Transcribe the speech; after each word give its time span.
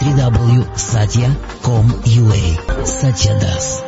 www.satya.com.ua 0.00 2.84
Satya 2.84 3.34
Das 3.38 3.87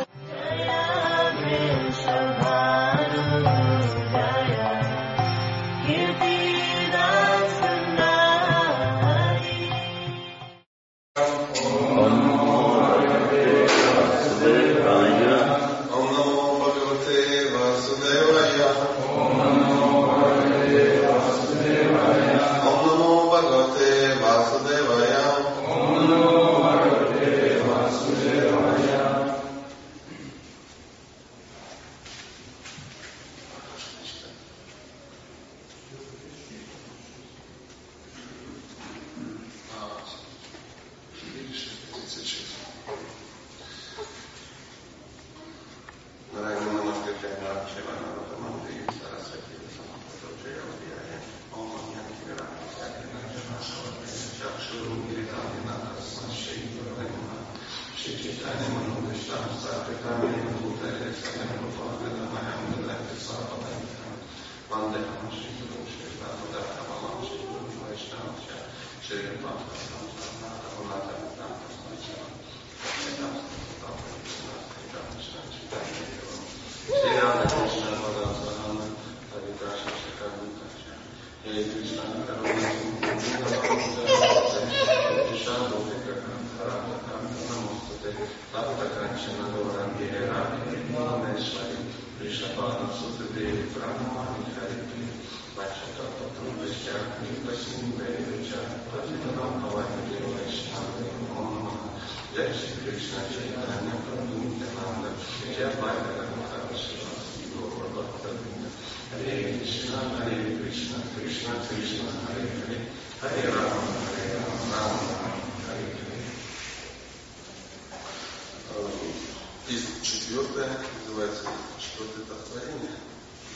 Йога 120.51 120.67
называется 121.07 121.43
четвертый 121.79 122.23
этап 122.23 122.37
творения. 122.43 122.91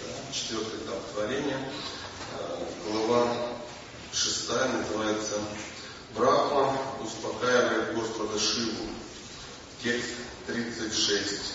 Да? 0.01 0.33
Четвертый 0.33 0.79
этап 0.79 1.11
творения. 1.13 1.59
Э, 2.39 2.66
глава 2.89 3.35
шестая 4.13 4.69
называется 4.69 5.35
Брахма 6.16 6.78
успокаивает 7.03 7.95
Господа 7.95 8.39
Шиву. 8.39 8.88
Текст 9.84 10.11
36. 10.47 11.54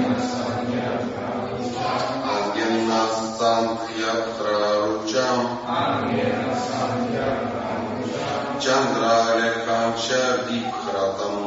साङ्ख्यप्ररुचाम् 3.41 5.45
चन्द्रालेखां 8.63 9.87
च 10.03 10.07
दीक्षतम् 10.47 11.45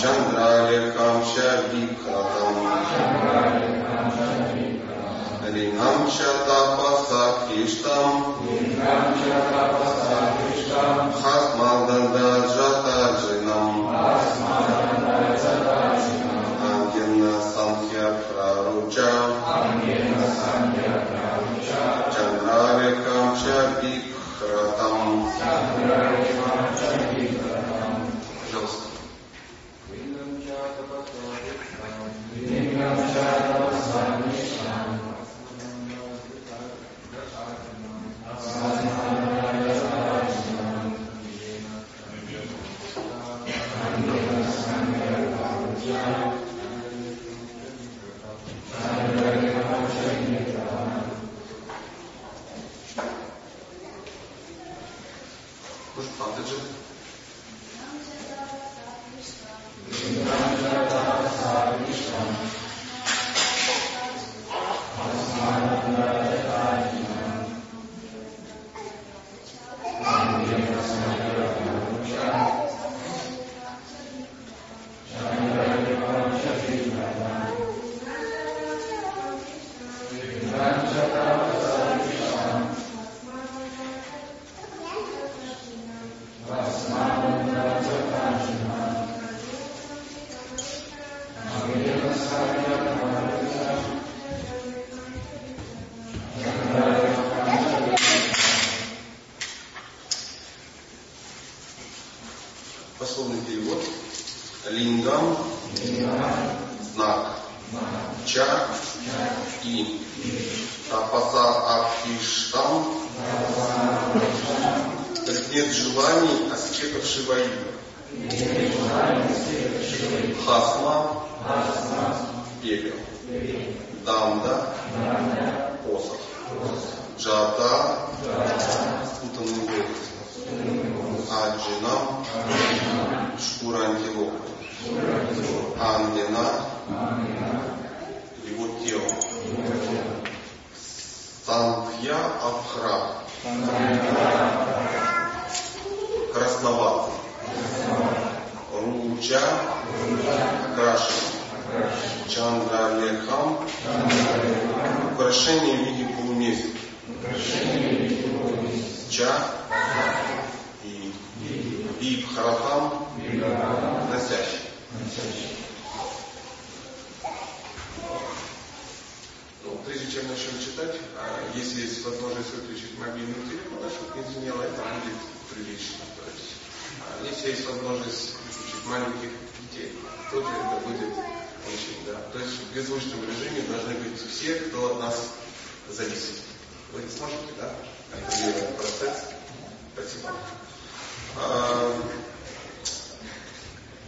चन्द्रालेखां 0.00 1.16
च 1.32 1.34
दीक्षतम् 1.72 2.60
लिङ्गं 5.56 5.98
च 6.14 6.16
तपसाखिष्टम् 6.48 8.16
हस्मादन्दाजत् 11.22 12.77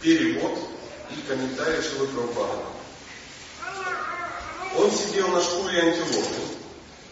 перевод 0.01 0.57
и 1.11 1.21
комментарий 1.27 1.81
Шилы 1.81 2.07
Прабхупады. 2.07 2.63
Он 4.77 4.91
сидел 4.91 5.27
на 5.29 5.41
шкуре 5.41 5.81
антилопы, 5.81 6.41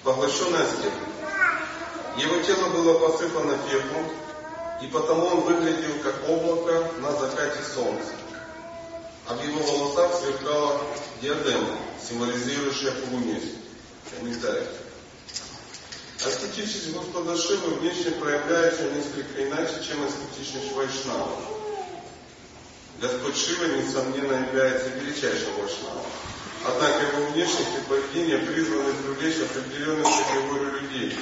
поглощенной 0.03 0.63
аскетом. 0.63 1.09
Его 2.17 2.41
тело 2.41 2.69
было 2.69 2.99
посыпано 2.99 3.57
пеплом, 3.69 4.05
и 4.81 4.87
потому 4.87 5.25
он 5.27 5.41
выглядел 5.41 5.99
как 6.03 6.15
облако 6.27 6.91
на 6.99 7.11
закате 7.13 7.59
солнца. 7.73 8.13
А 9.27 9.35
в 9.35 9.43
его 9.45 9.59
волосах 9.59 10.19
сверкала 10.19 10.81
диадема, 11.21 11.75
символизирующая 12.07 12.91
полумесяц. 12.91 13.49
Комментарий. 14.17 14.67
Аскетичность 16.25 16.93
Господа 16.93 17.37
Шивы 17.37 17.75
внешне 17.75 18.11
проявляется 18.11 18.83
несколько 18.91 19.47
иначе, 19.47 19.75
чем 19.87 20.03
аскетичность 20.03 20.73
Вайшнава. 20.73 21.58
Господь 23.01 23.37
Шива, 23.37 23.65
несомненно, 23.65 24.47
является 24.47 24.89
величайшим 24.89 25.53
Вайшнавом. 25.57 26.05
Однако 26.65 27.05
его 27.05 27.31
внешность 27.31 27.69
и 27.77 27.87
поведение 27.87 28.39
призваны 28.39 28.93
привлечь 28.93 29.37
определенную 29.37 30.03
категорию 30.03 30.81
людей, 30.81 31.17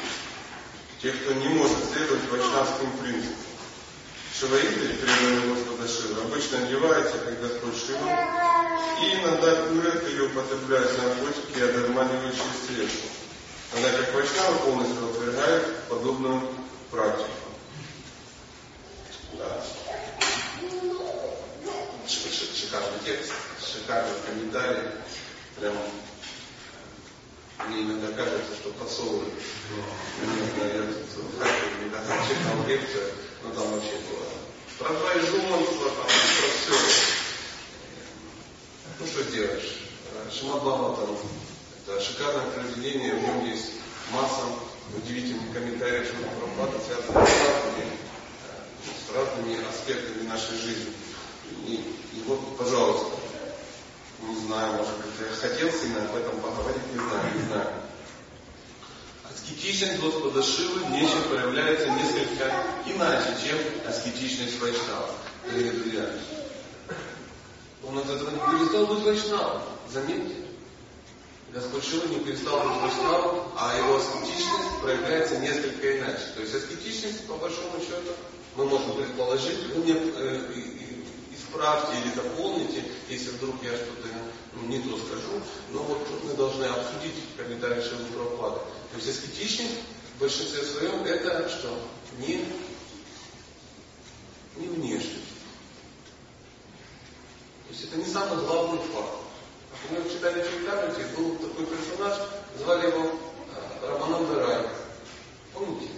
тех, 1.01 1.21
кто 1.21 1.33
не 1.33 1.49
может 1.49 1.77
следовать 1.93 2.27
вайшнавским 2.31 2.91
принципам. 2.97 3.35
Шиваиды, 4.39 4.95
преданные 4.95 5.53
Господа 5.53 5.87
Шива, 5.87 6.21
обычно 6.23 6.57
одеваются, 6.59 7.17
как 7.19 7.39
Господь 7.41 7.75
Шива, 7.77 8.09
и 9.01 9.13
иногда 9.13 9.67
курят 9.67 10.09
или 10.09 10.21
употребляют 10.21 10.97
наркотики 10.97 11.59
и 11.59 11.61
одурманивающие 11.61 12.43
средства. 12.65 13.09
Тогда 13.71 13.91
как 13.91 14.15
Вайшнавы 14.15 14.57
полностью 14.59 15.09
отвергают 15.09 15.83
подобную 15.89 16.41
практику. 16.89 17.29
Да. 19.33 19.63
Шикарный 22.07 22.99
текст, 23.03 23.33
шикарный 23.59 24.15
комментарий. 24.25 24.91
Прям 25.59 25.75
мне 27.67 27.81
иногда 27.81 28.13
кажется, 28.13 28.55
что 28.55 28.69
подсовывают. 28.71 29.33
Иногда 30.23 30.67
я 30.67 30.85
читал 32.27 32.65
лекцию, 32.65 33.11
но 33.43 33.49
там 33.51 33.71
вообще 33.71 33.97
было 34.09 34.27
про 34.77 35.19
изуманства, 35.19 35.89
там, 35.89 36.05
про 36.05 36.47
все. 36.55 36.75
Ну 38.99 39.05
что 39.05 39.23
сделаешь? 39.23 39.73
Шимадлама 40.31 40.95
там, 40.95 41.17
это 41.85 42.01
шикарное 42.01 42.51
произведение, 42.51 43.15
в 43.15 43.21
нем 43.21 43.45
есть 43.45 43.71
масса 44.11 44.43
удивительных 44.95 45.53
комментариев, 45.53 46.07
что 46.07 46.15
Прабхупада 46.15 46.79
связано 46.85 47.25
с 47.25 47.29
разными, 47.41 47.91
с 48.85 49.13
разными 49.13 49.69
аспектами 49.69 50.27
нашей 50.27 50.57
жизни. 50.57 50.93
И, 51.67 51.73
и 52.13 52.23
вот, 52.25 52.57
пожалуйста, 52.57 53.17
не 54.21 54.35
знаю, 54.47 54.73
может 54.73 54.97
быть, 54.97 55.13
я 55.19 55.35
хотел 55.35 55.71
сильно 55.71 56.03
об 56.03 56.15
этом 56.15 56.39
поговорить, 56.39 56.81
не 56.93 56.99
знаю, 56.99 57.35
не 57.35 57.43
знаю. 57.47 57.67
Аскетичность 59.29 59.99
Господа 60.01 60.43
Шивы 60.43 60.85
внешне 60.85 61.21
проявляется 61.29 61.89
несколько 61.89 62.51
иначе, 62.85 63.35
чем 63.45 63.57
аскетичность 63.87 64.59
Вайшнава. 64.59 65.11
Дорогие 65.45 65.71
друзья, 65.73 66.09
он 67.87 67.97
от 67.99 68.09
этого 68.09 68.31
не 68.31 68.59
перестал 68.59 68.87
быть 68.87 69.03
Вайшнавом. 69.03 69.61
Заметьте. 69.91 70.35
Господь 71.53 71.85
Шива 71.85 72.07
не 72.07 72.19
перестал 72.19 72.59
быть 72.67 72.81
Вайшнавом, 72.81 73.47
а 73.57 73.77
его 73.77 73.97
аскетичность 73.97 74.81
проявляется 74.81 75.37
несколько 75.37 75.97
иначе. 75.97 76.23
То 76.35 76.41
есть 76.41 76.55
аскетичность, 76.55 77.25
по 77.27 77.35
большому 77.35 77.79
счету, 77.79 78.13
мы 78.55 78.65
можем 78.65 78.97
предположить, 78.97 79.67
вы 79.73 79.83
мне 79.83 79.95
э, 79.95 80.41
исправьте 81.47 81.99
или 81.99 82.13
дополните, 82.13 82.83
если 83.09 83.29
вдруг 83.31 83.55
я 83.63 83.75
что-то 83.75 84.07
ну, 84.53 84.67
не 84.67 84.79
то 84.79 84.97
скажу. 84.97 85.41
Но 85.71 85.83
вот 85.83 86.07
мы 86.23 86.33
должны 86.33 86.65
обсудить 86.65 87.15
комментарий 87.35 87.81
Шилы 87.81 88.05
Прабхупады. 88.05 88.59
То 88.91 88.97
есть 88.97 89.09
аскетичность 89.09 89.79
в 90.15 90.21
большинстве 90.21 90.63
своем 90.63 91.03
это 91.05 91.49
что? 91.49 91.79
Не, 92.19 92.45
не 94.57 94.67
внешность. 94.67 95.23
То 97.67 97.73
есть 97.73 97.83
это 97.85 97.97
не 97.97 98.05
самый 98.05 98.43
главный 98.45 98.79
факт. 98.79 99.13
В 99.89 100.11
читали 100.11 100.41
Чайтамрити 100.41 101.15
был 101.15 101.35
такой 101.35 101.65
персонаж, 101.65 102.17
звали 102.57 102.87
его 102.87 103.05
э, 103.05 103.87
Рамананда 103.87 104.45
Рай. 104.45 104.65
Помните? 105.53 105.89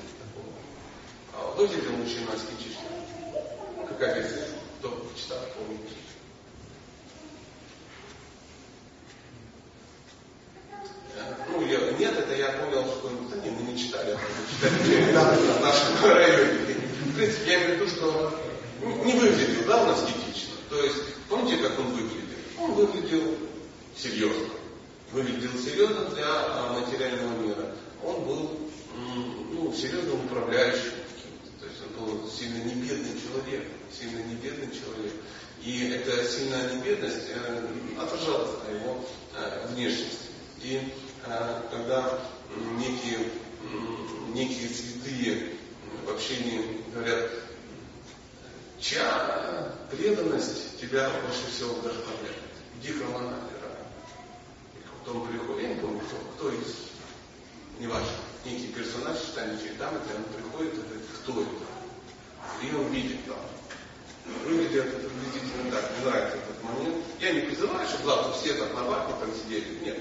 А 1.33 1.53
кто 1.53 1.65
теперь 1.65 1.91
мужчина 1.91 2.33
аскетичный? 2.33 3.87
Какая 3.87 4.15
версия? 4.15 4.58
Кто 4.79 5.11
читал, 5.15 5.39
помните? 5.57 5.95
Ну, 11.49 11.65
я, 11.67 11.91
нет, 11.97 12.17
это 12.17 12.35
я 12.35 12.51
понял, 12.53 12.85
что 12.85 13.09
да 13.29 13.41
не, 13.43 13.49
мы 13.49 13.71
не 13.71 13.77
читали, 13.77 14.17
читали 14.61 15.41
в 15.41 15.61
нашем 15.61 16.05
районе. 16.05 16.75
В 17.07 17.15
принципе, 17.15 17.51
я 17.51 17.57
имею 17.57 17.69
в 17.69 17.81
виду, 17.81 17.87
что 17.89 18.39
не 19.03 19.13
выглядел, 19.13 19.67
да, 19.67 19.83
он 19.83 19.89
аскетично. 19.89 20.53
То 20.69 20.81
есть, 20.81 21.15
помните, 21.27 21.61
как 21.61 21.77
он 21.79 21.87
выглядел? 21.87 22.37
Он 22.59 22.73
выглядел 22.73 23.35
серьезно. 23.97 24.47
Выглядел 25.11 25.51
серьезно 25.59 26.05
для 26.05 26.69
материального 26.79 27.37
мира. 27.41 27.75
Он 28.03 28.23
был 28.23 28.59
ну, 29.51 29.73
серьезным 29.73 30.25
управляющим 30.25 30.99
то 31.59 31.65
есть 31.65 31.79
он 31.97 32.05
был 32.05 32.29
сильно 32.29 32.63
не 32.63 32.73
бедный 32.75 33.19
человек, 33.19 33.67
сильно 33.97 34.19
не 34.23 34.35
бедный 34.35 34.67
человек. 34.67 35.13
И 35.63 35.89
эта 35.89 36.23
сильная 36.23 36.75
небедность 36.75 37.27
э, 37.33 37.67
отражалась 37.99 38.63
на 38.65 38.75
его 38.75 39.05
э, 39.35 39.67
внешности. 39.67 40.27
И 40.61 40.93
э, 41.25 41.61
когда 41.71 42.19
некие, 42.77 43.29
некие 44.33 44.69
святые 44.69 45.53
в 46.05 46.11
общении 46.11 46.81
говорят, 46.93 47.29
чья 48.79 49.73
преданность 49.91 50.79
тебя 50.79 51.09
больше 51.09 51.51
всего 51.51 51.73
вдохновляет? 51.73 52.37
Иди 52.81 52.93
к. 52.93 53.01
И 54.75 55.03
потом 55.03 55.27
приходит, 55.27 55.63
я 55.63 55.73
не 55.75 55.81
помню, 55.81 55.99
кто, 55.99 56.17
кто 56.35 56.51
из, 56.55 56.75
неважно, 57.79 58.07
некий 58.45 58.67
персонаж, 58.67 59.19
читание 59.19 59.57
Чайтамрити, 59.59 60.07
он 60.15 60.23
приходит 60.23 60.73
и 60.73 60.77
говорит, 60.77 61.05
кто 61.21 61.41
это? 61.41 62.65
И 62.65 62.75
он 62.75 62.91
видит 62.93 63.25
там. 63.25 63.37
Выглядит 64.45 64.85
это 64.85 65.09
приблизительно 65.09 65.71
так, 65.71 65.91
нравится 66.03 66.37
этот 66.37 66.63
момент. 66.63 67.05
Я 67.19 67.33
не 67.33 67.41
призываю, 67.41 67.87
чтобы 67.87 68.05
завтра 68.05 68.33
все 68.33 68.53
так 68.53 68.73
на 68.73 68.83
вахте 68.83 69.13
там 69.19 69.29
сидели, 69.35 69.79
нет. 69.83 69.99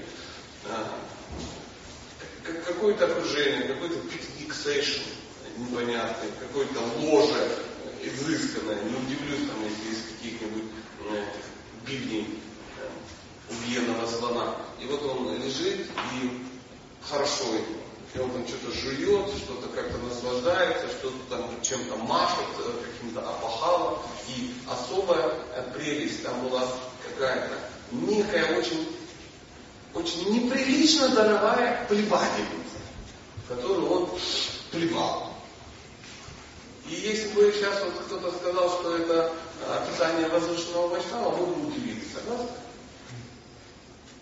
А, 0.65 0.99
какое-то 2.65 3.05
окружение, 3.05 3.63
какой-то 3.63 3.95
fixation, 4.39 5.01
непонятной, 5.57 6.29
какой-то 6.39 6.79
ложе 6.99 7.49
изысканное. 8.01 8.81
Не 8.83 8.95
удивлюсь, 8.95 9.47
там, 9.47 9.57
если 9.63 9.91
из 9.91 10.05
каких-нибудь 10.15 10.71
э, 11.11 11.25
бивней 11.85 12.39
э, 12.77 13.53
убиенного 13.53 14.07
слона. 14.07 14.55
И 14.81 14.85
вот 14.85 15.03
он 15.03 15.35
лежит 15.41 15.87
и 16.21 16.41
хорошо 17.01 17.45
ему. 17.53 17.88
И 18.13 18.19
он 18.19 18.31
там 18.31 18.47
что-то 18.47 18.71
жует, 18.75 19.27
что-то 19.37 19.67
как-то 19.69 19.97
наслаждается, 19.99 20.87
что-то 20.87 21.17
там 21.29 21.61
чем-то 21.61 21.95
машет, 21.97 22.45
э, 22.57 22.71
каким-то 22.85 23.21
опахалом. 23.21 23.99
И 24.27 24.53
особая 24.67 25.31
прелесть 25.75 26.23
там 26.23 26.47
была 26.47 26.67
какая-то 27.07 27.55
некая 27.91 28.57
очень, 28.57 28.87
очень 29.93 30.33
неприлично 30.33 31.09
дорогая 31.09 31.85
плевательница, 31.87 32.79
которую 33.47 33.89
он 33.89 34.09
плевал. 34.71 35.33
И 36.89 36.95
если 36.95 37.27
бы 37.29 37.53
сейчас 37.55 37.83
вот 37.83 37.93
кто-то 38.05 38.35
сказал, 38.35 38.69
что 38.79 38.97
это 38.97 39.31
описание 39.67 40.27
возвышенного 40.29 40.87
Вайшнава, 40.87 41.29
вы 41.29 41.45
бы 41.45 41.67
удивились, 41.67 42.11
согласны? 42.11 42.49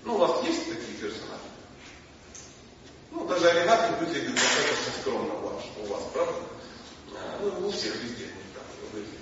Ну, 0.04 0.16
у 0.16 0.18
вас 0.18 0.44
есть 0.44 0.66
такие 0.66 0.98
персонажи? 1.00 1.38
Ну, 3.12 3.26
даже 3.28 3.50
Алигатор 3.50 3.96
выглядит 4.00 4.36
достаточно 4.36 5.02
скромно 5.02 5.34
у 5.34 5.48
вас, 5.48 5.64
у 5.84 5.86
вас 5.88 6.04
правда? 6.14 6.34
А, 7.16 7.40
ну, 7.42 7.68
у 7.68 7.72
всех 7.72 7.96
везде 7.96 8.26
не 8.26 8.54
так 8.54 8.66
выглядит. 8.92 9.20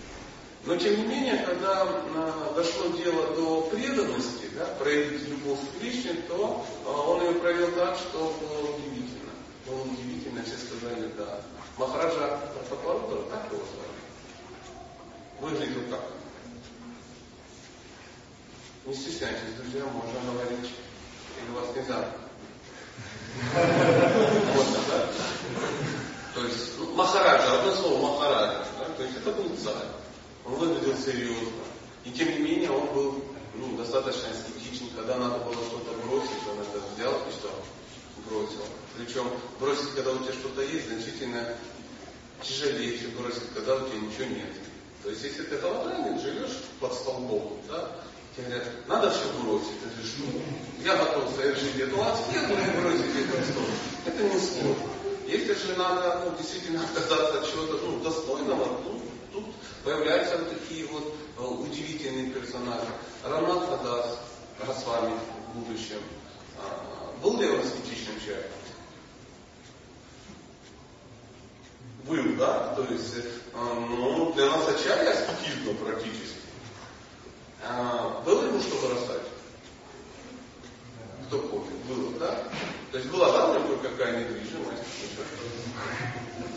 Но 0.66 0.76
тем 0.76 0.98
не 0.98 1.06
менее, 1.06 1.38
когда 1.46 1.84
а, 1.84 2.54
дошло 2.56 2.88
дело 2.90 3.36
до 3.36 3.62
преданности, 3.72 4.50
да, 4.56 4.66
проявить 4.80 5.28
любовь 5.28 5.60
к 5.60 5.80
Кришне, 5.80 6.14
то 6.28 6.66
а, 6.86 6.90
он 6.90 7.24
ее 7.24 7.34
провел 7.36 7.72
так, 7.74 7.98
что 7.98 8.36
было 8.42 8.76
удивительно. 8.76 9.32
Было 9.68 9.82
удивительно, 9.82 10.44
все 10.44 10.58
сказали, 10.58 11.12
да. 11.18 11.42
Махараджа 11.78 12.40
Папарудра, 12.70 13.24
так 13.30 13.52
его 13.52 13.64
звали, 13.66 13.96
выглядел 15.42 15.82
как. 15.90 16.02
Не 18.86 18.94
стесняйтесь, 18.94 19.56
друзья, 19.58 19.84
можно 19.86 20.32
говорить, 20.32 20.72
или 21.42 21.56
вас 21.56 21.68
вот, 21.76 21.88
да? 21.88 22.25
То 26.34 26.44
есть 26.46 26.80
Махараджа, 26.96 27.60
одно 27.60 27.76
слово 27.76 28.02
Махараджа, 28.02 28.66
то 28.98 29.04
есть 29.04 29.18
это 29.18 29.32
был 29.32 29.50
царь. 29.58 29.88
Он 30.46 30.56
выглядел 30.56 30.96
серьезно. 30.98 31.64
И 32.04 32.12
тем 32.12 32.30
не 32.30 32.40
менее 32.40 32.72
он 32.72 32.86
был 32.94 33.24
ну, 33.56 33.78
достаточно 33.78 34.28
эстетичен. 34.32 34.90
Когда 34.96 35.18
надо 35.18 35.40
было 35.40 35.56
что-то 35.56 35.92
бросить, 36.06 36.48
он 36.50 36.60
это 36.62 36.80
взял 36.96 37.14
и 37.14 37.32
что? 37.32 37.52
Бросил. 38.30 38.66
Причем 38.98 39.30
бросить, 39.60 39.94
когда 39.96 40.12
у 40.12 40.18
тебя 40.20 40.34
что-то 40.34 40.62
есть, 40.62 40.88
значительно 40.88 41.56
тяжелее, 42.42 42.98
чем 43.00 43.12
бросить, 43.12 43.54
когда 43.54 43.76
у 43.76 43.88
тебя 43.88 44.00
ничего 44.00 44.26
нет. 44.26 44.54
То 45.04 45.10
есть 45.10 45.24
если 45.24 45.44
ты 45.44 45.58
голодранец, 45.58 46.22
живешь 46.22 46.58
под 46.80 46.94
столбом, 46.94 47.60
да, 47.68 47.92
Тебе 48.36 48.48
говорят, 48.48 48.68
надо 48.88 49.12
все 49.12 49.32
бросить. 49.42 49.80
Ты 49.82 49.90
говоришь, 49.90 50.16
ну, 50.20 50.42
я 50.84 50.98
готов 50.98 51.34
совершить 51.34 51.80
эту 51.80 52.04
аскезу 52.04 52.54
и 52.54 52.82
бросить 52.82 53.16
это 53.16 53.52
стол. 53.52 53.64
Это 54.06 54.24
не 54.24 54.40
сложно. 54.40 54.90
Если 55.26 55.54
же 55.54 55.78
надо 55.78 56.22
ну, 56.26 56.38
действительно 56.38 56.84
отказаться 56.98 57.40
от 57.40 57.50
чего-то 57.50 57.80
ну, 57.86 58.00
достойного, 58.02 58.82
ну, 58.84 59.02
тут 59.32 59.46
появляются 59.86 60.38
вот 60.38 60.50
такие 60.50 60.86
вот 60.88 61.16
э, 61.38 61.44
удивительные 61.44 62.30
персонажи. 62.32 62.88
Рамат 63.24 63.70
Хадас, 63.70 64.20
Расвами 64.60 65.14
в 65.54 65.60
будущем. 65.60 66.02
А, 66.58 67.14
был 67.24 67.40
ли 67.40 67.48
он 67.48 67.60
аскетичным 67.62 68.20
человеком? 68.20 68.52
Был, 72.04 72.36
да? 72.38 72.76
То 72.76 72.84
есть, 72.94 73.16
э, 73.16 73.24
ну, 73.54 74.34
для 74.34 74.48
нас 74.48 74.68
ачарья 74.68 75.12
аскетизма 75.12 75.74
практически. 75.76 76.35
А, 77.68 78.22
было 78.26 78.46
ему 78.46 78.62
что 78.62 78.76
вырастать? 78.76 79.24
Кто 81.28 81.40
помнит? 81.40 81.74
Было, 81.88 82.12
да? 82.20 82.44
То 82.92 82.98
есть 82.98 83.10
была, 83.10 83.32
да, 83.32 83.48
у 83.48 83.64
него 83.64 83.78
какая 83.78 84.20
недвижимость? 84.20 84.84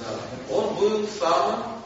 Да. 0.00 0.54
Он 0.54 0.74
был 0.76 1.08
самым 1.08 1.78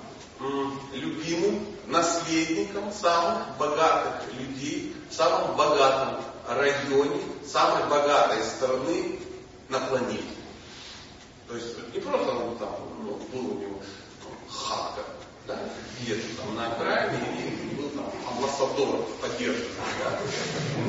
любимым 0.92 1.66
наследником 1.86 2.92
самых 2.92 3.56
богатых 3.58 4.32
людей 4.34 4.96
в 5.08 5.14
самом 5.14 5.56
богатом 5.56 6.24
районе, 6.48 7.20
самой 7.46 7.88
богатой 7.88 8.42
страны 8.42 9.20
на 9.68 9.78
планете. 9.80 10.22
То 11.46 11.54
есть 11.56 11.76
не 11.94 12.00
просто 12.00 12.30
он 12.30 12.56
там, 12.58 12.76
ну, 13.02 13.20
был 13.32 13.56
у 13.56 13.60
него 13.60 13.78
хатка, 14.48 15.02
да, 15.46 15.58
где-то 16.00 16.36
там 16.38 16.56
на 16.56 16.72
окраине 16.72 17.18
там 17.94 18.12
амбассадор 18.28 19.06
поддержки. 19.20 19.68
Да. 20.02 20.20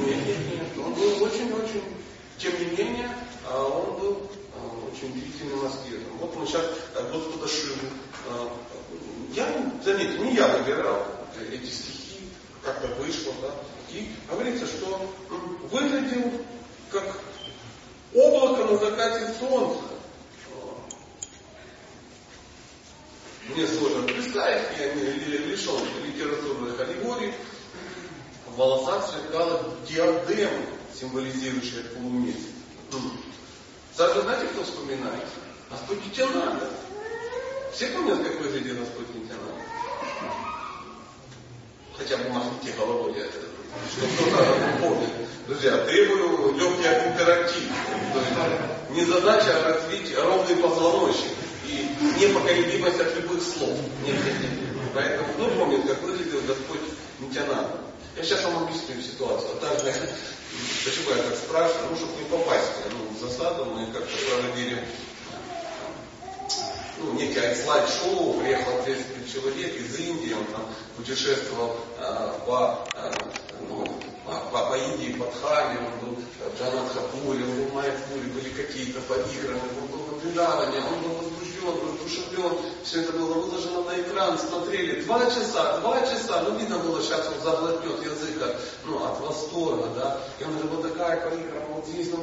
Нет, 0.06 0.26
нет, 0.26 0.38
нет. 0.52 0.86
Он 0.86 0.94
был 0.94 1.24
очень-очень, 1.24 1.84
тем 2.38 2.54
не 2.60 2.66
менее, 2.78 3.10
а, 3.48 3.64
он 3.64 4.00
был 4.00 4.30
а, 4.56 4.92
очень 4.92 5.12
удивительным 5.12 5.66
аскетом. 5.66 6.18
Вот 6.20 6.36
мы 6.36 6.46
сейчас 6.46 6.66
э, 6.96 7.12
Господа 7.12 7.48
Шиву. 7.48 7.88
А, 8.30 8.52
я, 9.34 9.72
заметьте, 9.84 10.20
не 10.20 10.36
я 10.36 10.48
выбирал 10.48 11.06
эти 11.52 11.70
стихи, 11.70 12.30
как-то 12.64 12.88
вышло, 13.02 13.34
да. 13.42 13.54
И 13.92 14.10
говорится, 14.30 14.66
что 14.66 15.10
выглядел 15.72 16.32
как 16.92 17.20
облако 18.14 18.72
на 18.72 18.78
закате 18.78 19.34
солнца. 19.40 19.84
Мне 23.50 23.68
сложно 23.68 24.04
представить, 24.04 24.68
я 24.80 24.94
лишен 24.94 25.76
литературных 26.06 26.80
аллегорий. 26.80 27.34
В 28.48 28.56
волосах 28.56 29.10
сверкала 29.10 29.66
диадема, 29.88 30.66
символизирующая 30.98 31.84
полумесяц. 31.94 32.54
Сразу 33.96 34.22
знаете, 34.22 34.48
кто 34.48 34.64
вспоминает? 34.64 35.26
Господь 35.70 36.06
Нитянанда. 36.06 36.70
Все 37.74 37.88
помнят, 37.88 38.24
как 38.24 38.40
выглядел 38.40 38.76
Господь 38.76 39.10
Нитянанда? 39.10 39.62
Хотя 41.98 42.18
бы 42.18 42.30
махните 42.30 42.72
головой, 42.78 43.14
я 43.18 43.26
что 43.26 44.06
кто-то 44.06 44.78
помнит. 44.82 45.10
Друзья, 45.48 45.78
требую 45.86 46.56
легкий 46.56 47.10
интерактив. 47.10 47.70
Не 48.92 49.04
задача 49.04 49.58
а 49.58 49.74
развить 49.74 50.16
ровный 50.18 50.56
позвоночник 50.56 51.32
и 51.66 51.88
непоколебимость 52.20 53.00
от 53.00 53.16
любых 53.16 53.42
слов. 53.42 53.78
Нет, 54.06 54.16
нет, 54.26 54.42
нет. 54.42 54.74
Поэтому 54.94 55.34
кто 55.34 55.50
помнит, 55.50 55.88
как 55.88 56.02
выглядел 56.04 56.42
Господь 56.42 56.82
Нитянанда? 57.20 57.80
Я 58.16 58.24
сейчас 58.24 58.44
вам 58.44 58.64
объясню 58.64 59.02
ситуацию. 59.02 59.50
А 59.62 59.76
почему 60.86 61.10
я 61.16 61.24
так 61.24 61.36
спрашиваю, 61.36 61.90
ну, 61.90 61.96
чтобы 61.96 62.14
не 62.20 62.30
попасть 62.30 62.72
ну, 62.92 63.16
в 63.16 63.20
засаду, 63.20 63.66
мы 63.66 63.88
как-то 63.88 64.16
проводили 64.30 64.84
ну, 67.00 67.14
некий 67.14 67.40
слайд-шоу, 67.56 68.40
приехал 68.40 68.80
ответственный 68.80 69.28
человек 69.28 69.76
из 69.76 70.00
Индии, 70.00 70.34
он 70.34 70.46
там 70.46 70.66
путешествовал 70.96 71.76
э, 71.98 72.34
по, 72.46 72.88
э, 72.94 73.12
ну, 73.68 73.86
по, 74.26 74.32
по, 74.52 74.70
по 74.70 74.78
Индии, 74.78 75.14
по 75.14 75.26
Дхаме, 75.26 75.80
он 75.80 76.08
был 76.08 76.16
в 76.16 76.60
Джанатхапуре, 76.60 77.44
он 77.46 77.56
был 77.56 77.66
в 77.66 77.74
Майапуре, 77.74 78.28
были 78.34 78.50
какие-то 78.50 79.02
поиграны, 79.02 79.60
он 79.82 79.88
был 79.88 79.98
в 79.98 80.22
Вриндаване, 80.22 80.78
он 80.78 81.02
был 81.02 81.30
возбужден, 81.66 82.24
воодушевлен, 82.34 82.58
все 82.84 83.02
это 83.02 83.14
было 83.14 83.34
выложено 83.34 83.84
на 83.84 84.00
экран, 84.02 84.38
смотрели, 84.38 85.02
два 85.02 85.26
часа, 85.26 85.80
два 85.80 86.02
часа, 86.02 86.44
ну 86.44 86.58
видно 86.58 86.80
было, 86.80 87.02
сейчас 87.02 87.28
он 87.28 87.44
заглотнет 87.44 88.04
язык 88.04 88.42
от, 88.42 88.56
ну, 88.86 89.04
от 89.04 89.20
восторга, 89.20 89.90
да, 89.96 90.20
и 90.40 90.44
он 90.44 90.52
говорит, 90.52 90.72
вот 90.72 90.92
такая 90.92 91.30
поигра, 91.30 91.66
вот 91.70 91.86
здесь, 91.88 92.08
это, 92.08 92.20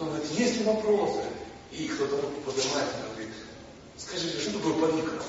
он 0.00 0.08
говорит, 0.08 0.30
есть 0.32 0.58
ли 0.58 0.64
вопросы? 0.64 1.22
И 1.72 1.88
кто-то 1.88 2.16
поднимает 2.44 2.88
говорит, 3.08 3.32
Скажите, 3.96 4.40
что 4.40 4.58
такое 4.58 4.74
полиграф? 4.74 5.22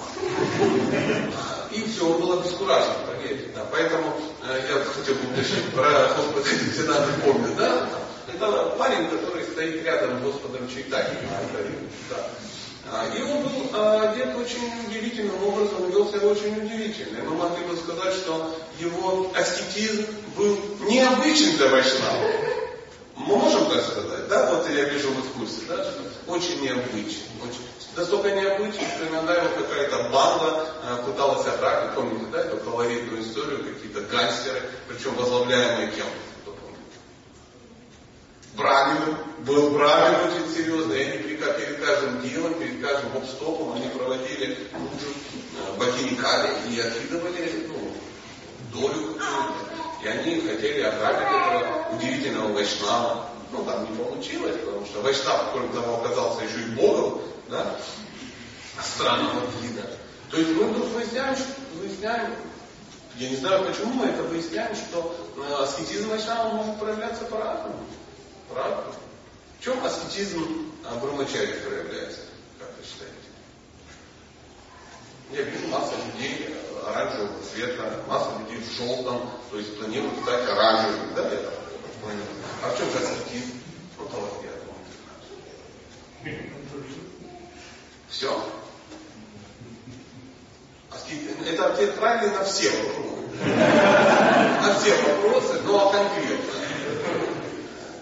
И 1.71 1.83
все, 1.83 2.07
он 2.07 2.21
был 2.21 2.39
обескуражен, 2.39 2.93
поверьте. 3.05 3.49
Да. 3.55 3.65
Поэтому 3.71 4.13
э, 4.47 4.61
я 4.67 4.83
хотел 4.83 5.15
бы 5.15 5.33
уточнить 5.33 5.73
про 5.73 6.15
Господа 6.15 6.43
Сенаты 6.75 7.11
помню, 7.23 7.55
да? 7.55 7.89
Это 8.33 8.75
парень, 8.77 9.09
который 9.09 9.43
стоит 9.43 9.83
рядом 9.83 10.19
с 10.19 10.23
Господом 10.23 10.67
Чайтани. 10.69 11.17
Да. 12.09 12.29
А, 12.95 13.07
и 13.07 13.23
он 13.23 13.41
был 13.41 13.69
а, 13.73 14.11
одет 14.11 14.35
очень 14.35 14.71
удивительным 14.87 15.43
образом, 15.47 15.89
вел 15.89 16.07
себя 16.11 16.27
очень 16.27 16.55
удивительно. 16.63 17.23
Мы 17.23 17.35
могли 17.35 17.65
бы 17.65 17.75
сказать, 17.75 18.13
что 18.13 18.55
его 18.79 19.31
аскетизм 19.33 20.05
был 20.37 20.55
необычен 20.81 21.57
для 21.57 21.69
Вайшнава. 21.69 22.29
Мы 23.15 23.35
можем 23.35 23.65
так 23.65 23.81
сказать, 23.83 24.27
да? 24.27 24.51
Вот 24.53 24.69
я 24.69 24.83
вижу 24.83 25.09
в 25.09 25.25
искусстве, 25.25 25.65
да, 25.69 25.87
очень 26.27 26.61
необычный. 26.61 27.25
Очень... 27.41 27.65
Настолько 27.95 28.29
необычный, 28.29 28.85
что 28.95 29.07
иногда 29.07 29.35
его 29.37 29.49
какая-то 29.55 30.09
банда 30.11 30.67
э, 30.83 31.03
пыталась 31.05 31.47
ограбить. 31.47 31.95
Помните, 31.95 32.25
да, 32.31 32.41
эту 32.41 32.57
колоритную 32.57 33.23
историю, 33.23 33.63
какие-то 33.63 34.01
гангстеры, 34.01 34.61
причем 34.87 35.15
возглавляемые 35.15 35.87
кем? 35.89 36.05
Брамин, 38.55 39.17
был 39.39 39.71
Брамин 39.71 40.29
очень 40.29 40.53
серьезный, 40.55 41.11
они 41.11 41.23
перед 41.23 41.79
каждым 41.83 42.21
делом, 42.21 42.53
перед 42.55 42.81
каждым 42.81 43.17
обстопом 43.17 43.73
они 43.73 43.87
проводили 43.89 44.57
э, 44.71 45.77
богини 45.77 46.15
Кали 46.15 46.49
и 46.69 46.79
откидывали 46.79 47.67
ну, 47.67 48.79
долю. 48.79 49.17
И 50.03 50.07
они 50.07 50.41
хотели 50.41 50.81
ограбить 50.81 51.27
этого 51.27 51.95
удивительного 51.95 52.53
Вайшнава. 52.53 53.29
Ну, 53.51 53.63
там 53.63 53.89
не 53.89 53.97
получилось, 53.97 54.57
потому 54.57 54.85
что 54.85 55.01
Вайшнав, 55.01 55.45
который 55.45 55.69
там 55.69 55.89
оказался 55.95 56.43
еще 56.43 56.67
и 56.67 56.75
Богом, 56.75 57.21
да, 57.49 57.75
странного 58.81 59.45
вида. 59.61 59.89
То 60.29 60.37
есть 60.37 60.51
мы 60.51 60.73
тут 60.73 60.89
выясняем, 60.89 61.35
выясняем 61.79 62.33
я 63.17 63.29
не 63.29 63.35
знаю, 63.35 63.63
почему 63.65 63.93
мы 63.93 64.07
это 64.07 64.23
выясняем, 64.23 64.75
что 64.75 65.15
э, 65.37 65.63
аскетизм 65.63 66.09
Вайшнава 66.09 66.49
может 66.49 66.79
проявляться 66.79 67.25
по-разному. 67.25 67.77
Правда? 68.53 68.83
В 69.59 69.63
чем 69.63 69.83
аскетизм 69.83 70.71
а, 70.85 70.95
Брамачари 70.97 71.53
проявляется, 71.53 72.19
как 72.59 72.69
вы 72.77 72.83
считаете? 72.83 73.15
Я 75.31 75.41
вижу 75.43 75.67
массу 75.69 75.95
людей 76.05 76.49
э, 76.49 76.87
оранжевого 76.87 77.33
цвета, 77.51 78.03
масса 78.07 78.29
людей 78.39 78.61
в 78.63 78.77
желтом, 78.77 79.31
то 79.49 79.57
есть 79.57 79.79
планируют 79.79 80.21
стать 80.21 80.47
оранжевым, 80.49 81.15
да, 81.15 81.27
это 81.27 81.53
А 82.61 82.69
в 82.69 82.77
чем 82.77 82.91
же 82.91 82.97
аскетизм? 82.97 83.59
Ну, 83.97 84.07
я 86.25 86.31
Все? 88.09 88.43
Аскетизм. 90.91 91.43
Это 91.43 91.73
ответ 91.73 91.95
правильный 91.95 92.37
на 92.37 92.43
все 92.43 92.69
вопросы. 92.69 93.45
На 93.45 94.79
все 94.79 94.95
вопросы, 95.01 95.61
но 95.63 95.89
конкретно. 95.89 96.72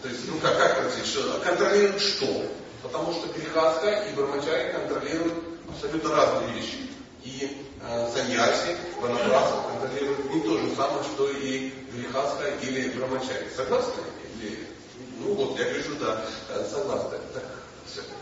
То 0.02 0.10
есть, 0.10 0.28
ну 0.28 0.40
как, 0.40 0.58
как 0.58 0.92
что, 1.06 1.40
контролируют 1.44 2.02
что? 2.02 2.48
Потому 2.82 3.14
что 3.14 3.28
Грихаска 3.28 3.90
и 4.10 4.16
Брамачари 4.16 4.72
контролируют 4.72 5.34
абсолютно 5.70 6.16
разные 6.16 6.54
вещи. 6.54 6.90
И 7.24 7.68
э, 7.84 8.12
саньяси, 8.12 8.78
ванапраса 9.00 9.58
контролируют 9.70 10.34
не 10.34 10.42
то 10.42 10.58
же 10.58 10.76
самое, 10.76 11.04
что 11.04 11.30
и 11.30 11.70
Грихаска 11.94 12.48
или 12.64 12.90
Брамачари. 12.90 13.48
Согласны? 13.56 14.02
Или, 14.40 14.66
ну 15.20 15.36
вот, 15.36 15.60
я 15.60 15.70
вижу, 15.70 15.96
да, 15.98 16.26
э, 16.50 16.68
согласны. 16.68 17.20
Так, 17.36 17.44
все-таки. 17.86 18.16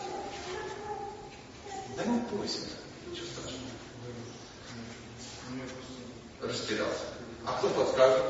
Да 1.96 2.04
не 2.04 2.20
бойся, 2.32 2.60
ничего 3.10 3.26
страшного. 3.28 3.70
Растерялся. 6.42 7.06
А 7.46 7.54
кто 7.54 7.70
подскажет? 7.70 8.26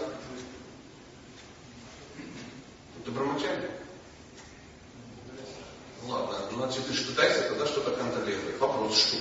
Брамачарья. 3.07 3.71
Ладно, 6.07 6.37
значит 6.53 6.85
ты 6.87 6.93
же 6.93 7.05
пытайся 7.05 7.49
тогда 7.49 7.65
что-то 7.65 7.91
контролировать. 7.91 8.59
Вопрос, 8.59 8.97
что? 8.97 9.17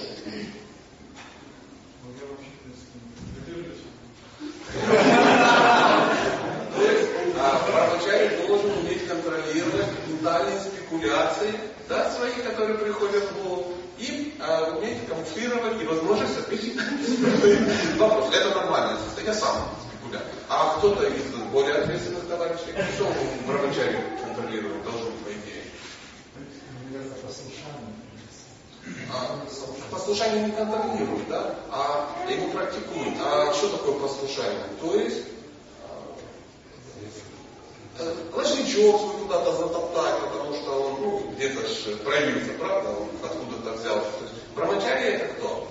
То 6.74 6.82
есть 6.82 7.10
брамачарий 7.34 8.46
должен 8.46 8.70
уметь 8.78 9.06
контролировать 9.08 9.86
ментальные 10.08 10.60
спекуляции, 10.60 11.54
да, 11.88 12.10
свои, 12.10 12.32
которые 12.42 12.78
приходят 12.78 13.24
в 13.24 13.42
голову, 13.42 13.74
и 13.98 14.36
а, 14.40 14.76
уметь 14.76 15.06
камуфлировать 15.08 15.82
и 15.82 15.86
возможность 15.86 16.38
ответить 16.38 16.76
на 16.76 18.06
вопрос. 18.06 18.32
Это 18.32 18.54
нормальное 18.54 18.96
состояние, 18.96 19.34
я 19.34 19.40
сам 19.40 19.68
спекулянт. 20.08 20.24
А 20.48 20.78
кто-то 20.78 21.06
из 21.06 21.22
более 21.52 21.76
ответственных 21.76 22.26
товарищей, 22.28 22.74
что 22.94 23.04
в 23.04 23.46
брамачаре 23.46 24.02
контролировать 24.24 24.82
должен, 24.84 25.12
по 25.24 25.30
идее? 25.30 25.62
А, 29.12 29.38
послушание 29.90 30.46
не 30.46 30.52
контролирует, 30.52 31.28
да, 31.28 31.54
а 31.70 32.08
его 32.28 32.48
практикует. 32.50 33.14
А 33.22 33.52
что 33.52 33.68
такое 33.76 33.98
послушание? 34.00 34.64
То 34.80 34.94
есть 34.94 35.24
э, 37.98 38.14
Ложничок 38.32 39.00
свой 39.00 39.22
куда-то 39.22 39.52
затоптать, 39.56 40.20
потому 40.20 40.54
что 40.54 40.70
он 40.70 41.00
ну, 41.02 41.30
где-то 41.32 41.66
же 41.66 41.96
проявился, 41.96 42.52
правда, 42.58 42.90
он 42.90 43.08
откуда-то 43.22 43.76
взялся. 43.76 44.10
То 44.10 44.24
есть 44.24 44.34
брамачария 44.54 45.18
это 45.18 45.34
кто? 45.34 45.68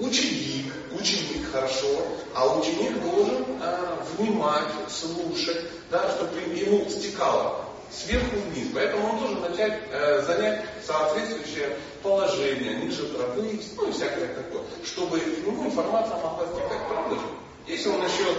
Ученик, 0.00 0.72
ученик 0.98 1.52
хорошо, 1.52 2.02
а 2.34 2.58
ученик 2.58 3.02
должен 3.02 3.44
э, 3.60 3.96
внимать, 4.16 4.72
слушать, 4.88 5.66
да, 5.90 6.10
чтобы 6.10 6.40
ему 6.56 6.88
стекало 6.88 7.66
сверху 7.92 8.36
вниз. 8.50 8.68
Поэтому 8.72 9.10
он 9.10 9.18
должен 9.18 9.40
начать 9.42 9.78
э, 9.92 10.22
занять 10.22 10.64
соответствующее 10.86 11.76
положение, 12.02 12.76
ниже 12.76 13.08
травы, 13.08 13.60
ну 13.76 13.88
и 13.88 13.92
всякое 13.92 14.34
такое, 14.34 14.62
чтобы 14.84 15.18
ему 15.18 15.66
информация 15.66 16.16
могла 16.16 16.46
стекать. 16.46 16.88
Правда 16.88 17.16
же? 17.16 17.26
Если 17.66 17.88
он 17.90 18.00
начнет 18.00 18.38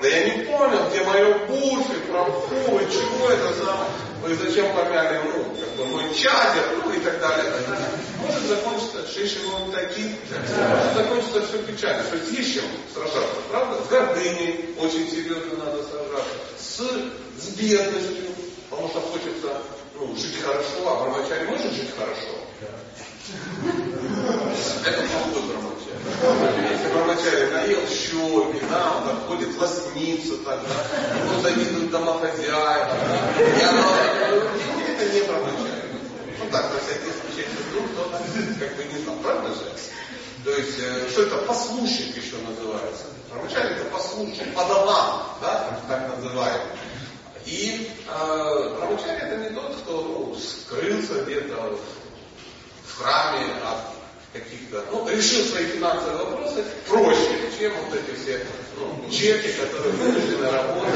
да 0.00 0.08
я 0.08 0.36
не 0.36 0.44
понял, 0.44 0.88
где 0.90 1.02
мое 1.02 1.38
буфи, 1.46 1.94
промфу, 2.08 2.80
чего 2.90 3.30
это 3.30 3.52
самое, 3.54 3.90
вы 4.22 4.34
зачем 4.34 4.74
помяли, 4.74 5.20
ну, 5.24 5.56
как 5.58 5.70
бы 5.76 5.86
мой 5.86 6.14
чадер, 6.14 6.64
ну 6.84 6.92
и 6.92 7.00
так 7.00 7.20
далее. 7.20 7.52
Может 8.20 8.42
закончиться 8.44 9.06
шишевым 9.06 9.72
таким, 9.72 10.14
может 10.38 10.94
закончиться 10.94 11.46
все 11.46 11.58
печально. 11.62 12.04
То 12.04 12.16
есть 12.16 12.32
есть 12.32 12.60
сражаться, 12.94 13.40
правда? 13.50 13.82
С 13.82 13.88
гордыней 13.88 14.74
очень 14.78 15.10
серьезно 15.10 15.64
надо 15.64 15.82
сражаться, 15.82 16.34
с, 16.58 16.78
с 17.42 17.48
бедностью, 17.56 18.26
потому 18.70 18.88
что 18.88 19.00
хочется 19.00 19.62
ну, 19.94 20.14
жить 20.16 20.40
хорошо, 20.42 20.86
а 20.86 21.02
брамачари 21.02 21.46
может 21.46 21.72
жить 21.72 21.90
хорошо? 21.96 22.38
Это 24.84 25.02
плохой 25.02 25.42
брамачари. 25.48 26.72
Если 26.72 26.88
брамачари 26.92 27.50
наел 27.52 27.86
щеки, 27.88 28.64
да, 28.70 28.96
он 28.96 29.08
так 29.08 29.26
ходит, 29.26 29.58
лоснится 29.58 30.36
тогда, 30.38 30.74
ему 31.18 31.42
завидуют 31.42 31.90
домохозяйка, 31.90 32.96
да, 33.36 33.44
и 33.46 34.92
это 34.92 35.12
не 35.12 35.22
брамачари. 35.22 35.88
Ну 36.38 36.44
так, 36.50 36.72
на 36.72 36.80
всякий 36.80 37.12
случай, 37.12 37.48
если 37.48 37.62
вдруг 37.70 37.90
кто-то 37.92 38.18
как 38.58 38.76
бы 38.76 38.84
не 38.84 39.02
знал, 39.02 39.16
правда 39.22 39.48
же? 39.48 39.72
То 40.44 40.50
есть, 40.52 40.78
э, 40.78 41.08
что 41.10 41.22
это 41.22 41.36
послушник 41.38 42.16
еще 42.16 42.36
называется. 42.36 43.06
Брамачари 43.30 43.74
это 43.74 43.84
послушник, 43.86 44.54
подаван, 44.54 45.22
да, 45.42 45.80
так 45.88 46.16
называемый. 46.16 46.78
И 47.44 47.90
э, 48.06 48.78
это 49.06 49.36
не 49.38 49.50
тот, 49.50 49.76
кто 49.76 50.02
ну, 50.02 50.36
скрылся 50.36 51.24
где-то 51.24 51.54
в 51.56 52.07
храме 52.98 53.46
от 53.64 53.98
каких-то, 54.32 54.84
ну, 54.90 55.08
решил 55.08 55.44
свои 55.44 55.66
финансовые 55.66 56.24
вопросы 56.24 56.64
проще, 56.86 57.50
чем 57.58 57.72
вот 57.84 57.94
эти 57.94 58.18
все 58.18 58.44
ну, 58.76 59.10
чеки, 59.10 59.52
которые 59.52 59.92
вынуждены 59.94 60.50
работать, 60.50 60.94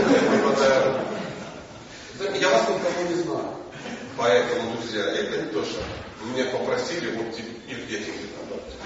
Я 2.41 2.49
вас 2.51 2.69
никого 2.69 3.09
не 3.09 3.23
знаю. 3.23 3.57
Поэтому, 4.17 4.77
друзья, 4.77 5.05
это 5.05 5.43
не 5.43 5.49
то, 5.51 5.65
что 5.65 5.83
меня 6.25 6.45
попросили, 6.51 7.17
вот 7.17 7.37
их 7.37 7.88
детям 7.88 8.15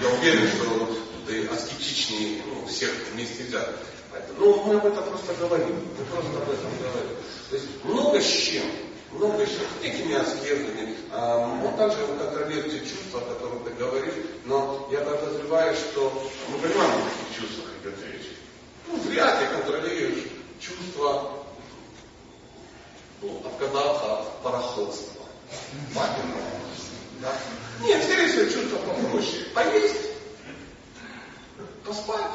Я 0.01 0.07
уверен, 0.09 0.47
что 0.47 0.97
ты 1.27 1.45
аскетичнее 1.47 2.41
ну, 2.45 2.65
всех 2.67 2.89
вместе 3.13 3.43
взят. 3.43 3.69
Ну, 4.37 4.63
мы 4.63 4.75
об 4.75 4.85
этом 4.85 5.03
просто 5.03 5.33
говорим. 5.35 5.75
Мы 5.97 6.05
просто 6.05 6.31
об 6.37 6.49
этом 6.49 6.71
говорим. 6.79 7.17
То 7.49 7.55
есть 7.55 7.67
много 7.83 8.21
с 8.21 8.25
чем 8.25 8.63
много 9.11 9.41
еще 9.41 9.59
с 9.59 9.81
дикими 9.81 10.15
аскезами. 10.15 10.95
Он 11.13 11.75
также 11.77 12.05
контролирует 12.05 12.71
те 12.71 12.79
чувства, 12.79 13.21
о 13.21 13.33
которых 13.33 13.63
ты 13.63 13.71
говоришь, 13.71 14.13
но 14.45 14.87
я 14.91 15.01
подозреваю, 15.01 15.75
что 15.75 16.29
мы 16.49 16.57
понимаем, 16.59 16.91
о 16.91 17.09
каких 17.09 17.39
чувствах 17.39 17.67
идет 17.81 17.95
речь. 18.05 18.31
Ну, 18.87 18.99
вряд 19.01 19.41
ли 19.41 19.47
контролируешь 19.47 20.25
чувства 20.59 21.31
ну, 23.21 23.41
отказаться 23.45 24.19
от 24.19 24.41
пароходства. 24.43 25.23
Да? 27.21 27.33
Нет, 27.81 28.03
скорее 28.03 28.27
всего, 28.27 28.45
чувства 28.45 28.77
попроще. 28.77 29.45
Поесть, 29.53 30.11
поспать, 31.85 32.31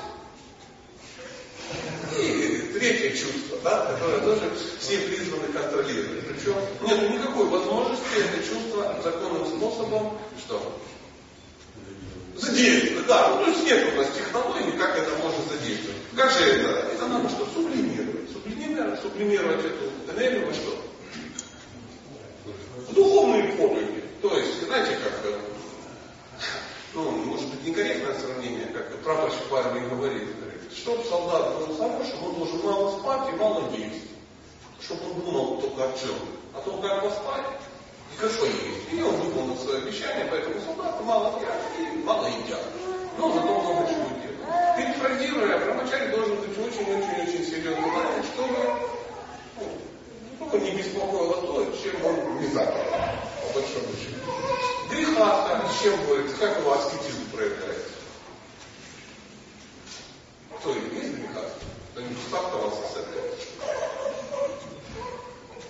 и 2.19 2.71
третье 2.79 3.11
чувство, 3.11 3.59
да, 3.63 3.93
которое 3.93 4.21
тоже 4.21 4.51
все 4.79 4.99
призваны 4.99 5.49
контролировать. 5.53 6.27
Причем 6.27 6.55
нет 6.83 7.11
никакой 7.11 7.47
возможности 7.47 8.07
это 8.19 8.47
чувство 8.47 8.97
законным 9.03 9.47
способом 9.47 10.19
что? 10.39 10.79
Задействовать. 12.37 13.07
Да, 13.07 13.29
ну 13.29 13.45
то 13.45 13.51
есть 13.51 13.65
нет 13.65 13.93
у 13.93 13.97
нас 13.97 14.09
технологии, 14.17 14.77
как 14.77 14.99
это 14.99 15.11
можно 15.17 15.43
задействовать. 15.51 15.99
Как 16.17 16.31
же 16.31 16.45
это? 16.45 16.69
Это 16.93 17.07
надо 17.07 17.29
что? 17.29 17.47
Сублимировать. 17.55 18.31
Сублимировать, 18.33 19.01
сублимировать 19.01 19.65
эту 19.65 20.13
энергию 20.13 20.47
во 20.47 20.53
что? 20.53 20.85
В 22.89 22.95
духовные 22.95 23.45
подвиги. 23.55 24.03
То 24.21 24.37
есть, 24.37 24.67
знаете, 24.67 24.99
как 25.03 25.13
э, 25.25 25.39
ну, 26.95 27.11
может 27.11 27.49
быть, 27.49 27.65
некорректное 27.67 28.19
сравнение, 28.19 28.67
как 28.67 28.99
прапорщик 28.99 29.51
в 29.51 29.55
армии 29.55 29.89
говорит, 29.89 30.29
Чтобы 30.77 31.05
солдат 31.05 31.59
был 31.59 31.77
хорошим, 31.77 32.25
он 32.25 32.35
должен 32.35 32.65
мало 32.65 32.99
спать 32.99 33.33
и 33.33 33.37
мало 33.37 33.71
есть. 33.71 34.11
чтобы 34.81 35.01
он 35.11 35.21
думал 35.21 35.61
только 35.61 35.85
о 35.85 35.99
чем? 35.99 36.17
О 36.55 36.61
том, 36.61 36.83
как 36.83 37.03
поспать 37.03 37.47
и 38.13 38.21
как 38.21 38.31
поесть. 38.33 38.93
И 38.93 39.03
он 39.03 39.15
выполнил 39.17 39.57
свое 39.57 39.79
обещание, 39.79 40.27
поэтому 40.31 40.61
солдаты 40.61 41.03
мало 41.05 41.39
едят 41.39 41.57
и 41.79 41.99
мало 41.99 42.27
едят. 42.27 42.63
Но 43.17 43.33
зато 43.33 43.61
много 43.61 43.87
чего 43.89 44.09
делают. 44.21 44.77
Перефразируя, 44.77 45.59
Брамачари 45.65 46.11
должен 46.11 46.37
быть 46.37 46.59
очень-очень-очень 46.59 47.45
серьезно 47.45 47.89
знать, 47.89 48.25
чтобы 48.35 48.57
ну, 49.61 49.67
только 50.51 50.65
не 50.65 50.73
беспокоило 50.73 51.43
то, 51.43 51.73
чем 51.83 52.05
он 52.05 52.41
не 52.41 52.49
занял, 52.49 52.73
по 52.73 53.61
большому 53.61 53.87
счету. 53.97 54.17
Греха, 54.91 55.63
чем 55.83 56.05
говорится, 56.05 56.37
как 56.37 56.59
его 56.59 56.73
аскетизм 56.73 57.31
проявляется? 57.33 57.89
Кто 60.59 60.75
есть 60.75 61.15
греха? 61.15 61.41
Кто-нибудь 61.93 62.19
сталкивался 62.29 62.83
с 62.83 62.97
этим? 62.97 63.13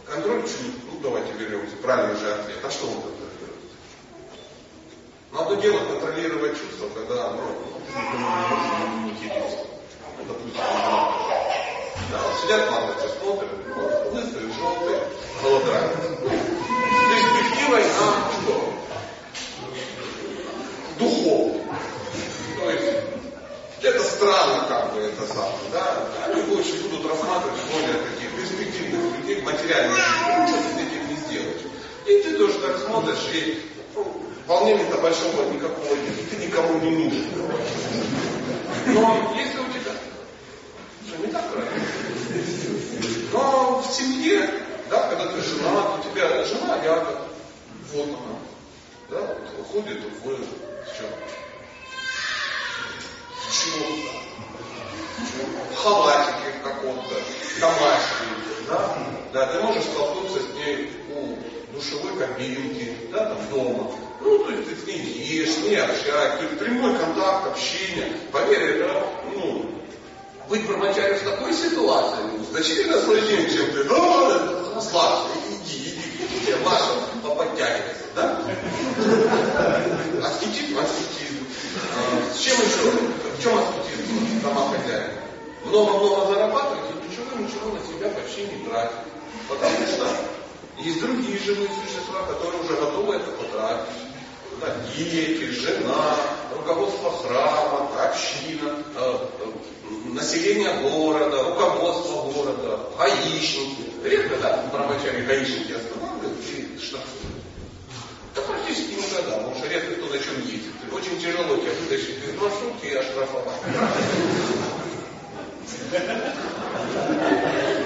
Контроль 0.07 0.43
чувств. 0.43 0.61
Ну, 0.91 1.01
давайте 1.03 1.33
вернемся. 1.33 1.77
Правильный 1.77 2.19
же 2.19 2.33
ответ. 2.33 2.59
А 2.65 2.71
что 2.71 2.87
он 2.87 2.95
контролирует? 2.95 3.23
Надо 5.33 5.57
дело 5.57 5.79
контролировать 5.87 6.61
чувства, 6.61 6.89
когда 6.95 7.31
ну, 7.31 7.43
никому 7.89 9.07
не 9.07 9.11
интересно. 9.13 9.65
Ну, 10.19 10.25
допустим, 10.29 10.61
сидят 12.43 12.71
матрицы, 12.71 13.09
смотрят, 13.21 13.51
вот, 13.75 14.13
выставят 14.13 14.55
желтый 14.55 14.99
голодранец. 15.43 15.97
Перспективой 17.11 17.83
на 17.83 18.33
что? 18.33 18.75
Духовный. 20.99 21.63
То 22.59 22.71
есть 22.71 22.99
это 23.83 24.05
странно, 24.05 24.67
как 24.69 24.95
бы 24.95 25.01
это 25.01 25.27
самое, 25.27 25.53
да? 25.73 26.07
Они 26.27 26.43
больше 26.43 26.83
будут 26.83 27.11
рассматривать 27.11 27.61
более 27.73 27.95
таких 27.95 28.31
перспективных 28.37 29.19
людей, 29.19 29.43
материальных 29.43 29.97
людей. 29.97 30.47
Что 30.47 30.57
ты 30.57 30.63
с 30.63 30.87
этим 30.87 31.09
не 31.09 31.17
сделаешь? 31.17 31.63
И 32.07 32.23
ты 32.23 32.37
тоже 32.37 32.55
так 32.61 32.79
смотришь, 32.79 33.29
и 33.33 33.63
ну, 33.95 34.23
волнения-то 34.47 34.99
большого 34.99 35.51
никакого 35.53 35.95
нет, 35.95 36.31
ты 36.31 36.37
никому 36.37 36.81
не 36.81 36.91
нужен. 36.91 37.27
Но 38.87 39.35
если 39.37 39.59
у 39.59 39.65
тебя, 39.65 39.93
что 41.07 41.27
не 41.27 41.33
так 41.33 41.43
правильно? 41.51 41.83
Но 43.33 43.83
в 43.83 43.92
семье, 44.03 44.51
да, 44.91 45.09
когда 45.09 45.27
ты 45.27 45.41
жена, 45.43 45.95
у 45.95 46.03
тебя 46.03 46.45
жена 46.45 46.83
рядом, 46.83 47.19
вот 47.93 48.09
она, 48.09 48.39
да, 49.11 49.21
вот, 49.21 49.67
ходит 49.69 50.01
в, 50.01 50.29
в 50.29 50.97
чем? 50.97 51.07
в 55.71 55.75
халатике 55.77 56.55
каком-то, 56.65 57.15
домашнем, 57.61 58.37
да? 58.69 58.99
Да, 59.33 59.47
ты 59.47 59.61
можешь 59.61 59.85
столкнуться 59.85 60.41
с 60.41 60.55
ней 60.55 60.91
у 61.15 61.39
душевой 61.75 62.17
кабинки, 62.19 62.97
да, 63.13 63.27
там 63.27 63.39
дома. 63.51 63.93
Ну, 64.21 64.45
то 64.45 64.51
есть 64.53 64.69
ты 64.69 64.77
с 64.77 64.87
ней 64.87 64.99
ешь, 64.99 65.55
с 65.55 65.59
ней 65.59 65.77
общаешься, 65.77 66.49
то 66.49 66.65
прямой 66.65 66.99
контакт, 66.99 67.49
общение. 67.49 68.13
Поверь, 68.31 68.77
это, 68.77 69.07
ну, 69.33 69.82
быть 70.49 70.67
брамачарем 70.67 71.19
в 71.19 71.23
такой 71.23 71.53
ситуации, 71.55 72.23
ну, 72.33 72.45
значительно 72.51 73.01
сложнее, 73.01 73.51
чем 73.51 73.67
ты, 73.73 73.85
да, 73.85 74.81
сладко, 74.81 75.31
иди, 75.51 75.91
иди, 75.91 76.27
иди, 76.27 76.55
Маша, 76.65 76.93
поподтягивайся, 77.23 78.07
да? 78.15 78.41
Аскетизм, 80.25 80.79
аскетизм. 80.79 81.47
А, 81.97 82.35
с 82.35 82.39
чем 82.39 82.57
еще? 82.57 82.91
В 83.37 83.43
чем 83.43 83.59
аскетизм 83.59 84.41
дома 84.43 84.69
хозяина? 84.69 85.15
Много-много 85.65 86.35
зарабатывать 86.35 86.83
ничего, 87.09 87.39
ничего 87.39 87.73
на 87.73 87.81
себя 87.81 88.09
почти 88.11 88.43
не 88.43 88.69
тратить. 88.69 88.97
Потому 89.49 89.87
что 89.87 90.07
есть 90.79 91.01
другие 91.01 91.39
живые 91.39 91.69
существа, 91.69 92.23
которые 92.27 92.63
уже 92.63 92.75
готовы 92.75 93.15
это 93.17 93.31
потратить. 93.33 94.03
Да, 94.61 94.69
дети, 94.97 95.45
жена, 95.51 96.17
руководство 96.55 97.11
храма, 97.11 97.89
община, 98.05 98.77
э, 98.97 99.17
э, 99.41 99.53
население 100.13 100.73
города, 100.83 101.43
руководство 101.43 102.31
города, 102.33 102.81
гаишники. 102.99 103.91
Редко, 104.05 104.37
да, 104.39 104.65
брамачари 104.73 105.23
гаишники 105.23 105.73
останавливают 105.73 106.39
и 106.49 106.79
штрафуют. 106.79 107.43
Да 108.35 108.43
практически 108.43 108.95
никогда, 108.95 109.37
потому 109.39 109.55
что 109.57 109.69
редко 109.69 109.95
кто 109.95 110.07
на 110.07 110.19
чем 110.19 110.41
ездит. 110.41 110.73
Очень 110.93 111.21
тяжело 111.21 111.57
тебя 111.57 111.73
вытащить 111.81 112.19
из 112.25 112.35
маршрутки 112.41 112.87
и 112.87 112.95
оштрафовать. 112.95 113.61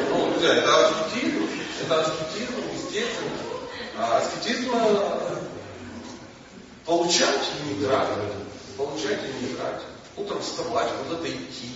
Ну, 0.09 0.31
друзья, 0.33 0.55
это 0.55 0.87
аскетизм, 0.87 1.49
это 1.83 2.01
аскетизм, 2.01 2.55
естественно. 2.75 3.31
А 3.99 4.19
аскетизм 4.19 4.71
получать 6.85 7.51
и 7.61 7.75
не 7.75 7.85
тратить. 7.85 8.33
Получать 8.77 9.21
и 9.25 9.45
не 9.45 9.55
тратить. 9.55 9.87
Утром 10.17 10.41
вставать, 10.41 10.89
куда-то 11.05 11.29
идти. 11.29 11.71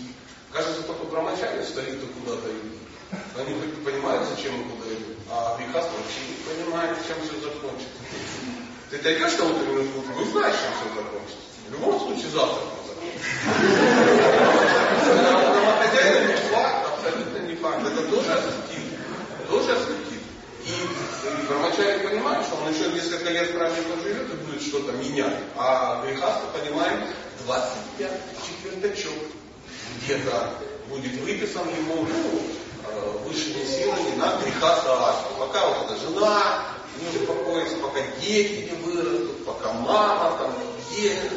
Кажется, 0.52 0.82
только 0.82 1.04
брамачари 1.04 1.62
стоит 1.64 2.02
и 2.02 2.06
куда-то 2.06 2.50
идти. 2.50 2.78
Они 3.38 3.54
понимают, 3.84 4.28
зачем 4.28 4.60
и 4.60 4.64
куда 4.64 4.92
идут. 4.92 5.16
А 5.30 5.54
Абхикас 5.54 5.86
вообще 5.86 6.20
не 6.28 6.36
понимает, 6.42 6.96
чем 7.06 7.16
все 7.22 7.40
закончится. 7.40 7.98
Ты 8.90 8.98
дойдешь 8.98 9.38
на 9.38 9.44
утреннюю 9.44 9.92
службу, 9.92 10.12
вы 10.14 10.30
знаешь, 10.32 10.56
чем 10.56 10.72
все 10.74 11.02
закончится. 11.02 11.46
В 11.68 11.72
любом 11.72 12.00
случае 12.00 12.30
завтра 12.30 12.62
Домохозяин 15.54 16.28
не 16.28 16.36
факт, 16.50 16.88
абсолютно 16.88 17.38
не 17.46 17.54
факт. 17.56 17.86
Это 17.86 18.02
тоже 18.08 18.32
аскетизм. 18.32 18.96
Тоже 19.48 19.72
аскетизм. 19.72 20.20
И, 20.66 21.46
Брамачари 21.48 22.06
понимает, 22.06 22.46
что 22.46 22.56
он 22.56 22.72
еще 22.72 22.90
несколько 22.90 23.30
лет 23.30 23.52
правильно 23.54 24.02
живет 24.02 24.32
и 24.32 24.36
будет 24.46 24.62
что-то 24.62 24.92
менять. 24.92 25.38
А 25.56 26.04
Грехаста 26.04 26.46
понимает, 26.58 27.00
25 27.46 28.10
четвертачок 28.46 29.14
где-то 29.98 30.54
будет 30.88 31.20
выписан 31.20 31.68
ему 31.68 32.04
ну, 32.04 32.40
высшими 33.24 33.64
силами 33.64 34.16
на 34.16 34.36
Грехаста 34.42 35.08
Асту. 35.08 35.34
Пока 35.38 35.68
вот 35.68 35.90
эта 35.90 36.00
жена 36.00 36.64
не 37.00 37.20
успокоится, 37.20 37.76
пока 37.76 38.00
дети 38.20 38.70
не 38.70 38.82
вырастут, 38.82 39.44
пока 39.44 39.72
мама 39.72 40.36
там, 40.38 40.54
дети, 40.90 41.30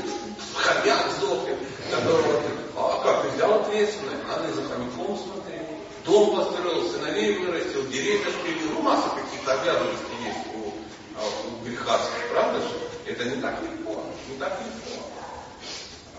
хомяк 0.56 1.12
сдохнет, 1.18 1.58
которого 1.92 2.42
ты, 2.42 2.50
а 2.76 3.02
как 3.04 3.24
ты 3.24 3.30
взял 3.30 3.62
ответственность, 3.62 4.28
надо 4.28 4.50
и 4.50 4.54
за 4.54 4.64
хомяком 4.64 5.18
смотреть. 5.18 5.62
Дом 6.06 6.36
построил, 6.36 6.92
сыновей 6.92 7.38
вырастил, 7.38 7.88
деревья 7.88 8.30
спилил, 8.32 8.74
ну 8.74 8.82
масса 8.82 9.10
каких-то 9.10 9.54
обязанностей 9.54 10.18
есть 10.26 10.48
у, 10.54 10.74
а, 11.18 11.24
у 11.48 11.66
грехастов, 11.66 12.12
правда 12.32 12.60
же? 12.60 12.70
Это 13.06 13.24
не 13.26 13.42
так 13.42 13.62
легко, 13.62 14.04
не 14.30 14.38
так 14.38 14.60
легко. 14.60 15.13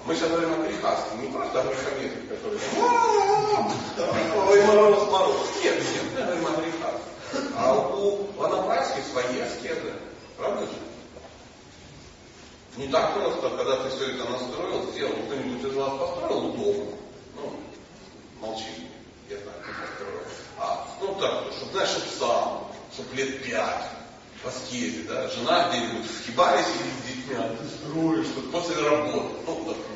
Мы 0.06 0.14
сейчас 0.14 0.28
говорим 0.28 0.52
о 0.52 0.56
не 0.58 1.28
просто 1.28 1.60
о 1.60 1.64
грехометре, 1.64 2.22
который 2.28 2.58
ой, 4.48 4.64
мороз, 4.66 5.10
мороз. 5.10 5.36
Нет, 5.62 5.78
нет, 5.78 6.02
мы 6.12 6.22
говорим 6.22 6.46
о 6.46 6.60
грехастах. 6.60 7.00
А 7.56 7.74
у 7.74 8.26
ванапрасхи 8.36 9.00
свои 9.10 9.40
аскезы, 9.40 9.94
правда 10.36 10.66
же? 10.66 10.72
Не 12.76 12.88
так 12.88 13.14
просто, 13.14 13.48
когда 13.56 13.76
ты 13.76 13.96
все 13.96 14.10
это 14.10 14.28
настроил, 14.28 14.90
сделал, 14.92 15.14
кто-нибудь 15.24 15.64
из 15.64 15.74
вас 15.74 15.98
построил 15.98 16.52
дом, 16.52 16.98
ну, 17.36 17.60
молчи, 18.40 18.90
я 19.30 19.38
знаю, 19.38 19.58
не 19.58 19.72
построил. 19.86 20.20
А, 20.58 20.86
ну 21.00 21.14
так, 21.18 21.44
чтобы, 21.56 21.72
знаешь, 21.72 21.88
чтобы 21.88 22.06
сам, 22.18 22.70
чтобы 22.92 23.16
лет 23.16 23.42
пять, 23.42 23.90
в 24.44 24.48
аскезе, 24.48 25.04
да, 25.04 25.28
жена 25.28 25.70
где-нибудь 25.70 26.10
в 26.10 26.26
хибаре 26.26 26.62
сидит 26.62 26.92
с 26.92 27.06
детьми, 27.06 27.34
а 27.36 27.56
ты 27.56 27.64
строишь, 27.68 28.26
что 28.26 28.40
после 28.52 28.76
работы, 28.76 29.34
ну, 29.46 29.64
допустим. 29.64 29.93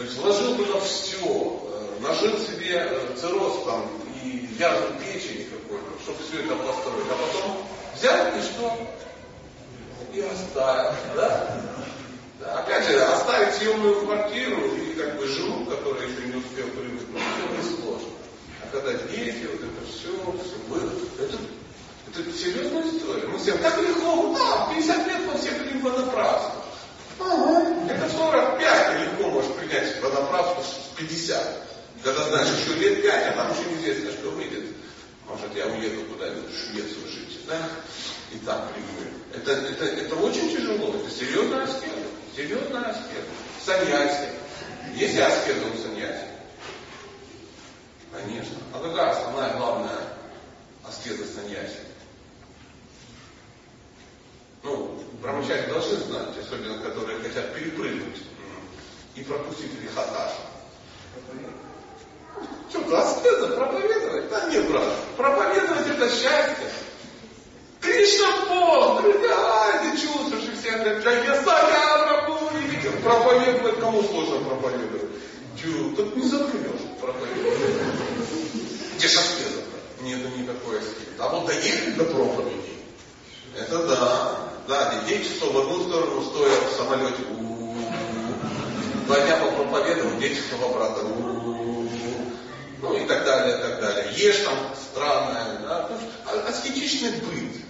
То 0.00 0.04
есть 0.06 0.16
вложил 0.16 0.56
туда 0.56 0.80
все, 0.80 1.60
нажил 2.00 2.38
себе 2.38 2.90
цирроз 3.20 3.64
там 3.66 3.86
и 4.24 4.48
язу 4.58 4.86
печени 4.98 5.44
какой-то, 5.44 6.02
чтобы 6.02 6.18
все 6.24 6.40
это 6.40 6.54
построить, 6.54 7.04
а 7.10 7.16
потом 7.20 7.66
взял 7.94 8.26
и 8.28 8.40
что? 8.40 8.78
и 10.14 10.20
оставил. 10.22 10.96
Да? 11.14 11.62
Да, 12.40 12.60
опять 12.60 12.86
же, 12.86 12.98
оставить 12.98 13.54
съемную 13.56 14.06
квартиру 14.06 14.74
и 14.74 14.94
как 14.94 15.18
бы 15.18 15.26
жену, 15.26 15.66
которая 15.66 16.08
еще 16.08 16.28
не 16.28 16.36
успел 16.36 16.66
привыкнуть, 16.68 17.22
это 17.44 17.56
не 17.58 17.76
сложно. 17.76 18.08
А 18.62 18.74
когда 18.74 18.94
дети, 18.94 19.48
вот 19.52 19.60
это 19.60 19.86
все, 19.86 20.08
все 20.42 20.56
выросло, 20.66 21.08
это, 21.18 21.36
это 22.18 22.32
серьезная 22.38 22.84
история. 22.84 23.28
Мы 23.28 23.38
все 23.38 23.52
так 23.58 23.76
легко, 23.82 24.34
да, 24.38 24.72
50 24.74 25.06
лет 25.08 25.20
мы 25.30 25.38
все 25.38 25.50
хотим 25.50 25.82
водопраску. 25.82 26.69
Ага. 27.20 27.92
Это 27.92 28.08
45 28.08 29.00
легко 29.00 29.30
можешь 29.30 29.52
принять 29.52 30.00
водопраску 30.02 30.62
с 30.62 30.96
50. 30.96 31.66
Когда 32.02 32.28
знаешь, 32.28 32.48
еще 32.58 32.74
лет 32.74 33.02
5, 33.02 33.26
а 33.26 33.32
там 33.32 33.52
еще 33.52 33.70
неизвестно, 33.70 34.12
что 34.12 34.30
выйдет. 34.30 34.74
Может, 35.28 35.54
я 35.54 35.66
уеду 35.66 36.04
куда-нибудь 36.06 36.50
в 36.50 36.58
Швецию 36.58 37.06
жить, 37.08 37.38
да? 37.46 37.58
И 38.32 38.38
там 38.38 38.68
приму. 38.72 38.86
Это, 39.34 39.52
это, 39.52 39.84
это 39.84 40.16
очень 40.16 40.50
тяжело, 40.50 40.94
это 40.94 41.10
серьезная 41.10 41.64
аскеза. 41.64 41.94
Серьезная 42.34 42.82
аскеза. 42.82 43.28
Саньяси. 43.64 44.28
Есть 44.94 45.18
аскеза 45.18 45.66
у 45.72 45.76
саньяси? 45.76 46.26
Конечно. 48.12 48.56
А 48.74 48.80
какая 48.80 49.10
основная, 49.10 49.56
главная 49.56 49.98
аскеза 50.84 51.24
саньяси? 51.26 51.78
Ну, 54.62 54.98
брамачари 55.20 55.70
должны 55.70 55.96
знать, 55.98 56.38
особенно 56.40 56.78
которые 56.82 57.20
хотят 57.20 57.54
перепрыгнуть 57.54 58.22
и 59.14 59.22
пропустить 59.22 59.70
рихаташ. 59.82 60.32
Что, 62.70 62.98
аскеза 62.98 63.48
проповедовать? 63.48 64.30
Да 64.30 64.48
нет, 64.48 64.70
брат, 64.70 64.92
проповедовать 65.16 65.88
это 65.88 66.08
счастье. 66.08 66.70
Кришна 67.80 68.46
пост, 68.46 69.02
друзья, 69.02 69.82
ты 69.82 70.00
чувствуешь, 70.00 70.44
и 70.44 70.60
все 70.60 70.78
говорят, 70.78 71.02
да 71.02 71.12
я 71.12 71.42
саря 71.42 71.90
видел. 72.80 72.92
Проповедовать 73.02 73.80
кому 73.80 74.02
сложно 74.02 74.38
проповедовать? 74.40 75.10
Чу, 75.60 75.94
тут 75.96 76.16
не 76.16 76.28
заткнешь 76.28 76.80
проповедовать. 77.00 77.58
Где 78.96 79.08
ж 79.08 79.16
аскеза? 79.16 79.60
Нету 80.02 80.28
никакой 80.36 80.78
аскезы. 80.78 81.10
А 81.18 81.28
вот 81.28 81.46
доехать 81.46 81.96
до 81.96 82.04
проповеди, 82.04 82.70
это 83.56 83.86
да. 83.86 84.49
Да, 84.68 85.02
9 85.06 85.28
часов 85.28 85.52
в 85.52 85.58
одну 85.58 85.82
сторону, 85.88 86.22
стоя 86.22 86.60
в 86.60 86.72
самолете, 86.76 87.24
два 89.06 89.20
дня 89.20 89.36
проповедовал, 89.36 90.18
10 90.18 90.36
часов 90.36 90.62
обратно, 90.70 91.08
ну 92.82 92.96
и 92.96 93.06
так 93.06 93.24
далее, 93.24 93.58
и 93.58 93.60
так 93.60 93.80
далее. 93.80 94.12
Ешь 94.16 94.38
там 94.44 94.56
странное, 94.90 95.58
да, 95.60 95.90
а, 96.26 96.48
аскетичный 96.48 97.10
быт, 97.10 97.62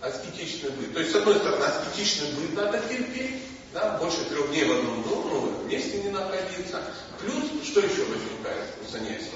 аскетичный 0.00 0.70
быт. 0.70 0.94
То 0.94 1.00
есть, 1.00 1.12
с 1.12 1.16
одной 1.16 1.36
стороны, 1.36 1.64
аскетичный 1.64 2.28
быт 2.32 2.54
надо 2.54 2.78
терпеть, 2.88 3.42
да, 3.72 3.98
больше 3.98 4.24
трех 4.26 4.48
дней 4.50 4.64
в 4.64 4.72
одном 4.72 5.02
ну, 5.04 5.22
ну, 5.28 5.68
месте 5.68 6.00
не 6.02 6.10
находиться. 6.10 6.80
Плюс, 7.20 7.44
что 7.64 7.80
еще 7.80 8.04
возникает 8.04 8.70
у 8.86 8.90
саньяси? 8.90 9.30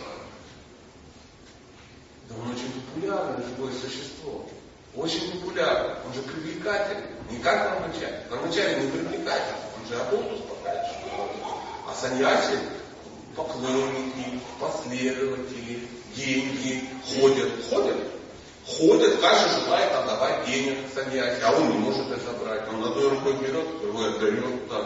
Да 2.29 2.35
он 2.37 2.51
очень 2.51 2.71
популярное 2.73 3.42
живое 3.44 3.73
существо. 3.73 4.47
Очень 4.94 5.31
популярный. 5.33 5.94
Он 6.07 6.14
же 6.14 6.22
привлекательный. 6.22 7.05
Не 7.31 7.38
как 7.38 7.81
Рамачари. 7.81 8.14
Рамачари 8.31 8.85
не 8.85 8.90
привлекательный. 8.90 9.61
Он 9.79 9.88
же 9.88 10.01
оболтус 10.01 10.40
покажет. 10.48 10.96
А 11.87 11.94
саньяси 11.94 12.59
поклонники, 13.37 14.40
последователи, 14.61 15.88
деньги 16.16 16.88
ходят. 17.05 17.51
Ходят. 17.70 17.96
Ходят, 18.66 19.18
каждый 19.20 19.64
желает 19.64 19.90
отдавать 19.92 20.44
денег 20.46 20.77
саньяси, 20.94 21.40
а 21.42 21.53
он 21.53 21.70
не 21.70 21.79
может 21.79 22.11
это 22.11 22.33
брать. 22.33 22.68
Он 22.68 22.85
одной 22.85 23.09
рукой 23.09 23.33
берет, 23.38 23.81
другой 23.81 24.14
отдает 24.14 24.68
так 24.68 24.85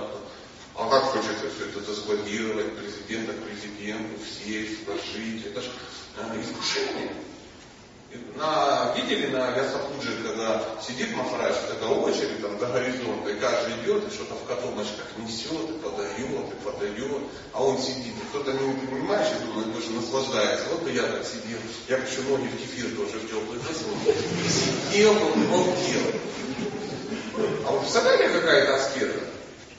А 0.77 0.89
как 0.89 1.03
хочется 1.05 1.51
все 1.57 1.69
это 1.69 1.81
заскладировать, 1.81 2.77
президента 2.77 3.33
к 3.33 3.43
президенту, 3.43 4.21
сесть, 4.25 4.85
сложить. 4.85 5.47
Это 5.47 5.61
же 5.63 5.71
э, 6.17 6.41
искушение. 6.41 7.13
На, 8.37 8.93
видели 8.97 9.29
на 9.29 9.51
Ясапуджи, 9.57 10.17
когда 10.27 10.63
сидит 10.87 11.15
Махарадж, 11.17 11.55
такая 11.69 11.91
очередь 11.91 12.43
там 12.43 12.59
до 12.59 12.67
горизонта, 12.67 13.31
и 13.31 13.39
каждый 13.39 13.75
идет, 13.83 14.09
и 14.09 14.15
что-то 14.15 14.35
в 14.35 14.47
котомочках 14.47 15.07
несет, 15.19 15.71
и 15.71 15.79
подает, 15.79 16.19
и 16.19 16.65
подает, 16.65 17.23
а 17.53 17.63
он 17.63 17.79
сидит, 17.79 18.15
и 18.15 18.27
кто-то 18.31 18.53
не 18.53 18.87
понимает, 18.87 19.27
что 19.29 19.47
думает, 19.47 19.69
больше 19.69 19.91
наслаждается. 19.91 20.67
Вот 20.71 20.83
бы 20.83 20.91
я 20.91 21.03
так 21.03 21.25
сидел, 21.25 21.59
я 21.89 21.99
бы 21.99 22.05
еще 22.05 22.23
ноги 22.23 22.49
в 22.49 22.57
кефир 22.57 22.97
тоже 22.97 23.19
в 23.19 23.31
теплый 23.31 23.59
засунул. 23.61 24.15
Сидел, 24.91 25.15
делал. 25.15 26.13
А 27.67 27.73
вы 27.73 27.81
представляете, 27.81 28.29
какая-то 28.29 28.77
аскета? 28.77 29.21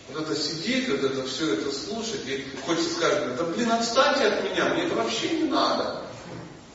Вот 0.10 0.24
это 0.24 0.36
сидеть, 0.40 0.90
вот 0.90 1.04
это 1.04 1.26
все 1.26 1.54
это 1.54 1.72
слушать, 1.72 2.26
и 2.28 2.46
хочется 2.66 2.96
сказать, 2.96 3.36
да 3.36 3.44
блин, 3.44 3.72
отстаньте 3.72 4.28
от 4.28 4.44
меня, 4.44 4.70
мне 4.70 4.86
это 4.86 4.96
вообще 4.96 5.30
не 5.30 5.50
надо. 5.50 6.02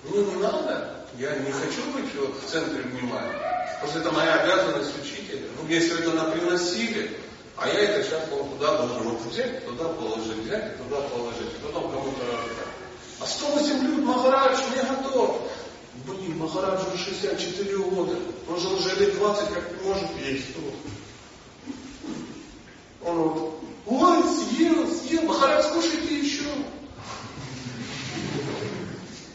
Мне 0.05 0.25
не 0.25 0.37
надо. 0.37 0.98
Я 1.19 1.35
не 1.35 1.51
хочу 1.51 1.83
быть 1.93 2.15
вот 2.15 2.41
в 2.41 2.49
центре 2.49 2.81
внимания. 2.83 3.77
Просто 3.81 3.99
это 3.99 4.13
моя 4.13 4.35
обязанность 4.35 4.93
учителя. 5.03 5.49
Вы 5.59 5.67
мне 5.67 5.81
все 5.81 5.97
приносили, 5.97 7.11
а 7.57 7.67
я 7.67 7.75
это 7.75 8.05
сейчас 8.05 8.23
вот 8.31 8.53
туда 8.53 8.77
должен 8.77 9.03
вот 9.03 9.27
взять, 9.27 9.67
туда 9.67 9.89
положить, 9.89 10.45
взять, 10.45 10.79
туда 10.79 11.01
положить, 11.09 11.51
и 11.59 11.67
потом 11.67 11.91
кому-то 11.91 12.25
раздать. 12.25 12.69
А 13.19 13.27
108 13.27 13.81
блюд 13.81 14.05
Махарадж 14.05 14.61
не 14.71 14.83
готов. 14.89 15.41
Блин, 16.07 16.39
Махарадж 16.39 16.87
уже 16.87 17.03
64 17.03 17.79
года. 17.79 18.17
Он 18.49 18.61
же 18.61 18.69
уже 18.69 18.95
лет 18.95 19.17
20 19.17 19.49
как 19.55 19.85
может 19.85 20.11
есть 20.25 20.55
тут. 20.55 20.75
Он 23.05 23.23
вот, 23.23 23.61
ой, 23.87 24.23
съел, 24.23 24.87
съел, 24.87 25.23
Махарадж, 25.23 25.65
скушайте 25.65 26.17
еще. 26.17 26.45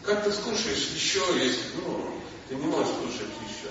Как 0.03 0.23
ты 0.23 0.31
скушаешь 0.31 0.89
еще, 1.13 1.21
если, 1.37 1.61
ну, 1.85 2.05
ты 2.49 2.55
не 2.55 2.65
можешь 2.65 2.89
скушать 2.89 3.33
еще. 3.47 3.69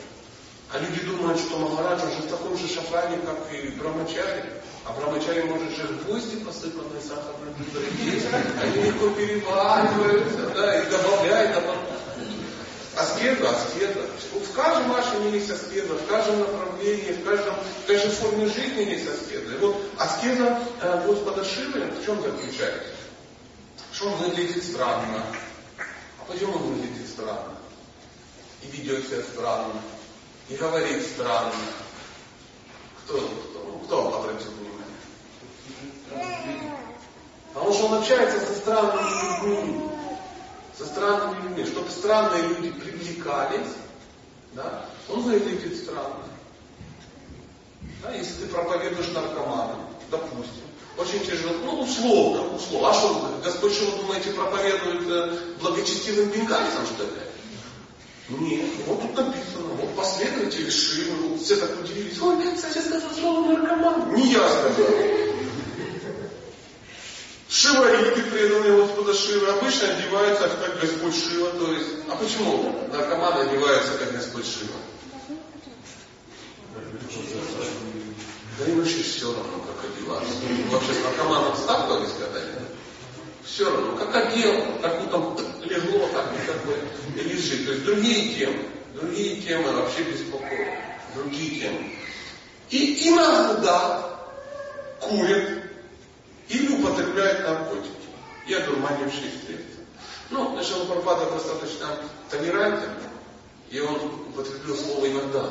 А 0.73 0.79
люди 0.79 1.01
думают, 1.03 1.39
что 1.39 1.59
Махараджа 1.59 2.07
уже 2.07 2.23
в 2.23 2.31
таком 2.31 2.57
же 2.57 2.69
шафране, 2.69 3.19
как 3.19 3.39
и 3.53 3.69
Брамачари. 3.71 4.45
А 4.85 4.93
Брамачари 4.93 5.43
может 5.43 5.77
же 5.77 5.87
гвозди 6.05 6.37
посыпанные 6.37 7.01
сахарной 7.01 7.53
пудрой 7.59 7.89
есть. 8.01 8.27
Они 8.63 8.83
легко 8.83 9.11
перевариваются, 9.11 10.51
да, 10.55 10.83
и 10.83 10.91
добавляют, 10.91 11.55
добавляют. 11.55 11.89
Аскеза, 12.95 13.51
аскеза. 13.51 14.07
В 14.33 14.53
каждом 14.55 14.89
машине 14.89 15.31
есть 15.33 15.51
аскеза, 15.51 15.95
в 15.95 16.07
каждом 16.07 16.41
направлении, 16.41 17.13
в, 17.13 17.25
каждом, 17.25 17.55
в 17.55 17.87
каждой 17.87 18.11
форме 18.11 18.47
жизни 18.47 18.83
есть 18.83 19.09
аскеза. 19.09 19.55
И 19.55 19.59
вот 19.59 19.77
аскеза 19.99 20.59
э, 20.81 21.07
Господа 21.07 21.45
Шивы 21.45 21.81
в 21.81 22.05
чем 22.05 22.21
заключается? 22.21 22.93
Что 23.93 24.09
он 24.09 24.15
выглядит 24.17 24.63
странно, 24.63 25.23
а 25.23 25.37
почему 26.33 26.55
он 26.55 26.63
выглядит 26.63 27.09
странно? 27.09 27.55
И 28.63 28.67
ведет 28.69 29.07
себя 29.07 29.23
странно, 29.23 29.81
и 30.49 30.57
говорит 30.57 31.07
странно. 31.07 31.53
Кто, 33.05 33.19
кто, 33.19 33.81
кто 33.85 34.19
обратил 34.19 34.51
внимание? 34.53 34.73
Потому 37.53 37.73
что 37.73 37.87
он 37.87 37.95
общается 37.99 38.41
со 38.41 38.55
странными 38.55 39.45
людьми. 39.45 39.91
Со 40.79 40.87
странными 40.87 41.49
людьми. 41.49 41.67
Чтобы 41.67 41.91
странные 41.91 42.43
люди 42.49 42.71
привлекались, 42.71 43.75
да, 44.55 44.87
он 45.09 45.23
выглядит 45.23 45.77
странно. 45.77 46.25
Да, 48.03 48.13
если 48.13 48.45
ты 48.45 48.47
проповедуешь 48.49 49.13
наркоманам, 49.13 49.81
допустим, 50.11 50.63
очень 50.97 51.21
тяжело, 51.25 51.55
ну, 51.65 51.81
условно, 51.83 52.55
условно. 52.55 52.91
А 52.91 52.95
что, 52.95 53.41
Господь, 53.43 53.73
что 53.73 53.87
вы 53.87 54.03
думаете, 54.03 54.31
проповедует 54.31 55.09
э, 55.09 55.39
благочестивым 55.61 56.29
бенгальцам, 56.29 56.85
что 56.87 57.05
ли? 57.05 57.11
Нет, 58.29 58.71
вот 58.87 59.03
тут 59.03 59.17
написано, 59.17 59.69
вот 59.75 59.95
последователи 59.95 60.71
Шивы, 60.71 61.29
вот 61.29 61.41
все 61.41 61.57
так 61.57 61.71
удивились, 61.81 62.21
ой, 62.21 62.37
кстати, 62.55 62.79
сказал 62.79 63.11
слово 63.19 63.53
наркоман. 63.53 64.15
Не 64.15 64.33
я 64.33 64.49
сказал. 64.49 64.87
Шивариты, 67.49 68.23
преданные 68.23 68.77
Господа 68.77 69.13
Шивы, 69.13 69.49
обычно 69.49 69.89
одеваются 69.89 70.49
как 70.49 70.81
Господь 70.81 71.15
Шива, 71.15 71.51
то 71.51 71.73
есть, 71.73 71.89
а 72.09 72.17
почему 72.17 72.75
наркоманы 72.91 73.43
одеваются 73.43 73.93
как 73.99 74.13
Господь 74.13 74.47
Шива? 74.47 74.79
Да 78.59 78.67
им 78.67 78.79
вообще 78.79 79.03
все 79.03 79.27
равно, 79.27 79.65
как 79.67 79.82
одеваться. 80.03 80.35
Вообще 80.71 80.95
с 80.95 81.05
наркоманом 81.05 81.57
сталкивались 81.57 82.13
когда-нибудь? 82.19 82.69
Все 83.45 83.71
равно, 83.71 83.97
как 83.97 84.15
одел, 84.15 84.55
как 84.81 85.01
ну 85.01 85.11
там 85.11 85.37
легло, 85.65 86.09
так 86.09 86.27
и 86.33 86.47
такое, 86.47 86.79
и 87.17 87.29
лежит. 87.29 87.67
То 87.67 87.73
есть 87.73 87.85
другие 87.85 88.35
темы, 88.35 88.65
другие 88.95 89.43
темы 89.43 89.73
вообще 89.73 90.03
беспокоят. 90.05 90.79
Другие 91.15 91.61
темы. 91.61 91.93
И 92.71 93.09
иногда 93.09 94.19
курят 95.01 95.65
или 96.49 96.69
употребляют 96.69 97.47
наркотики. 97.47 97.91
И 98.47 98.55
одурманившие 98.55 99.31
средства. 99.47 99.85
Ну, 100.31 100.57
Нашел 100.57 100.85
Парпада 100.87 101.31
достаточно 101.31 101.87
толерантен, 102.29 102.91
и 103.71 103.79
он 103.79 103.95
употребил 104.29 104.77
слово 104.77 105.07
иногда. 105.07 105.51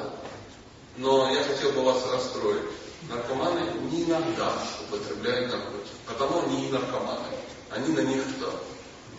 Но 0.97 1.33
я 1.33 1.43
хотел 1.43 1.71
бы 1.71 1.83
вас 1.83 2.05
расстроить 2.11 2.63
наркоманы 3.09 3.61
не 3.91 4.03
иногда 4.03 4.53
употребляют 4.81 5.51
наркотики, 5.51 5.95
потому 6.05 6.43
они 6.43 6.65
не 6.65 6.71
наркоманы. 6.71 7.25
Они 7.69 7.93
на 7.93 8.01
них 8.01 8.21
что? 8.37 8.61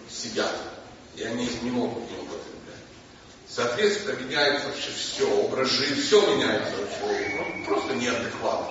сидят, 0.09 0.55
и 1.17 1.23
они 1.23 1.47
их 1.47 1.63
не 1.63 1.71
могут 1.71 2.03
не 2.11 2.17
употреблять. 2.19 2.83
Соответственно, 3.49 4.19
меняется 4.19 4.69
вообще 4.69 4.91
все, 4.91 5.27
образ 5.27 5.71
жизни, 5.71 6.03
все 6.03 6.21
меняется 6.35 6.73
вообще. 6.77 7.39
Ну, 7.39 7.65
просто 7.65 7.95
неадекват. 7.95 8.71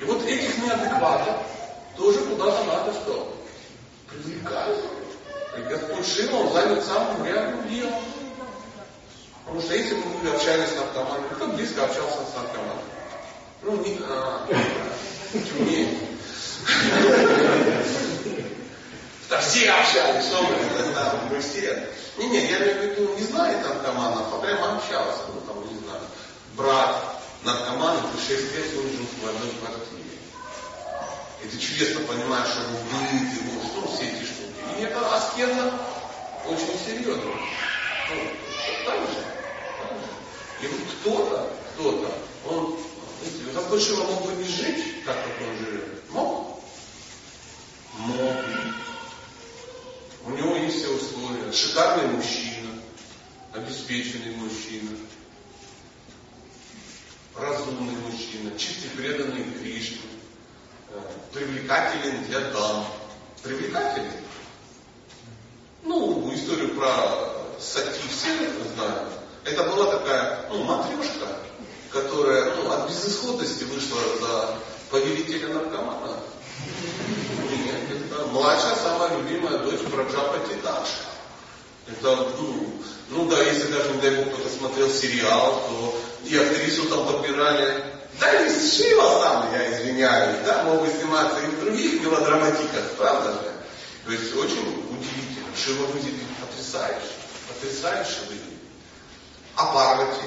И 0.00 0.04
вот 0.04 0.22
этих 0.24 0.58
неадекватов 0.58 1.46
тоже 1.96 2.20
куда-то 2.20 2.64
надо 2.64 2.92
что? 2.92 3.36
Привлекать. 4.08 4.78
И 5.56 5.60
Господь 5.62 6.06
Шива, 6.06 6.36
он 6.36 6.52
занят 6.52 6.84
самым 6.84 7.24
реальным 7.24 7.68
делом. 7.68 8.02
Потому 9.44 9.60
что 9.60 9.74
если 9.74 9.94
бы 9.94 10.02
мы 10.22 10.30
общались 10.30 10.70
с 10.70 10.76
наркоманами, 10.76 11.34
кто 11.34 11.46
близко 11.48 11.84
общался 11.84 12.18
с 12.18 12.34
наркоманами? 12.36 12.92
Ну, 13.62 13.76
не, 13.76 13.98
а, 14.08 14.46
не. 15.60 15.98
Да 19.28 19.40
все 19.40 19.70
общались, 19.70 20.26
что 20.26 20.42
мы, 20.42 20.92
да, 20.94 21.20
мы 21.30 21.40
все. 21.40 21.88
Не, 22.18 22.28
не, 22.28 22.50
я 22.50 22.58
имею 22.58 22.78
в 22.78 22.98
виду, 22.98 23.14
не 23.16 23.24
знает 23.24 23.66
наркоманов, 23.66 24.32
а 24.32 24.38
прямо 24.38 24.76
общался, 24.76 25.22
ну 25.32 25.40
там, 25.46 25.56
не 25.72 25.80
знаю, 25.80 26.02
брат 26.54 27.02
наркомана, 27.44 28.00
ты 28.12 28.34
6 28.34 28.54
лет 28.54 28.70
жил 28.72 28.82
в 28.82 29.28
одной 29.28 29.50
квартире. 29.60 30.02
И 31.42 31.48
ты 31.48 31.58
чудесно 31.58 32.00
понимаешь 32.00 32.50
его 32.54 32.78
быт, 32.90 33.32
его, 33.32 33.62
что 33.66 33.96
все 33.96 34.10
эти 34.10 34.24
штуки. 34.24 34.78
И 34.78 34.82
это 34.82 35.16
аскеза 35.16 35.72
очень 36.46 36.78
серьезно. 36.84 37.32
Же. 38.12 39.24
И 40.62 40.66
вот 40.66 40.80
кто-то, 41.00 41.50
кто-то, 41.74 42.18
он, 42.48 42.76
видите, 43.22 43.56
Рабышева 43.56 44.04
мог 44.04 44.26
бы 44.26 44.32
не 44.34 44.48
жить, 44.48 45.04
так 45.04 45.16
как 45.16 45.48
он 45.48 45.58
живет. 45.58 46.10
Мог? 46.10 46.62
Мог. 47.98 48.36
У 50.24 50.30
него 50.30 50.56
есть 50.56 50.78
все 50.78 50.94
условия. 50.94 51.52
Шикарный 51.52 52.08
мужчина, 52.08 52.70
обеспеченный 53.52 54.36
мужчина, 54.36 54.90
разумный 57.36 57.96
мужчина, 57.96 58.56
чистый 58.56 58.90
преданный 58.90 59.44
Кришне, 59.58 59.98
э, 60.90 61.00
привлекателен 61.32 62.24
для 62.24 62.40
дам. 62.52 62.86
Привлекателен? 63.42 64.12
Ну, 65.82 66.32
историю 66.32 66.76
про 66.76 67.41
Сати 67.62 68.00
все 68.10 68.28
знают. 68.74 69.08
Это 69.44 69.62
была 69.64 69.86
такая, 69.86 70.46
ну, 70.50 70.64
матрешка, 70.64 71.26
которая 71.92 72.54
ну, 72.56 72.70
от 72.72 72.88
безысходности 72.88 73.64
вышла 73.64 73.98
за 74.20 74.54
повелителя 74.90 75.54
наркомана. 75.54 76.16
Нет, 77.50 78.02
это 78.10 78.26
младшая, 78.26 78.74
самая 78.76 79.16
любимая 79.16 79.58
дочь 79.58 79.80
Праджапати 79.80 80.54
Даша. 80.62 81.12
Это, 81.86 82.16
ну, 82.38 82.72
ну 83.10 83.28
да, 83.28 83.42
если 83.42 83.70
даже, 83.72 83.90
не 83.90 84.00
дай 84.00 84.10
бог, 84.16 84.34
кто-то 84.34 84.48
смотрел 84.48 84.90
сериал, 84.90 85.62
то 85.68 86.00
и 86.24 86.36
актрису 86.36 86.88
там 86.88 87.06
подбирали. 87.06 87.84
Да 88.20 88.44
и 88.44 88.48
Шива 88.48 89.20
сам, 89.20 89.52
я 89.52 89.72
извиняюсь, 89.72 90.44
да, 90.44 90.62
мог 90.64 90.82
бы 90.82 90.88
сниматься 90.88 91.40
и 91.40 91.46
в 91.46 91.60
других 91.60 92.02
мелодраматиках, 92.02 92.92
правда 92.96 93.32
же? 93.32 93.52
То 94.04 94.12
есть 94.12 94.34
очень 94.36 94.86
удивительно. 94.90 95.48
Шива 95.56 95.86
выглядит 95.86 96.20
потрясающе, 96.40 97.21
потрясающе 97.62 98.20
выглядит. 98.28 98.58
А 99.56 99.72
Парвати? 99.72 100.22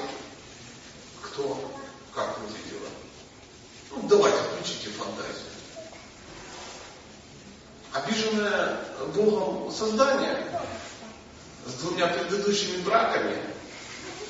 Кто? 1.22 1.72
Как 2.14 2.38
выглядела? 2.38 2.88
Ну, 3.90 4.08
давайте, 4.08 4.38
включите 4.38 4.88
фантазию. 4.90 5.34
Обиженное 7.92 8.80
Богом 9.14 9.72
создание 9.72 10.46
с 11.66 11.72
двумя 11.74 12.06
предыдущими 12.08 12.82
браками, 12.82 13.36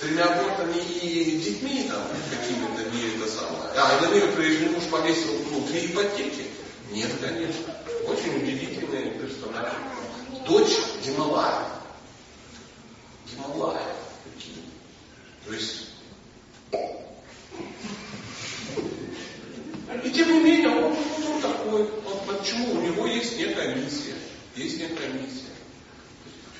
тремя 0.00 0.24
абортами 0.24 0.78
и 0.78 1.38
детьми 1.38 1.88
там 1.88 2.02
какими-то 2.30 2.90
не 2.90 3.16
это 3.16 3.30
самое. 3.30 3.72
А, 3.76 4.00
на 4.00 4.06
нее 4.06 4.28
прежний 4.28 4.68
муж 4.68 4.84
повесил 4.90 5.32
ну, 5.50 5.66
три 5.66 5.86
ипотеки. 5.86 6.46
Нет, 6.90 7.10
конечно. 7.20 7.74
Очень 8.06 8.36
удивительный 8.36 9.10
персонаж. 9.10 9.72
Дочь 10.46 10.78
Гималая. 11.04 11.75
Гималая. 13.30 13.96
Какие? 14.24 14.62
То 15.46 15.52
есть 15.52 15.86
и 20.04 20.10
тем 20.10 20.32
не 20.32 20.40
менее, 20.40 20.68
он, 20.68 20.96
он 21.26 21.40
такой, 21.40 21.82
он, 21.82 22.20
почему? 22.26 22.74
У 22.74 22.80
него 22.80 23.06
есть 23.06 23.38
некая 23.38 23.74
миссия. 23.74 24.14
Есть 24.54 24.78
некая 24.78 25.08
миссия. 25.08 25.46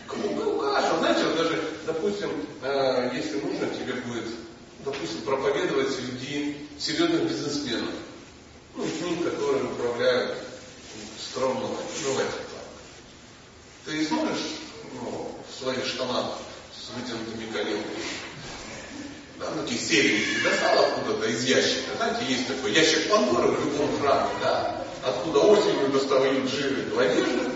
Кому 0.07 0.57
укажем, 0.57 0.99
знаете, 0.99 1.25
вот 1.25 1.37
даже, 1.37 1.63
допустим, 1.87 2.31
э, 2.63 3.11
если 3.15 3.41
нужно, 3.41 3.69
тебе 3.69 3.95
будет, 3.95 4.25
допустим, 4.85 5.21
проповедовать 5.23 5.91
среди 5.91 6.57
серьезных 6.79 7.25
бизнесменов, 7.25 7.95
ну, 8.75 8.85
ним, 8.85 9.23
которые 9.23 9.65
управляют 9.65 10.39
страной, 11.19 11.77
давайте 12.05 12.33
так. 12.33 12.67
Ты 13.85 14.07
сможешь 14.07 14.59
ну, 14.93 15.31
в 15.49 15.63
своих 15.63 15.85
штанах 15.87 16.39
с 16.87 16.91
вытянутыми 16.95 17.51
коленками 17.51 17.83
да, 19.41 19.47
ну, 19.55 19.63
такие 19.63 19.81
серии 19.81 20.25
достал 20.43 20.79
откуда-то 20.79 21.27
из 21.27 21.45
ящика. 21.45 21.91
Знаете, 21.97 22.25
есть 22.27 22.47
такой 22.47 22.73
ящик 22.73 23.11
Пандоры 23.11 23.49
в 23.49 23.65
любом 23.65 23.99
храме, 23.99 24.31
да, 24.41 24.87
откуда 25.03 25.41
осенью 25.41 25.89
достают 25.89 26.49
жиры 26.49 26.87
в 26.95 26.99
одежду, 26.99 27.51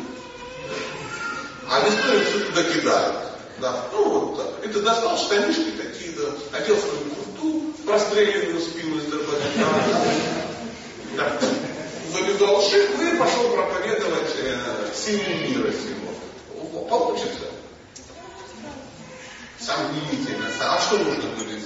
а 1.68 1.80
весной 1.80 2.24
все 2.24 2.40
туда 2.40 2.64
кидают. 2.64 3.16
Да, 3.60 3.86
ну 3.92 4.08
вот 4.10 4.36
так. 4.36 4.72
Ты 4.72 4.80
достал 4.80 5.16
штанишки 5.16 5.70
такие, 5.70 6.12
да, 6.16 6.58
одел 6.58 6.76
свою 6.76 7.04
курту, 7.14 7.72
простреленную 7.86 8.60
спину 8.60 8.98
из 8.98 9.04
дробовика, 9.04 9.66
да, 11.16 11.40
завязал 12.12 12.62
шифры 12.62 13.14
и 13.14 13.18
пошел 13.18 13.50
проповедовать 13.50 14.34
э, 14.42 14.88
силу 14.94 15.22
мира 15.22 15.72
сего. 15.72 16.88
Получится. 16.88 17.46
Сомнительно. 19.60 20.46
А 20.60 20.80
что 20.80 20.98
нужно 20.98 21.30
будет 21.36 21.60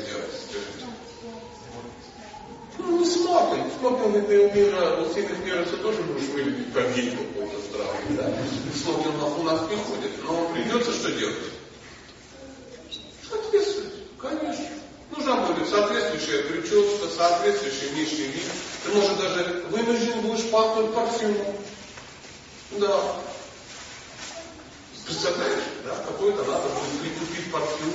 ну, 2.78 2.98
не 3.00 3.06
смотрим. 3.06 3.64
Смотрим 3.78 4.26
ты 4.26 4.50
мира, 4.52 5.00
у 5.00 5.10
всех 5.10 5.28
кажется, 5.44 5.76
тоже 5.78 6.02
будешь 6.02 6.28
выглядеть 6.28 6.72
как 6.72 6.94
гей 6.94 7.10
какой-то 7.10 7.60
странный, 7.62 8.16
да? 8.16 8.30
Смотрим 8.82 9.18
на 9.18 9.26
у 9.26 9.42
нас 9.42 9.60
не 9.70 9.76
ходит. 9.76 10.10
Но 10.24 10.48
придется 10.52 10.92
что 10.92 11.12
делать? 11.12 11.36
Соответствовать, 13.28 13.92
конечно. 14.18 14.66
Нужна 15.16 15.36
будет 15.46 15.68
соответствующая 15.68 16.42
прическа, 16.42 17.08
соответствующий 17.16 17.88
внешний 17.94 18.26
вид. 18.26 18.44
Ты, 18.84 18.92
может, 18.92 19.18
даже 19.18 19.64
вынужден 19.70 20.20
будешь 20.20 20.50
пахнуть 20.50 20.94
парфюмом. 20.94 21.56
Да. 22.72 23.16
Представляешь, 25.04 25.64
да, 25.84 25.96
какой-то 26.06 26.44
надо 26.44 26.68
будет 26.68 27.00
прикупить 27.02 27.52
парфюм, 27.52 27.94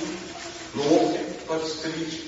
ногти 0.76 1.20
подстричь, 1.48 2.22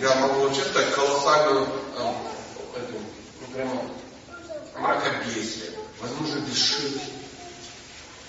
я 0.00 0.14
могу 0.16 0.40
вообще 0.40 0.62
сказать 0.62 0.92
колоссальную 0.94 1.66
э, 1.96 2.78
эту, 2.78 2.94
ну, 3.40 3.46
прямо 3.54 3.82
мракобесие, 4.76 5.70
возможно, 6.00 6.40
бесширие. 6.40 7.00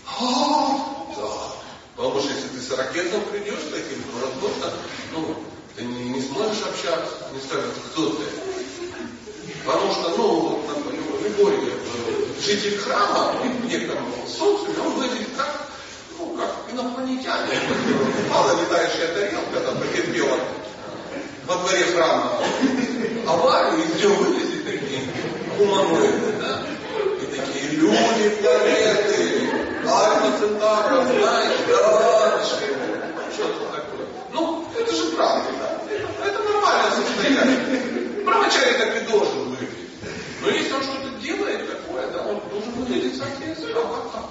А, 0.06 1.08
да. 1.16 1.52
Потому 1.96 2.20
что 2.20 2.34
если 2.34 2.48
ты 2.50 2.60
с 2.60 2.72
ракетом 2.72 3.22
придешь 3.32 3.72
таким, 3.72 4.04
то, 4.04 4.28
возможно, 4.28 4.74
ну, 5.14 5.36
ты 5.76 5.84
не, 5.84 6.10
не 6.10 6.22
сможешь 6.22 6.62
общаться, 6.64 7.28
не 7.34 7.40
скажут, 7.40 7.74
кто 7.92 8.10
ты. 8.10 8.26
Потому 9.66 9.92
что, 9.94 10.10
ну, 10.18 10.40
вот, 10.42 10.81
э, 11.38 12.42
житель 12.42 12.78
храма 12.78 13.34
в 13.42 13.66
неком 13.66 13.98
социуме, 14.28 14.80
он 14.80 14.94
выглядит 14.94 15.30
как, 15.38 15.68
ну, 16.18 16.38
как 16.38 16.74
инопланетянин. 16.74 17.60
Мало 18.30 18.60
летающая 18.62 19.08
тарелка, 19.14 19.60
там, 19.60 19.78
потерпела 19.78 20.40
во 21.46 21.56
дворе 21.58 21.86
храма 21.86 22.40
аварию, 23.28 23.84
и 23.84 23.98
все 23.98 24.08
вылезли 24.08 24.62
такие 24.64 25.02
гуманоиды, 25.58 26.34
да? 26.40 26.62
И 27.22 27.26
такие 27.36 27.72
люди, 27.72 28.30
планеты, 28.42 29.50
Альфа 29.88 30.40
Центавра, 30.40 31.04
знаешь, 31.04 31.58
да, 31.68 32.46
что-то 33.34 33.66
такое. 33.76 34.08
Ну, 34.34 34.66
это 34.78 34.96
же 34.96 35.12
правда, 35.16 35.50
да? 35.60 35.94
Это, 35.94 36.30
это 36.30 36.44
нормальное 36.44 36.92
состояние. 36.92 38.24
Правочарий 38.24 38.78
так 38.78 39.02
и 39.02 39.12
должен 39.12 39.50
выглядеть. 39.50 39.90
Но 40.42 40.50
если 40.50 40.74
он 40.74 40.84
что-то 40.84 41.10
делает 41.22 41.70
такое, 41.70 42.08
да, 42.12 42.22
он 42.22 42.42
должен 42.50 42.72
выглядеть 42.74 43.18
соответственно. 43.74 43.82
А 43.82 43.94
как 43.94 44.12
так? 44.12 44.26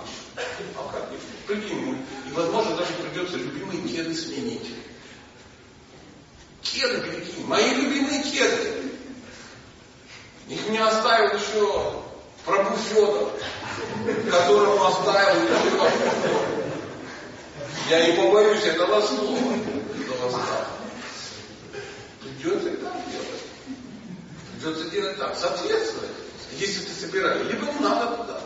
А 0.76 0.92
как? 0.92 1.09
Прикинь, 1.46 2.05
и 2.29 2.33
возможно 2.33 2.76
даже 2.76 2.92
придется 2.92 3.37
любимые 3.37 3.83
кеды 3.88 4.15
сменить. 4.15 4.75
Кеды 6.62 7.00
какие? 7.00 7.44
Мои 7.44 7.75
любимые 7.75 8.23
кеды. 8.23 8.92
Их 10.48 10.69
мне 10.69 10.83
оставил 10.83 11.38
еще 11.38 12.02
Прабу 12.44 12.77
Федор, 12.77 13.33
которому 14.31 14.87
оставил 14.87 15.42
еще 15.42 15.90
Я 17.88 18.06
не 18.06 18.17
побоюсь 18.17 18.65
этого 18.65 19.00
слова. 19.06 19.38
Этого 19.38 20.42
Придется 22.23 22.69
и 22.69 22.77
так 22.77 22.94
делать. 23.10 23.42
Придется 24.52 24.90
делать 24.90 25.19
так. 25.19 25.37
Соответствовать. 25.37 26.10
Если 26.58 26.85
ты 26.85 26.92
собираешь, 26.92 27.46
либо 27.46 27.67
надо 27.81 28.17
туда 28.17 28.40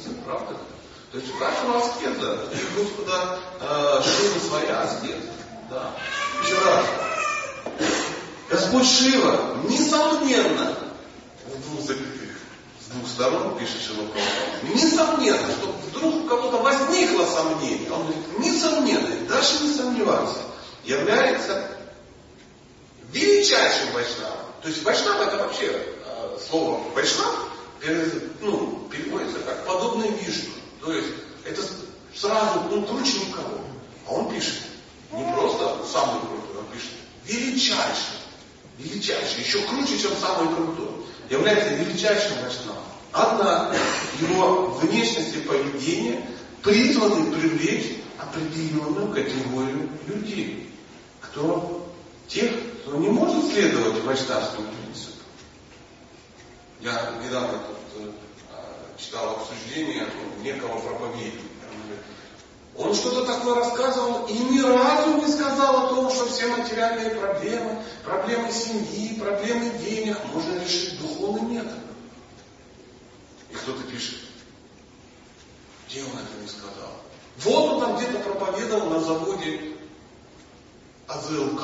двигаться, 0.00 0.10
правда? 0.24 0.56
То 1.12 1.18
есть 1.18 1.34
у 1.34 1.38
каждого 1.38 1.78
аскеза, 1.78 2.38
и 2.52 2.78
Господа 2.78 3.38
э, 3.60 4.02
Шива 4.02 4.48
своя 4.48 4.82
аскеза. 4.82 5.30
Да. 5.68 5.94
Еще 6.44 6.58
раз. 6.64 6.86
Господь 8.48 8.86
Шива, 8.86 9.56
несомненно, 9.68 10.76
в 11.46 11.62
двух 11.62 11.86
запятых, 11.86 12.30
с 12.80 12.92
двух 12.92 13.08
сторон 13.08 13.58
пишет 13.58 13.80
Шилов 13.80 14.08
Несомненно, 14.62 15.52
что 15.52 15.72
вдруг 15.88 16.24
у 16.24 16.28
кого-то 16.28 16.58
возникло 16.58 17.26
сомнение, 17.26 17.90
он 17.90 18.02
говорит, 18.02 18.38
несомненно, 18.38 19.28
даже 19.28 19.64
не 19.64 19.74
сомневаться, 19.74 20.38
является 20.84 21.70
величайшим 23.12 23.92
вайшнавом. 23.92 24.38
То 24.62 24.68
есть 24.68 24.82
вайшнав 24.84 25.20
это 25.20 25.38
вообще 25.38 25.66
э, 25.66 26.38
слово 26.48 26.80
вайшнав 26.94 27.50
ну, 28.40 28.88
переводится 28.90 29.38
как 29.40 29.66
подобный 29.66 30.10
Вишну. 30.10 30.52
То 30.80 30.92
есть 30.92 31.08
это 31.44 31.62
сразу, 32.14 32.60
ну, 32.70 32.82
круче 32.82 33.20
никого. 33.20 33.60
А 34.06 34.12
он 34.12 34.30
пишет, 34.30 34.54
не 35.12 35.24
просто 35.32 35.78
самый 35.90 36.20
крутой, 36.20 36.58
он 36.58 36.66
пишет 36.72 36.90
величайший, 37.24 38.18
величайший, 38.78 39.42
еще 39.42 39.60
круче, 39.62 39.98
чем 39.98 40.12
самый 40.16 40.54
крутой, 40.54 40.90
является 41.28 41.74
величайшим 41.74 42.32
вайшнавом. 42.42 42.82
Однако 43.12 43.76
его 44.20 44.66
внешность 44.82 45.36
и 45.36 45.40
поведение 45.40 46.24
призваны 46.62 47.32
привлечь 47.32 47.96
определенную 48.18 49.12
категорию 49.12 49.88
людей, 50.06 50.70
кто 51.20 51.92
тех, 52.28 52.50
кто 52.82 52.96
не 52.96 53.08
может 53.08 53.52
следовать 53.52 54.02
вайшнавским 54.04 54.64
принципам. 54.66 55.19
Я 56.80 57.12
недавно 57.22 57.58
тут 57.58 57.76
э, 57.96 58.10
читал 58.96 59.36
обсуждение 59.36 60.06
некого 60.42 60.80
проповедника. 60.80 61.50
Он 62.76 62.94
что-то 62.94 63.26
такое 63.26 63.56
рассказывал 63.56 64.26
и 64.26 64.32
ни 64.32 64.60
разу 64.60 65.18
не 65.18 65.30
сказал 65.30 65.84
о 65.84 65.88
том, 65.88 66.10
что 66.10 66.26
все 66.26 66.46
материальные 66.46 67.10
проблемы, 67.10 67.82
проблемы 68.04 68.50
семьи, 68.50 69.20
проблемы 69.20 69.70
денег 69.80 70.16
можно 70.32 70.58
решить 70.58 70.98
духовным 70.98 71.52
методом. 71.52 71.80
И 73.50 73.54
кто-то 73.54 73.82
пишет, 73.82 74.18
где 75.88 76.02
он 76.02 76.12
это 76.12 76.40
не 76.40 76.48
сказал? 76.48 76.92
Вот 77.38 77.74
он 77.74 77.80
там 77.80 77.96
где-то 77.96 78.20
проповедовал 78.20 78.88
на 78.90 79.00
заводе 79.00 79.76
АЗЛК 81.08 81.62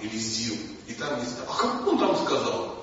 или 0.00 0.16
ЗИЛ. 0.16 0.56
И 0.86 0.94
там 0.94 1.18
не 1.18 1.26
сказал. 1.26 1.46
А 1.48 1.58
как 1.58 1.86
он 1.88 1.98
там 1.98 2.24
сказал? 2.24 2.81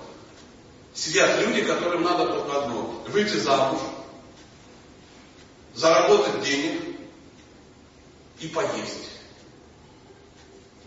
Сидят 0.94 1.40
люди, 1.40 1.62
которым 1.62 2.04
надо 2.04 2.28
только 2.28 2.64
одно. 2.64 3.04
Выйти 3.08 3.38
замуж, 3.38 3.80
заработать 5.76 6.44
денег 6.44 6.82
и 8.40 8.48
поесть. 8.48 9.10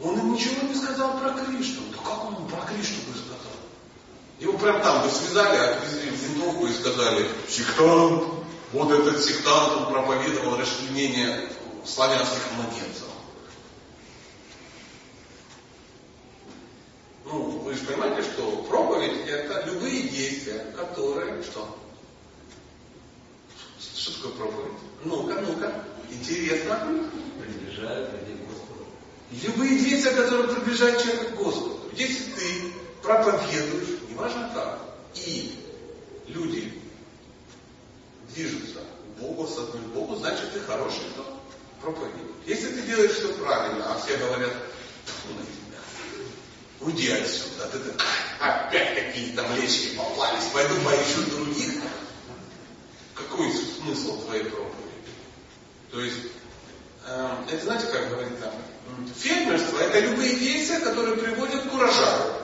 Он 0.02 0.18
им 0.18 0.32
ничего 0.34 0.66
не 0.66 0.74
сказал 0.74 1.18
про 1.18 1.30
Кришну. 1.30 1.82
Да 1.92 1.98
как 1.98 2.24
он 2.24 2.46
про 2.48 2.62
Кришну 2.66 2.96
бы 3.08 3.16
сказал? 3.16 3.52
Его 4.40 4.58
прям 4.58 4.82
там 4.82 5.02
бы 5.02 5.08
связали, 5.08 5.56
отвезли 5.56 6.10
в 6.10 6.14
винтовку 6.14 6.66
и 6.66 6.72
сказали, 6.72 7.28
сектант, 7.48 8.24
вот 8.72 8.90
этот 8.90 9.22
сектант, 9.22 9.76
он 9.76 9.92
проповедовал 9.92 10.56
расчленение 10.56 11.48
славянских 11.84 12.40
младенцев. 12.56 13.11
Ну, 17.32 17.44
вы 17.60 17.72
же 17.72 17.80
понимаете, 17.86 18.22
что 18.30 18.62
проповедь 18.68 19.26
это 19.26 19.64
любые 19.64 20.02
действия, 20.02 20.66
которые 20.76 21.42
что? 21.42 21.78
Что 23.80 24.12
такое 24.12 24.32
проповедь? 24.32 24.78
Ну-ка, 25.04 25.40
ну-ка, 25.40 25.84
интересно. 26.10 27.08
Приближают 27.40 28.12
людей 28.12 28.36
к 28.36 28.48
Господу. 28.50 28.84
Любые 29.30 29.78
действия, 29.78 30.10
которые 30.10 30.48
приближают 30.48 31.02
человека 31.02 31.24
к 31.24 31.36
Господу. 31.36 31.80
Если 31.94 32.32
ты 32.32 32.72
проповедуешь, 33.02 34.00
неважно 34.10 34.50
как, 34.52 34.80
и 35.14 35.58
люди 36.26 36.82
движутся 38.34 38.80
к 38.80 39.20
Богу, 39.20 39.44
осознают 39.44 39.86
Богу, 39.86 40.16
значит 40.16 40.52
ты 40.52 40.60
хороший 40.60 41.00
проповедник. 41.80 42.26
Если 42.44 42.68
ты 42.74 42.82
делаешь 42.82 43.12
все 43.12 43.32
правильно, 43.34 43.90
а 43.90 43.98
все 43.98 44.18
говорят, 44.18 44.52
тебя, 45.06 45.61
уйди 46.84 47.10
отсюда, 47.10 47.68
ты, 47.70 47.78
ты 47.78 47.92
опять 48.40 48.94
какие-то 48.94 49.42
млечки 49.48 49.96
попались, 49.96 50.44
пойду 50.52 50.74
поищу 50.84 51.30
других, 51.30 51.82
какой 53.14 53.52
смысл 53.52 54.24
твоей 54.24 54.44
проповеди? 54.44 54.72
То 55.90 56.00
есть, 56.00 56.18
э, 57.06 57.36
это 57.50 57.64
знаете, 57.64 57.86
как 57.86 58.08
говорит 58.10 58.40
там, 58.40 58.52
фермерство 59.16 59.78
это 59.78 60.00
любые 60.00 60.36
действия, 60.36 60.80
которые 60.80 61.16
приводят 61.16 61.68
к 61.68 61.74
урожаю. 61.74 62.34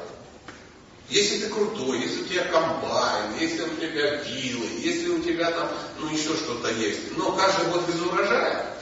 Если 1.08 1.38
ты 1.38 1.48
крутой, 1.48 2.02
если 2.02 2.22
у 2.22 2.26
тебя 2.26 2.44
комбайн, 2.44 3.38
если 3.40 3.62
у 3.62 3.76
тебя 3.76 4.16
вилы, 4.16 4.66
если 4.78 5.08
у 5.08 5.22
тебя 5.22 5.50
там, 5.50 5.70
ну 5.98 6.10
еще 6.10 6.36
что-то 6.36 6.70
есть, 6.70 7.16
но 7.16 7.32
каждый 7.32 7.70
год 7.70 7.88
без 7.88 8.00
урожая, 8.02 8.76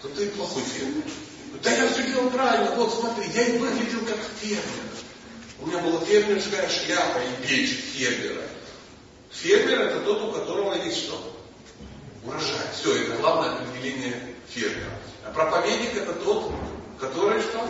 то 0.00 0.08
ты 0.08 0.30
плохой 0.30 0.62
фермер. 0.62 1.04
Да 1.62 1.70
я 1.70 1.88
все 1.88 2.02
делал 2.04 2.30
правильно, 2.30 2.74
вот 2.76 2.94
смотри, 2.94 3.26
я 3.34 3.42
и 3.44 3.58
выглядел 3.58 4.00
как 4.06 4.18
фермер. 4.40 4.62
У 5.60 5.66
меня 5.66 5.78
была 5.78 6.00
фермерская 6.04 6.68
шляпа 6.68 7.18
и 7.18 7.46
печь 7.46 7.76
фермера. 7.92 8.42
Фермер 9.30 9.80
это 9.80 10.00
тот, 10.00 10.22
у 10.22 10.32
которого 10.32 10.74
есть 10.74 11.04
что? 11.04 11.34
Урожай. 12.24 12.66
Все, 12.74 13.02
это 13.02 13.16
главное 13.16 13.54
определение 13.54 14.34
фермера. 14.48 14.90
А 15.24 15.30
проповедник 15.30 15.96
это 15.96 16.12
тот, 16.14 16.52
который 17.00 17.40
что? 17.40 17.66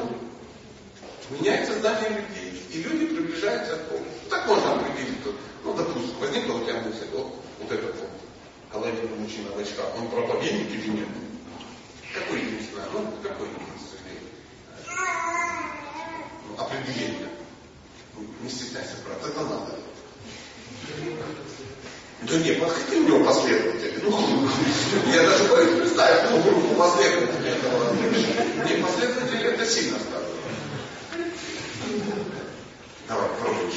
Меняет 1.31 1.69
сознание 1.69 2.11
людей. 2.11 2.63
И 2.73 2.83
люди 2.83 3.07
приближаются 3.07 3.77
к 3.77 3.91
Богу. 3.91 4.05
Так 4.29 4.47
можно 4.47 4.75
определить. 4.75 5.19
Ну, 5.65 5.75
допустим, 5.75 6.19
возникла 6.21 6.55
у 6.55 6.65
тебя 6.65 6.81
мысль, 6.81 7.07
вот, 7.13 7.35
вот 7.59 7.73
этот 7.73 7.95
вот 7.97 8.11
коллегия 8.73 9.09
мужчина 9.17 9.51
в 9.53 9.59
очках, 9.59 9.87
он 9.99 10.09
проповедник 10.09 10.71
или 10.71 10.89
нет? 10.89 11.09
Какой 12.19 12.41
единственное? 12.41 12.87
Ну, 12.93 13.13
какой 13.23 13.49
единственное? 13.49 14.19
Ну, 16.49 16.63
определение. 16.63 17.29
Не 18.43 18.51
стесняйся, 18.51 18.97
брат, 19.05 19.31
это 19.31 19.45
надо. 19.45 19.79
Да 22.23 22.39
нет, 22.39 22.59
какие 22.61 23.01
у 23.01 23.07
него 23.07 23.25
последователи? 23.25 24.01
Ну, 24.03 24.49
я 25.15 25.23
даже 25.23 25.45
боюсь 25.45 25.81
представить 25.81 26.31
ну, 26.31 26.43
группу 26.43 26.75
последователей 26.75 27.51
этого. 27.51 27.95
Не, 28.65 28.83
последователи 28.83 29.45
это 29.51 29.67
сильно 29.67 29.99
сказано. 29.99 30.29
Давай, 33.07 33.29
пробуй 33.41 33.73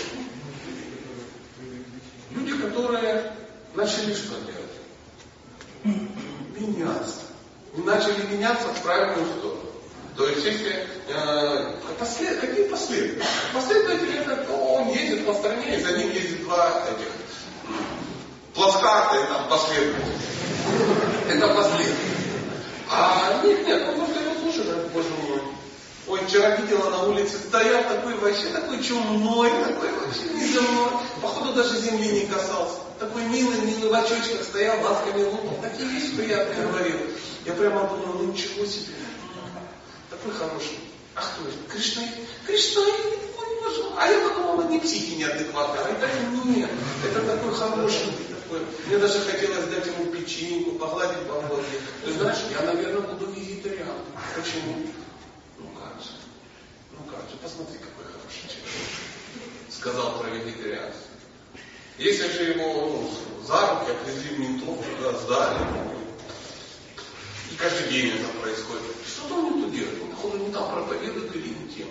Люди, 2.31 2.57
которые 2.57 3.33
начали 3.75 4.13
что 4.13 4.35
делать? 4.41 6.01
Меняться. 6.57 7.30
Начали 7.73 8.21
меняться 8.27 8.67
в 8.67 8.81
правильную 8.81 9.25
сторону. 9.27 9.61
То 10.17 10.27
есть, 10.27 10.45
если 10.45 10.87
э, 11.07 11.73
послед, 11.97 12.39
какие 12.41 12.67
последователи? 12.67 13.23
Последователи 13.53 14.19
это 14.19 14.35
то 14.43 14.53
он 14.53 14.89
едет 14.89 15.25
по 15.25 15.33
стране, 15.33 15.77
и 15.77 15.81
за 15.81 15.97
ним 15.97 16.11
ездит 16.11 16.43
два 16.43 16.83
этих 16.89 17.07
плацкарта 18.53 19.17
и 19.17 19.27
там 19.27 19.47
последователи. 19.47 20.13
Это 21.29 21.47
последователи. 21.47 21.95
А 22.89 23.41
нет, 23.43 23.65
нет, 23.65 23.83
ну 23.87 24.05
просто 24.05 24.19
его 24.21 24.33
слушают, 24.41 24.91
боже 24.91 25.07
мой. 25.21 25.30
Ой, 26.07 26.19
вчера 26.25 26.55
видела 26.55 26.89
на 26.89 27.03
улице, 27.03 27.37
стоял 27.37 27.83
такой 27.83 28.15
вообще, 28.15 28.49
такой 28.49 28.83
чумной, 28.83 29.49
такой 29.49 29.91
вообще 29.91 30.33
неземной. 30.33 30.91
Походу 31.21 31.53
даже 31.53 31.79
земли 31.79 32.21
не 32.21 32.25
касался. 32.25 32.79
Такой 32.99 33.23
милый, 33.25 33.61
милый 33.61 33.89
в 33.89 33.93
очочках 33.93 34.43
стоял, 34.43 34.81
лапками 34.83 35.23
лупал. 35.23 35.59
Такие 35.61 35.87
вещи 35.89 36.15
приятные 36.15 36.67
говорил. 36.67 36.97
Я 37.45 37.53
прямо 37.53 37.87
думал, 37.87 38.19
ну 38.19 38.31
ничего 38.31 38.65
себе. 38.65 38.93
Такой 40.09 40.31
хороший. 40.33 40.79
А 41.15 41.21
кто 41.21 41.47
это? 41.47 41.57
Кришна? 41.71 42.03
Кришна, 42.47 42.81
ой, 42.81 43.61
боже 43.63 43.83
А 43.97 44.07
я 44.07 44.27
подумал, 44.27 44.61
одни 44.61 44.79
психи 44.79 45.15
неадекватные. 45.15 45.83
А 45.83 45.89
это 45.89 46.09
нет. 46.45 46.69
Это 47.05 47.21
такой 47.21 47.53
хороший. 47.53 48.11
Такой. 48.43 48.65
Мне 48.87 48.97
даже 48.97 49.19
хотелось 49.19 49.65
дать 49.65 49.85
ему 49.85 50.05
печеньку, 50.11 50.71
погладить 50.71 51.27
по 51.27 51.41
голове. 51.41 51.79
Ты 52.05 52.13
знаешь, 52.13 52.39
я, 52.51 52.65
наверное, 52.65 53.01
буду 53.01 53.31
вегетариан. 53.31 53.97
Почему? 54.35 54.87
Же, 57.31 57.37
посмотри, 57.37 57.77
какой 57.77 58.03
хороший 58.11 58.49
человек. 58.49 58.91
Сказал 59.69 60.19
про 60.19 60.29
вегетарианство. 60.29 61.11
Если 61.97 62.27
же 62.27 62.43
его 62.51 62.73
ну, 62.73 63.09
за 63.47 63.79
руки 63.79 63.91
отвезли 63.91 64.35
в 64.35 64.39
ментов, 64.39 64.85
туда 64.97 65.17
сдали, 65.19 65.65
и 67.49 67.55
каждый 67.55 67.89
день 67.89 68.15
это 68.15 68.27
происходит. 68.41 68.83
Что 69.07 69.33
он 69.33 69.55
не 69.55 69.63
тут 69.63 69.73
делает? 69.73 70.01
Он, 70.01 70.09
походу, 70.09 70.37
не 70.39 70.51
там 70.51 70.71
проповедует 70.73 71.33
или 71.35 71.49
не 71.49 71.73
тем. 71.73 71.87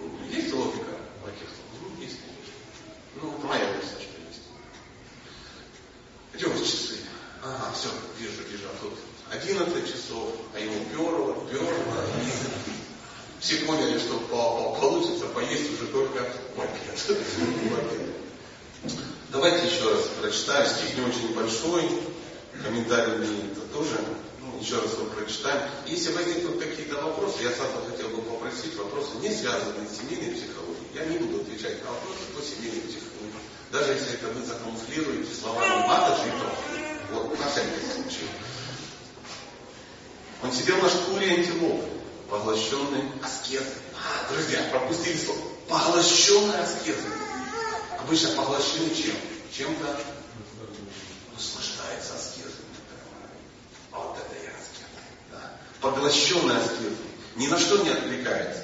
Ну, 0.00 0.10
есть 0.30 0.52
логика 0.52 0.96
в 1.22 1.28
этих? 1.28 1.48
Ну, 1.80 2.02
есть, 2.02 2.18
конечно. 2.20 2.54
Ну, 3.22 3.38
моя 3.46 3.72
версия, 3.72 4.00
что 4.00 4.18
есть. 4.26 4.42
У 6.44 6.50
вас 6.50 6.68
часы? 6.68 6.96
Ага, 7.44 7.72
все, 7.72 7.88
вижу, 8.18 8.42
вижу, 8.50 8.64
а 8.72 8.76
тут 8.82 8.94
11 9.30 9.92
часов, 9.92 10.34
а 10.54 10.58
ему 10.58 10.84
перло, 10.86 11.34
перло, 11.50 12.04
все 13.46 13.58
поняли, 13.58 13.96
что 13.96 14.18
получится 14.80 15.26
поесть 15.26 15.72
уже 15.72 15.86
только 15.92 16.18
обед. 16.18 18.10
Давайте 19.30 19.68
еще 19.68 19.88
раз 19.92 20.02
прочитаем. 20.20 20.68
Стих 20.68 20.96
не 20.96 21.04
очень 21.04 21.32
большой, 21.32 21.88
комментарий 22.64 23.14
это 23.52 23.60
тоже. 23.72 24.00
Ну, 24.40 24.60
еще 24.60 24.80
раз 24.80 24.94
его 24.94 25.04
прочитаем. 25.06 25.70
Если 25.86 26.12
возникнут 26.12 26.58
какие-то 26.58 27.00
вопросы, 27.00 27.44
я 27.44 27.50
сразу 27.52 27.86
хотел 27.88 28.08
бы 28.08 28.22
попросить 28.22 28.74
вопросы, 28.76 29.16
не 29.20 29.30
связанные 29.30 29.86
с 29.86 29.98
семейной 30.00 30.34
психологией. 30.34 30.88
Я 30.94 31.04
не 31.04 31.18
буду 31.18 31.42
отвечать 31.42 31.84
на 31.84 31.90
вопросы 31.92 32.26
по 32.34 32.42
семейной 32.42 32.80
психологии. 32.80 33.06
Даже 33.70 33.92
если 33.92 34.14
это 34.14 34.26
вы 34.28 34.44
закамуфлируете 34.44 35.32
словами 35.32 35.86
матаджи 35.86 36.26
и 36.26 36.30
профи. 36.30 36.82
Вот, 37.12 37.38
на 37.38 37.48
всякий 37.48 37.78
случай. 37.94 38.26
Он 40.42 40.52
сидел 40.52 40.78
на 40.78 40.88
шкуре 40.88 41.30
антилопы, 41.30 41.96
поглощенный 42.28 43.10
аскезой. 43.22 43.74
А, 43.94 44.32
друзья, 44.32 44.68
пропустили 44.70 45.16
слово. 45.16 45.40
Поглощенный 45.68 46.60
аскезой. 46.60 47.10
Обычно 47.98 48.30
поглощены 48.36 48.94
чем? 48.94 49.14
Чем-то 49.52 49.96
наслаждается 51.34 52.14
аскезой. 52.14 52.52
А 53.92 53.98
вот 53.98 54.16
это 54.18 54.44
я 54.44 54.50
аскеза. 54.50 54.86
Да. 55.32 55.52
Поглощенный 55.80 56.56
аскезой. 56.56 56.96
Ни 57.36 57.46
на 57.48 57.58
что 57.58 57.78
не 57.78 57.90
отвлекается. 57.90 58.62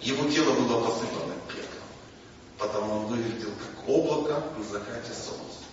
Его 0.00 0.30
тело 0.30 0.52
было 0.52 0.84
посыпано 0.84 1.34
пеплом. 1.48 1.88
Потому 2.58 2.98
он 2.98 3.06
выглядел 3.06 3.50
как 3.50 3.88
облако 3.88 4.42
на 4.56 4.64
закате 4.64 5.12
солнца. 5.12 5.64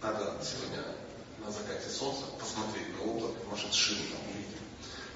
Надо 0.00 0.36
сегодня 0.42 0.84
на 1.44 1.50
закате 1.50 1.90
солнца 1.90 2.24
посмотреть 2.38 2.96
на 2.96 3.10
облако, 3.10 3.34
может 3.50 3.74
шину 3.74 4.00
там. 4.12 4.37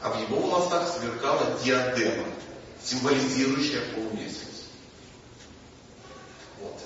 А 0.03 0.11
в 0.11 0.21
его 0.21 0.41
волосах 0.41 0.89
сверкала 0.89 1.59
диадема, 1.63 2.27
символизирующая 2.83 3.95
полумесяц. 3.95 4.67
Вот, 6.61 6.77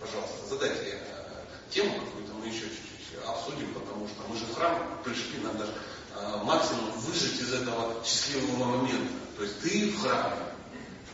пожалуйста, 0.00 0.36
задайте 0.50 0.98
э, 0.98 0.98
тему 1.70 1.94
какую-то, 1.94 2.34
мы 2.34 2.46
еще 2.46 2.68
чуть-чуть 2.68 3.24
обсудим, 3.26 3.72
потому 3.72 4.06
что 4.06 4.22
мы 4.28 4.36
же 4.36 4.44
в 4.44 4.54
храм 4.54 4.78
пришли, 5.02 5.40
надо 5.42 5.66
э, 6.14 6.44
максимум 6.44 6.90
выжить 6.92 7.40
из 7.40 7.54
этого 7.54 7.94
счастливого 8.04 8.76
момента. 8.76 9.14
То 9.38 9.44
есть 9.44 9.60
ты 9.62 9.90
в 9.90 10.02
храме, 10.02 10.36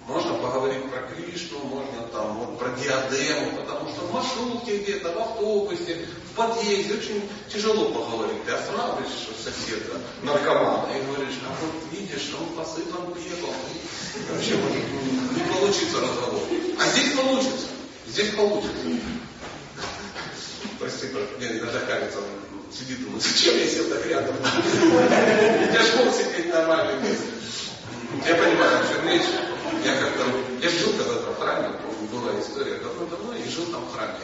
можно 0.06 0.34
поговорить 0.34 0.84
про 0.90 1.02
Кришну, 1.02 1.60
можно 1.60 2.02
там 2.12 2.38
вот 2.38 2.58
про 2.58 2.68
диадему, 2.70 3.56
потому 3.56 3.88
что 3.88 4.02
в 4.02 4.12
маршрутке 4.12 4.78
где-то, 4.78 5.12
в 5.12 5.18
автобусе, 5.18 6.06
в 6.30 6.36
подъезде 6.36 6.94
очень 6.94 7.28
тяжело 7.48 7.90
поговорить. 7.90 8.44
Ты 8.44 8.52
останавливаешься 8.52 9.32
соседа, 9.42 10.00
наркомана, 10.22 10.92
и 10.92 11.02
говоришь, 11.06 11.38
а 11.48 11.54
вот 11.60 11.74
видишь, 11.92 12.34
он 12.38 12.54
посыпан 12.54 13.14
пеплом. 13.14 13.54
Вообще 14.30 14.56
может 14.56 14.76
не 15.34 15.52
получится 15.52 16.00
разговор. 16.00 16.42
А 16.78 16.86
здесь 16.88 17.14
получится. 17.14 17.66
Здесь 18.06 18.30
получится. 18.34 18.72
Прости, 20.78 21.06
мне 21.38 21.58
иногда 21.58 21.80
кажется, 21.80 22.18
он 22.18 22.72
сидит, 22.72 23.02
думает, 23.04 23.22
зачем 23.22 23.56
я 23.56 23.66
сел 23.66 23.84
так 23.88 24.06
рядом? 24.06 24.34
Мог 25.96 26.14
сидеть 26.14 26.52
нормально. 26.52 27.00
Я 28.26 28.34
понимаю, 28.34 28.80
о 28.80 28.92
чем 28.92 29.08
речь. 29.08 29.53
Я 29.82 29.96
как-то, 29.96 30.24
я 30.60 30.70
жил 30.70 30.92
когда-то 30.92 31.32
в 31.32 31.40
храме, 31.40 31.70
помню, 31.82 32.08
была 32.12 32.40
история 32.40 32.76
давно-давно, 32.76 33.34
и 33.34 33.48
жил 33.48 33.66
там 33.66 33.84
в 33.84 33.94
храме. 33.94 34.14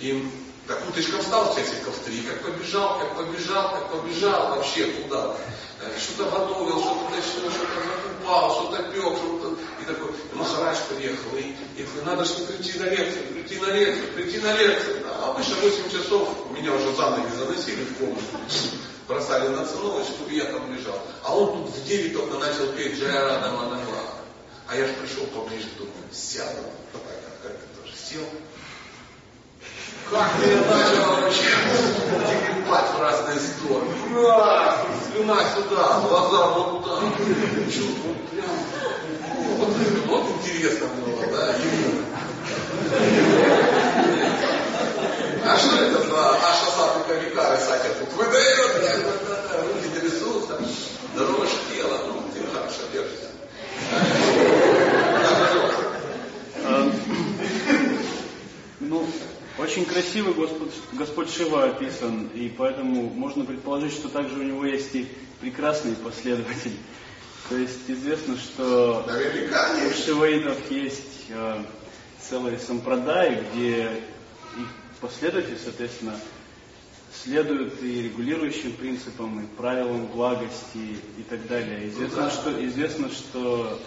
И 0.00 0.28
так 0.66 0.82
утречком 0.88 1.20
встал 1.20 1.54
часиков 1.54 1.94
три, 2.04 2.22
как 2.22 2.42
побежал, 2.42 2.98
как 2.98 3.16
побежал, 3.16 3.70
как 3.70 3.88
побежал 3.92 4.56
вообще 4.56 4.86
куда 4.86 5.36
э, 5.80 5.98
Что-то 5.98 6.30
готовил, 6.30 6.80
что-то 6.80 7.14
точно, 7.14 7.50
что-то 7.50 7.74
закупал, 7.86 8.54
что-то 8.54 8.82
пек, 8.90 9.16
что-то... 9.16 9.56
И 9.80 9.84
такой, 9.84 10.10
Махарадж 10.34 10.78
приехал, 10.88 11.36
и, 11.36 11.56
и 11.80 11.84
такой, 11.84 12.04
надо 12.04 12.24
же 12.24 12.34
прийти 12.34 12.78
на 12.78 12.84
лекцию, 12.84 13.26
прийти 13.28 13.60
на 13.60 13.72
лекцию, 13.72 14.12
прийти 14.12 14.38
на 14.38 14.52
лекцию. 14.54 15.02
А 15.06 15.30
обычно 15.30 15.54
8 15.56 15.90
часов 15.90 16.28
меня 16.50 16.72
уже 16.74 16.92
за 16.94 17.10
ноги 17.10 17.30
заносили 17.36 17.84
в 17.84 17.98
комнату 17.98 18.22
бросали 19.08 19.48
на 19.48 19.64
циновочку, 19.64 20.24
и 20.28 20.36
я 20.36 20.44
там 20.46 20.74
лежал. 20.74 20.98
А 21.22 21.34
он 21.34 21.64
тут 21.64 21.76
в 21.76 21.84
9 21.84 22.12
только 22.12 22.38
начал 22.38 22.66
петь 22.72 22.98
Джайарада 22.98 23.50
Манаглаха. 23.52 24.05
А 24.68 24.74
я 24.74 24.86
же 24.86 24.94
пришел 24.94 25.24
поближе, 25.26 25.68
думаю, 25.78 25.94
сяду. 26.12 26.62
Вот 26.92 27.02
так, 27.04 27.12
как 27.42 27.52
ты 27.52 27.80
тоже 27.80 27.94
сел. 27.96 28.24
Как 30.10 30.28
ты 30.40 30.56
начал 30.56 31.22
вообще 31.22 31.42
кипать 32.46 32.90
в 32.90 33.00
разные 33.00 33.38
стороны. 33.38 33.94
Раз, 34.26 34.80
слюна 35.12 35.38
сюда, 35.54 36.00
глаза 36.00 36.46
вот 36.48 36.84
так. 36.84 37.00
Чувствую 37.66 38.16
прям. 38.32 38.50
Вот, 39.56 39.68
вот 40.06 40.30
интересно 40.42 40.88
было, 40.88 41.26
да. 41.30 41.54
А 45.48 45.58
что 45.58 45.76
это 45.76 46.08
за 46.08 46.30
Аша 46.30 46.70
Сату 46.76 47.04
Кавикары 47.06 47.56
Сатя 47.58 47.94
тут 48.00 48.12
выдает? 48.14 49.14
Руки 49.62 49.88
трясутся, 50.00 50.58
дрожь 51.14 51.56
тела, 51.72 51.98
ну, 52.08 52.22
ты 52.34 52.44
хорошо 52.52 52.82
держишься. 52.92 53.25
Ну, 58.80 59.06
очень 59.58 59.84
красиво 59.84 60.32
Господь, 60.32 60.72
Господь 60.92 61.34
Шива 61.34 61.64
описан, 61.64 62.28
и 62.34 62.48
поэтому 62.48 63.10
можно 63.10 63.44
предположить, 63.44 63.94
что 63.94 64.08
также 64.08 64.38
у 64.38 64.42
него 64.42 64.64
есть 64.64 64.94
и 64.94 65.08
прекрасные 65.40 65.94
последователи. 65.96 66.76
То 67.48 67.56
есть 67.56 67.80
известно, 67.88 68.36
что 68.36 69.06
у 69.06 70.04
шиваитов 70.04 70.58
есть 70.70 71.26
э, 71.30 71.62
целые 72.20 72.58
сампрадаи, 72.58 73.44
где 73.52 73.82
их 74.56 74.68
последователи, 75.00 75.56
соответственно, 75.62 76.18
следуют 77.26 77.82
и 77.82 78.02
регулирующим 78.02 78.72
принципам, 78.74 79.40
и 79.40 79.46
правилам 79.56 80.06
благости 80.06 81.00
и 81.18 81.22
так 81.28 81.46
далее. 81.48 81.88
Известно, 81.88 82.22
ну, 82.22 82.28
да. 82.28 82.30
что, 82.30 82.66
известно, 82.66 83.10
что 83.10 83.80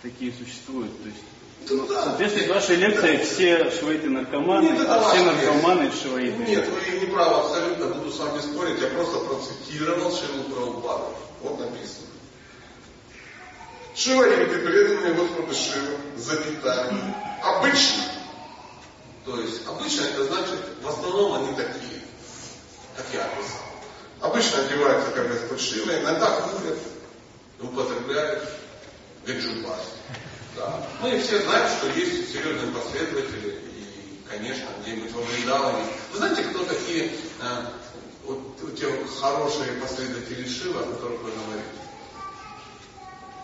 такие 0.00 0.32
существуют. 0.32 0.92
То 1.02 1.08
есть, 1.08 1.20
ну, 1.70 1.86
да. 1.88 2.04
Соответственно, 2.04 2.46
в 2.46 2.54
вашей 2.54 2.76
лекции 2.76 3.16
все 3.24 3.70
швейты 3.72 4.10
наркоманы, 4.10 4.70
Нет, 4.70 4.86
а 4.88 5.10
все 5.10 5.24
наркоманы 5.24 5.90
швейты. 5.90 6.44
Нет, 6.44 6.68
вы 6.68 7.00
не 7.00 7.06
правы 7.06 7.48
абсолютно, 7.48 7.86
буду 7.88 8.12
с 8.12 8.18
вами 8.18 8.40
спорить, 8.40 8.80
я 8.80 8.88
просто 8.88 9.18
процитировал 9.18 10.10
Шилу 10.12 10.44
Прабхупаду. 10.44 11.14
Вот 11.42 11.58
написано. 11.58 12.06
Шивариты, 13.96 14.58
преданные 14.58 15.14
Господу 15.14 15.52
Шиву, 15.52 15.96
запятая, 16.16 16.92
обычно. 17.42 18.13
То 19.24 19.40
есть, 19.40 19.66
обычно 19.66 20.02
это 20.02 20.24
значит, 20.26 20.60
в 20.82 20.88
основном 20.88 21.34
они 21.34 21.56
такие, 21.56 22.02
как 22.96 23.06
я 23.12 23.24
описал. 23.24 23.60
Обычно 24.20 24.58
одеваются 24.60 25.10
как 25.12 25.28
Господь 25.28 25.60
Шива, 25.60 25.98
иногда 25.98 26.40
курят, 26.42 26.78
употребляют 27.60 28.48
Гаджубас. 29.26 29.80
Да. 30.56 30.86
Мы 31.00 31.18
все 31.20 31.40
знаем, 31.42 31.68
что 31.68 31.88
есть 31.98 32.32
серьезные 32.32 32.70
последователи, 32.72 33.60
и, 33.76 34.20
конечно, 34.28 34.66
где-нибудь 34.82 35.12
во 35.12 35.22
Вриндаване. 35.22 35.86
Вы 36.12 36.18
знаете, 36.18 36.42
кто 36.44 36.64
такие 36.64 37.06
э, 37.06 37.66
вот, 38.24 38.76
те 38.78 38.86
хорошие 39.20 39.72
последователи 39.80 40.46
Шива, 40.46 40.80
о 40.80 40.92
которых 40.94 41.22
вы 41.22 41.30
говорите? 41.30 41.68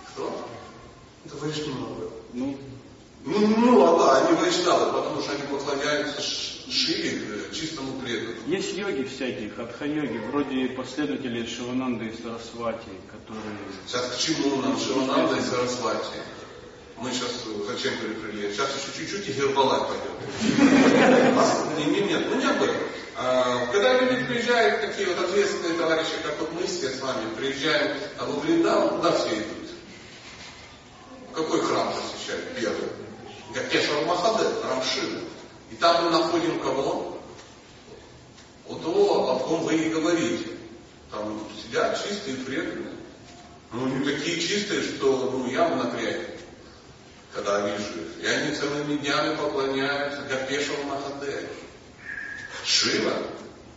Кто? 0.09 0.49
Это 1.25 1.37
Вайшнава. 1.37 2.11
Ну, 2.33 2.59
ну, 3.25 3.47
ну, 3.47 3.85
а 3.85 3.99
да, 3.99 4.27
они 4.27 4.37
вайшнавы, 4.41 4.93
потому 4.93 5.21
что 5.21 5.33
они 5.33 5.43
поклоняются 5.43 6.23
Шиве, 6.23 7.21
э, 7.29 7.55
чистому 7.55 8.01
преданному. 8.01 8.49
Есть 8.49 8.77
йоги 8.77 9.05
всякие, 9.05 9.51
хатха-йоги, 9.51 10.19
вроде 10.31 10.69
последователей 10.69 11.47
Шивананды 11.47 12.07
и 12.07 12.23
Сарасвати, 12.23 12.91
которые... 13.11 13.57
Сейчас 13.87 14.07
к 14.07 14.19
чему 14.19 14.63
нам 14.63 14.79
Шивананда 14.79 15.37
и 15.37 15.41
Сарасвати? 15.41 16.21
Мы 16.97 17.11
сейчас 17.13 17.45
зачем 17.67 17.95
прикрыли? 17.99 18.53
Сейчас 18.53 18.69
еще 18.77 18.99
чуть-чуть 18.99 19.29
и 19.29 19.33
Гербалайф 19.33 19.89
пойдет. 19.89 20.13
Нет, 21.79 22.11
нет, 22.11 22.27
ну 22.31 22.39
не 22.39 22.47
об 22.47 22.63
этом. 22.63 22.77
А, 23.17 23.67
когда 23.73 24.01
люди 24.01 24.25
приезжают, 24.27 24.81
такие 24.83 25.09
вот 25.09 25.19
ответственные 25.19 25.79
товарищи, 25.79 26.13
как 26.23 26.39
вот 26.41 26.53
мы 26.53 26.67
все 26.67 26.91
с 26.91 27.01
вами, 27.01 27.35
приезжаем 27.37 27.97
в 28.19 28.41
Вриндаван, 28.41 28.97
куда 28.97 29.13
все 29.13 29.29
идут? 29.29 29.71
Какой 31.35 31.61
храм 31.61 31.93
посещают 31.93 32.55
первый? 32.59 33.00
Гакешвар 33.55 34.05
Махадев, 34.07 34.63
храм 34.63 34.83
Шивы. 34.83 35.21
И 35.71 35.77
там 35.77 36.05
мы 36.05 36.11
находим 36.11 36.61
кого? 36.61 37.19
Вот 38.69 38.83
того, 38.83 39.31
о 39.31 39.39
ком 39.41 39.65
вы 39.65 39.75
и 39.77 39.91
говорите. 39.91 40.49
Там 41.11 41.41
сидят 41.61 42.01
чистые 42.03 42.37
преданные. 42.37 42.95
Ну, 43.73 43.87
не 43.87 44.05
такие 44.05 44.41
чистые, 44.41 44.83
что 44.83 45.31
ну, 45.33 45.51
явно 45.51 45.85
напрягают 45.85 46.41
когда 47.33 47.61
вижу 47.61 48.01
их. 48.01 48.23
И 48.23 48.27
они 48.27 48.55
целыми 48.55 48.97
днями 48.97 49.37
поклоняются 49.37 50.23
Гапешеву 50.23 50.83
Махадеву. 50.85 51.49
Шива. 52.65 53.15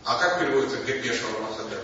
А 0.04 0.20
как 0.20 0.40
переводится 0.40 0.78
Гапешева 0.78 1.40
Махадев? 1.42 1.82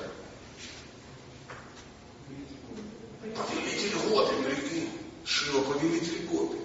Повелитель 3.36 3.98
Гопи, 4.10 4.44
прикинь. 4.44 4.90
Шива 5.26 5.62
повелитель 5.62 6.26
Гопи. 6.28 6.58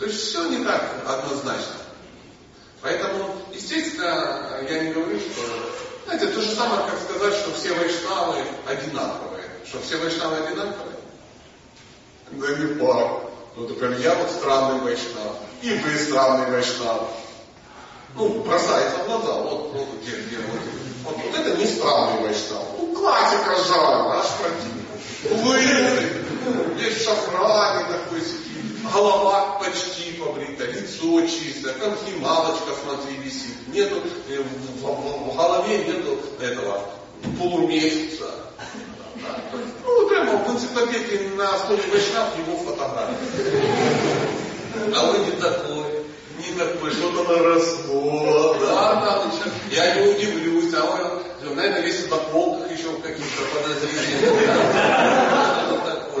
То 0.00 0.06
есть 0.06 0.18
все 0.18 0.48
не 0.48 0.64
так 0.64 0.82
однозначно. 1.06 1.76
Поэтому, 2.80 3.36
естественно, 3.52 4.58
я 4.68 4.82
не 4.84 4.92
говорю, 4.94 5.20
что... 5.20 5.42
Знаете, 6.06 6.28
то 6.28 6.40
же 6.40 6.54
самое, 6.54 6.90
как 6.90 6.98
сказать, 6.98 7.34
что 7.34 7.52
все 7.52 7.74
вайшнавы 7.74 8.42
одинаковые. 8.66 9.44
Что 9.66 9.78
все 9.82 9.98
вайшнавы 9.98 10.36
одинаковые? 10.38 10.96
Да 12.30 12.48
не 12.56 12.74
пар. 12.76 13.24
Ну, 13.56 13.68
например, 13.68 14.00
я 14.00 14.14
вот 14.14 14.30
странный 14.30 14.80
вайшнав, 14.80 15.36
и 15.60 15.70
вы 15.70 15.98
странный 15.98 16.50
вайшнав. 16.50 17.10
Ну, 18.14 18.42
бросается 18.42 18.98
в 18.98 19.06
глаза, 19.06 19.34
вот, 19.34 19.72
вот 19.74 19.88
где, 20.00 20.16
где, 20.16 20.38
вот, 20.38 20.60
вот, 21.04 21.16
вот 21.22 21.38
это 21.38 21.56
не 21.58 21.66
странный 21.66 22.22
вайшнав. 22.22 22.64
Ну, 22.78 22.94
классика 22.94 23.54
жанра, 23.68 24.20
аж 24.20 24.26
противно. 24.38 24.80
Вы, 25.44 25.58
весь 26.76 27.04
шафране 27.04 27.84
такой 27.84 28.20
сидит, 28.22 28.49
голова 28.82 29.58
почти 29.62 30.12
побрита, 30.12 30.64
лицо 30.66 31.20
чистое, 31.22 31.74
как 31.74 31.98
снималочка, 32.04 32.72
смотри, 32.84 33.16
висит. 33.16 33.56
Нету, 33.68 34.02
э, 34.28 34.42
в, 34.42 34.82
в, 34.82 35.32
в 35.32 35.36
голове 35.36 35.78
нету 35.84 36.18
этого 36.40 36.90
полумесяца. 37.38 38.30
Ну, 39.84 40.08
прямо 40.08 40.36
в 40.38 40.50
энциклопедии 40.50 41.34
на 41.36 41.54
основе 41.54 41.82
вайшнав 41.90 42.38
его 42.38 42.56
фотографии. 42.58 43.16
А 44.94 45.12
вы 45.12 45.18
не 45.18 45.32
такой, 45.32 45.84
не 46.38 46.54
такой, 46.56 46.90
что-то 46.92 47.24
наросло. 47.24 48.56
Да, 48.60 49.24
ну, 49.24 49.32
я 49.70 49.94
не 49.94 50.12
удивлюсь, 50.12 50.72
а 50.74 50.84
он, 50.84 51.54
наверное, 51.54 51.82
весь 51.82 52.06
в 52.06 52.10
наколках 52.10 52.70
еще 52.70 52.92
каких-то 53.02 53.42
подозрениях 53.52 55.39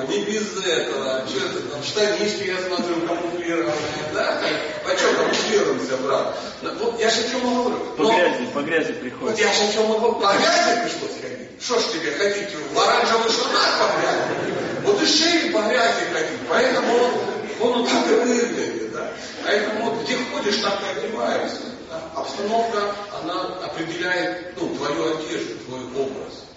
не 0.08 0.24
без 0.24 0.56
этого. 0.64 1.24
Что 1.28 1.46
это 1.46 1.60
там, 1.60 1.82
штанишки, 1.82 2.48
я 2.48 2.58
смотрю, 2.58 3.06
камуфлированные, 3.06 3.74
да? 4.14 4.40
А 4.84 4.96
что 4.96 5.14
камуфлируемся, 5.14 5.96
брат? 5.98 6.36
Ну, 6.62 6.74
вот 6.80 7.00
я 7.00 7.10
же 7.10 7.20
о 7.20 7.30
чем 7.30 7.40
говорю. 7.40 7.76
По 7.96 8.02
Но, 8.02 8.12
грязи, 8.12 8.46
по 8.54 8.60
грязи 8.60 8.92
приходит. 8.92 9.30
Вот 9.30 9.38
я 9.38 9.52
же 9.52 9.62
о 9.62 9.72
чем 9.72 9.86
говорю. 9.92 10.14
По 10.14 10.32
грязи 10.32 10.80
пришлось 10.82 11.20
ходить. 11.20 11.48
Что 11.60 11.78
ж 11.78 11.82
тебе 11.92 12.12
ходить 12.12 12.48
в 12.72 12.78
оранжевых 12.78 13.30
штанах 13.30 13.78
по 13.78 14.00
грязи? 14.00 14.54
Вот 14.84 15.02
и 15.02 15.06
шеи 15.06 15.50
по 15.50 15.60
грязи 15.62 16.04
ходить. 16.12 16.40
Поэтому 16.48 16.94
он, 16.94 17.12
он 17.60 17.78
вот 17.80 17.90
так 17.90 18.06
и 18.06 18.14
выглядит. 18.14 18.92
Да? 18.92 19.12
Поэтому 19.44 19.90
вот 19.90 20.04
где 20.04 20.16
ходишь, 20.32 20.56
так 20.56 20.80
и 20.82 20.98
одеваешься. 20.98 21.58
Да? 21.90 22.20
Обстановка, 22.20 22.94
она 23.22 23.42
определяет 23.64 24.54
ну, 24.60 24.74
твою 24.74 25.16
одежду, 25.16 25.56
твой 25.66 25.84
образ. 26.02 26.49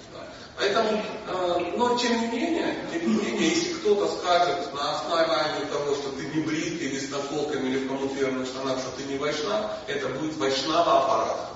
Поэтому, 0.58 0.89
э, 1.28 1.74
но 1.78 1.97
тем 1.97 2.20
не 2.22 2.28
менее, 2.28 2.88
тем 2.91 3.08
не 3.08 3.24
менее, 3.24 3.49
если 3.49 3.74
кто-то 3.74 4.16
скажет 4.18 4.72
на 4.74 4.95
основании 4.95 5.66
того, 5.66 5.95
что 5.95 6.12
ты 6.12 6.26
не 6.28 6.43
брит 6.43 6.80
или 6.80 6.99
с 6.99 7.10
наколками 7.10 7.70
или 7.70 7.86
в 7.86 7.88
камуфлированных 7.88 8.47
штанах, 8.47 8.80
что 8.80 8.91
ты 8.91 9.04
не 9.04 9.18
вайшнав, 9.18 9.72
это 9.88 10.10
будет 10.10 10.38
вайшнава 10.38 11.06
аппарат. 11.06 11.49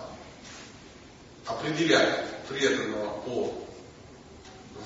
Определять 1.45 2.25
преданного 2.49 3.19
по 3.19 3.53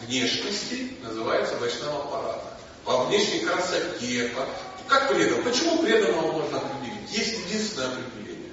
внешности 0.01 0.97
называется 1.03 1.57
вайшнава 1.57 2.03
аппарат. 2.03 2.43
По 2.83 3.05
внешней 3.05 3.39
красоте, 3.39 4.29
по... 4.35 4.45
как 4.89 5.07
предан? 5.09 5.41
Почему 5.43 5.81
преданного 5.81 6.33
можно 6.33 6.57
определить? 6.57 7.11
Есть 7.11 7.45
единственное 7.45 7.87
определение. 7.87 8.51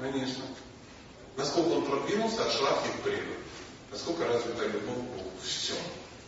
Конечно 0.00 0.44
насколько 1.38 1.68
он 1.68 1.84
продвинулся 1.86 2.44
от 2.44 2.52
шлаки 2.52 2.88
к 2.98 3.02
преду, 3.04 3.32
насколько 3.90 4.26
развита 4.26 4.66
любовь 4.66 4.96
к 4.96 5.16
Богу. 5.16 5.30
Все. 5.42 5.74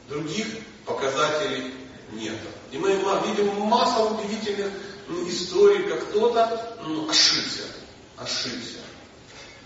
Других 0.08 0.46
показателей 0.86 1.74
нет. 2.12 2.36
И 2.70 2.78
мы 2.78 2.92
видим 3.26 3.54
массу 3.60 4.14
удивительных 4.14 4.70
историй, 5.28 5.82
как 5.88 6.08
кто-то 6.08 6.76
ну, 6.86 7.10
ошибся, 7.10 7.64
ошибся. 8.16 8.78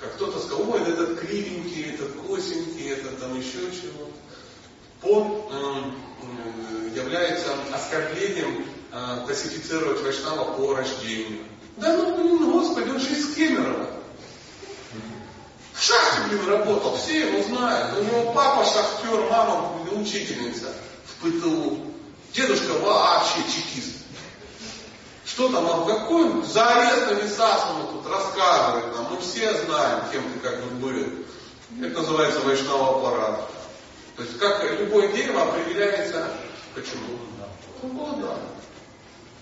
Как 0.01 0.15
кто-то 0.15 0.39
сказал, 0.41 0.71
ой, 0.71 0.83
этот 0.83 1.21
кривенький, 1.21 1.95
этот 1.95 2.13
косенький, 2.27 2.91
это 2.91 3.09
там 3.21 3.39
еще 3.39 3.61
чего-то. 3.71 4.13
Он 5.03 5.45
э, 5.51 6.97
является 6.97 7.53
оскорблением 7.73 8.67
э, 8.93 9.25
классифицировать 9.27 10.03
Вайшнава 10.03 10.55
по 10.57 10.75
рождению. 10.75 11.45
Да 11.77 11.97
ну, 11.97 12.53
Господи, 12.53 12.91
он 12.91 13.01
же 13.01 13.11
из 13.11 13.35
Кемерово. 13.35 14.04
В 15.75 15.83
шахте, 15.83 16.21
блин, 16.29 16.49
работал, 16.49 16.97
все 16.97 17.29
его 17.29 17.43
знают. 17.43 17.99
У 17.99 18.03
него 18.05 18.33
папа 18.33 18.65
шахтер, 18.65 19.29
мама 19.29 19.75
учительница 19.93 20.73
в 21.07 21.23
ПТУ. 21.23 21.79
Дедушка 22.33 22.73
вообще 22.81 23.41
чекист. 23.45 24.05
Что 25.25 25.49
там, 25.49 25.67
а 25.67 25.87
какой 25.87 26.45
за 26.45 26.67
арестами 26.67 27.29
Сасану 27.29 27.89
тут 27.93 28.07
рассказывает 28.07 28.95
нам? 28.95 29.09
Мы 29.11 29.21
все 29.21 29.53
знаем, 29.65 30.05
кем 30.13 30.23
ты 30.33 30.39
как 30.39 30.63
бы 30.63 30.71
был. 30.77 31.07
Это 31.81 32.01
называется 32.01 32.41
вайшнава 32.41 32.99
аппарат. 32.99 33.51
То 34.17 34.23
есть 34.23 34.39
как 34.39 34.63
любое 34.79 35.09
дерево 35.09 35.43
определяется, 35.43 36.29
почему? 36.75 37.19
Ну, 37.83 38.17
да. 38.21 38.37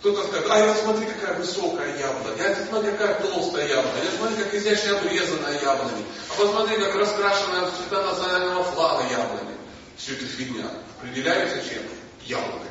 Кто-то 0.03 0.27
скажет, 0.27 0.49
а 0.51 0.59
я 0.59 0.75
смотри, 0.75 1.07
какая 1.07 1.39
высокая 1.39 1.97
яблоня, 1.97 2.35
а 2.37 2.43
это 2.43 2.67
смотри, 2.67 2.91
какая 2.91 3.21
толстая 3.21 3.69
яблоня, 3.69 4.03
а 4.13 4.17
смотри, 4.19 4.43
как 4.43 4.53
изящно 4.53 4.99
обрезанная 4.99 5.63
яблоня, 5.63 6.05
а 6.29 6.35
посмотри, 6.41 6.77
как 6.79 6.97
раскрашенная 6.97 7.67
в 7.67 7.77
цвета 7.77 8.05
национального 8.07 8.65
флага 8.65 9.09
яблоня. 9.09 9.55
Все 9.97 10.15
это 10.15 10.27
фигня. 10.27 10.69
Определяется 10.99 11.59
чем? 11.69 11.85
Яблоками. 12.27 12.67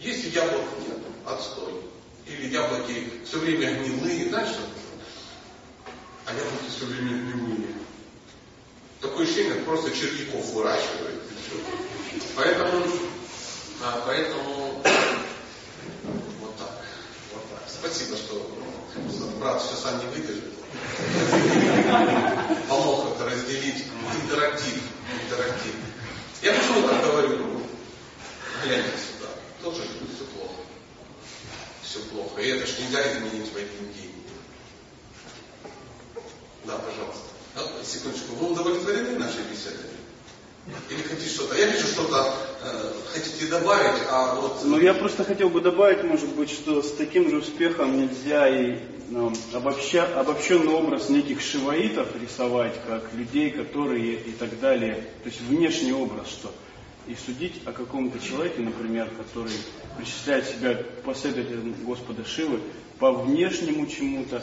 Если 0.00 0.30
яблок 0.30 0.64
нет, 0.80 0.98
отстой. 1.24 1.74
Или 2.26 2.48
яблоки 2.48 3.08
все 3.24 3.38
время 3.38 3.74
гнилые, 3.74 4.30
знаешь 4.30 4.48
что? 4.48 4.62
А 6.26 6.32
яблоки 6.32 6.74
все 6.76 6.86
время 6.86 7.22
гнилые. 7.22 7.68
Такое 9.00 9.26
ощущение, 9.26 9.62
просто 9.62 9.92
червяков 9.92 10.44
выращивает. 10.46 11.22
Поэтому, 12.34 12.84
а, 13.80 14.02
поэтому 14.04 14.59
Спасибо, 18.00 18.16
что 18.16 18.50
брат 19.38 19.62
все 19.62 19.76
сам 19.76 19.98
не 19.98 20.06
выдержит. 20.06 20.54
Помог 22.66 23.14
это 23.14 23.26
разделить. 23.26 23.84
Интерактив. 24.22 24.82
Интерактив. 25.24 25.74
Я 26.40 26.54
почему 26.54 26.88
так 26.88 27.04
говорю? 27.04 27.60
Гляньте 28.64 28.88
сюда. 28.88 29.28
Тоже 29.62 29.82
все 29.82 30.24
плохо. 30.34 30.54
Все 31.82 31.98
плохо. 32.04 32.40
И 32.40 32.48
это 32.48 32.66
ж 32.66 32.78
нельзя 32.78 33.18
изменить 33.18 33.52
в 33.52 33.56
один 33.56 33.92
день. 33.92 34.24
Да, 36.64 36.78
пожалуйста. 36.78 37.84
Секундочку. 37.84 38.34
Вы 38.36 38.52
удовлетворены 38.52 39.18
нашей 39.18 39.42
беседой? 39.42 39.90
Или 40.90 41.02
хотите 41.02 41.28
что-то? 41.28 41.56
Я 41.56 41.66
вижу 41.66 41.86
что-то 41.86 42.34
э, 42.62 42.92
хотите 43.12 43.46
добавить, 43.46 44.02
а 44.10 44.34
вот... 44.34 44.60
Ну, 44.64 44.78
я 44.78 44.94
просто 44.94 45.24
хотел 45.24 45.48
бы 45.48 45.60
добавить, 45.60 46.04
может 46.04 46.28
быть, 46.30 46.50
что 46.50 46.82
с 46.82 46.92
таким 46.92 47.30
же 47.30 47.38
успехом 47.38 47.98
нельзя 48.00 48.48
и 48.48 48.78
ну, 49.08 49.32
обобща, 49.52 50.06
обобщенный 50.18 50.72
образ 50.72 51.08
неких 51.08 51.40
шиваитов 51.40 52.08
рисовать, 52.20 52.74
как 52.86 53.12
людей, 53.14 53.50
которые 53.50 54.14
и 54.14 54.32
так 54.32 54.60
далее. 54.60 54.94
То 55.22 55.30
есть 55.30 55.40
внешний 55.40 55.92
образ, 55.92 56.28
что 56.28 56.52
и 57.06 57.16
судить 57.16 57.60
о 57.64 57.72
каком-то 57.72 58.20
человеке, 58.20 58.60
например, 58.60 59.10
который 59.16 59.52
причисляет 59.96 60.46
себя 60.46 60.78
последователем 61.04 61.74
Господа 61.84 62.24
Шивы 62.24 62.60
по 62.98 63.10
внешнему 63.12 63.86
чему-то. 63.86 64.42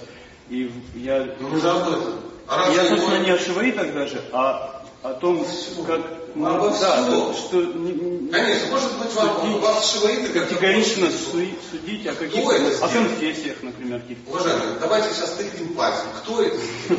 И 0.50 0.72
я... 0.96 1.36
Ну, 1.40 1.50
мы 1.50 1.62
же 1.62 1.70
об 1.70 1.88
этом. 1.88 2.20
А 2.48 2.72
я, 2.72 2.86
собственно, 2.86 3.24
не 3.24 3.32
о 3.32 3.40
шиваитах 3.40 3.94
даже, 3.94 4.22
а 4.32 4.77
о 5.04 5.14
том, 5.14 5.46
как 5.86 6.02
ну, 6.36 6.46
Обо 6.46 6.70
да, 6.70 6.76
всем. 6.76 7.34
что 7.34 7.62
не, 7.64 8.30
Конечно, 8.30 8.68
может 8.68 8.98
быть, 9.00 9.14
вам, 9.14 9.42
судить, 9.42 9.62
вас 9.62 9.92
шиваиты 9.92 10.40
категорично 10.40 11.10
судить, 11.12 11.58
судить 11.72 12.06
о 12.06 12.14
каких-то 12.14 12.86
о 12.86 12.90
конфессиях, 12.90 13.58
например, 13.64 14.02
каких-то. 14.02 14.30
Уважаемые, 14.30 14.78
давайте 14.80 15.16
сейчас 15.16 15.32
тыкнем 15.32 15.74
пальцем. 15.74 16.08
Кто 16.22 16.44
это 16.44 16.60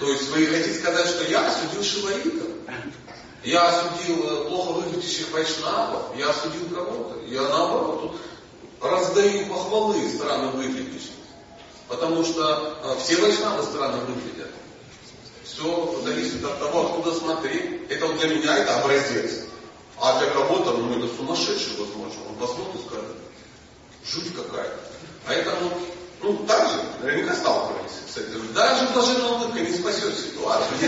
То 0.00 0.08
есть 0.08 0.30
вы 0.30 0.46
хотите 0.46 0.78
сказать, 0.78 1.06
что 1.06 1.30
я 1.30 1.46
осудил 1.46 1.82
шиваитов? 1.82 2.48
Я 3.42 3.68
осудил 3.68 4.24
э, 4.24 4.44
плохо 4.48 4.72
выглядящих 4.80 5.30
вайшнавов? 5.32 6.16
Я 6.16 6.30
осудил 6.30 6.66
кого-то? 6.74 7.20
Я 7.26 7.42
наоборот 7.42 8.00
тут 8.00 8.20
раздаю 8.80 9.46
похвалы 9.46 10.08
странно 10.08 10.48
выглядящим. 10.52 11.12
Потому 11.88 12.24
что 12.24 12.78
э, 12.82 13.00
все 13.00 13.16
вайшнавы 13.20 13.62
странно 13.64 13.98
выглядят. 13.98 14.50
Все 15.44 16.00
зависит 16.02 16.44
от 16.44 16.58
того, 16.58 16.86
откуда 16.86 17.14
смотреть. 17.14 17.90
Это 17.90 18.06
вот 18.06 18.18
для 18.18 18.28
меня 18.28 18.58
это 18.58 18.80
образец. 18.80 19.42
А 20.00 20.18
для 20.18 20.30
кого-то, 20.30 20.72
ну 20.72 20.98
это 20.98 21.14
сумасшедший, 21.16 21.76
возможно. 21.78 22.20
Он 22.28 22.34
посмотрит 22.36 22.80
и 22.80 22.86
скажет, 22.86 23.16
жуть 24.04 24.34
какая-то. 24.34 24.78
Поэтому, 25.26 25.70
ну, 26.22 26.36
так 26.46 26.68
же, 26.68 26.82
наверняка 27.02 27.34
сталкивались 27.34 28.04
этим. 28.16 28.52
Даже 28.54 28.86
блаженная 28.92 29.30
улыбка 29.32 29.60
не 29.60 29.72
спасет 29.72 30.16
ситуацию. 30.16 30.78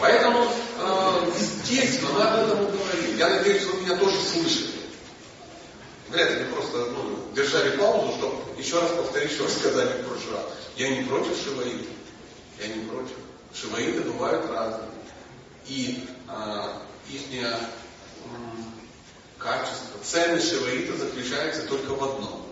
Поэтому, 0.00 0.46
э, 0.78 1.32
естественно, 1.38 2.10
мы 2.12 2.22
об 2.22 2.38
этом 2.38 2.58
говорили. 2.66 3.16
Я 3.18 3.28
надеюсь, 3.30 3.64
вы 3.64 3.80
меня 3.80 3.96
тоже 3.96 4.16
слышали. 4.20 4.77
Вряд 6.10 6.38
ли 6.38 6.44
просто 6.46 6.86
ну, 6.86 7.18
держали 7.34 7.76
паузу, 7.76 8.16
чтобы 8.18 8.36
еще 8.58 8.80
раз 8.80 8.90
повторить, 8.92 9.32
что 9.32 9.48
сказали 9.48 10.02
в 10.02 10.06
прошлый 10.06 10.36
раз. 10.36 10.44
Я 10.76 10.88
не 10.96 11.04
против 11.04 11.36
шиваида. 11.42 11.84
Я 12.60 12.68
не 12.68 12.84
против. 12.84 13.16
Шиваиды 13.54 14.00
бывают 14.02 14.50
разные. 14.50 14.88
И 15.66 16.08
э, 16.28 16.62
их 17.10 17.22
качество, 19.38 20.00
ценность 20.02 20.50
шиваита 20.50 20.96
заключается 20.96 21.66
только 21.66 21.94
в 21.94 22.02
одном. 22.02 22.47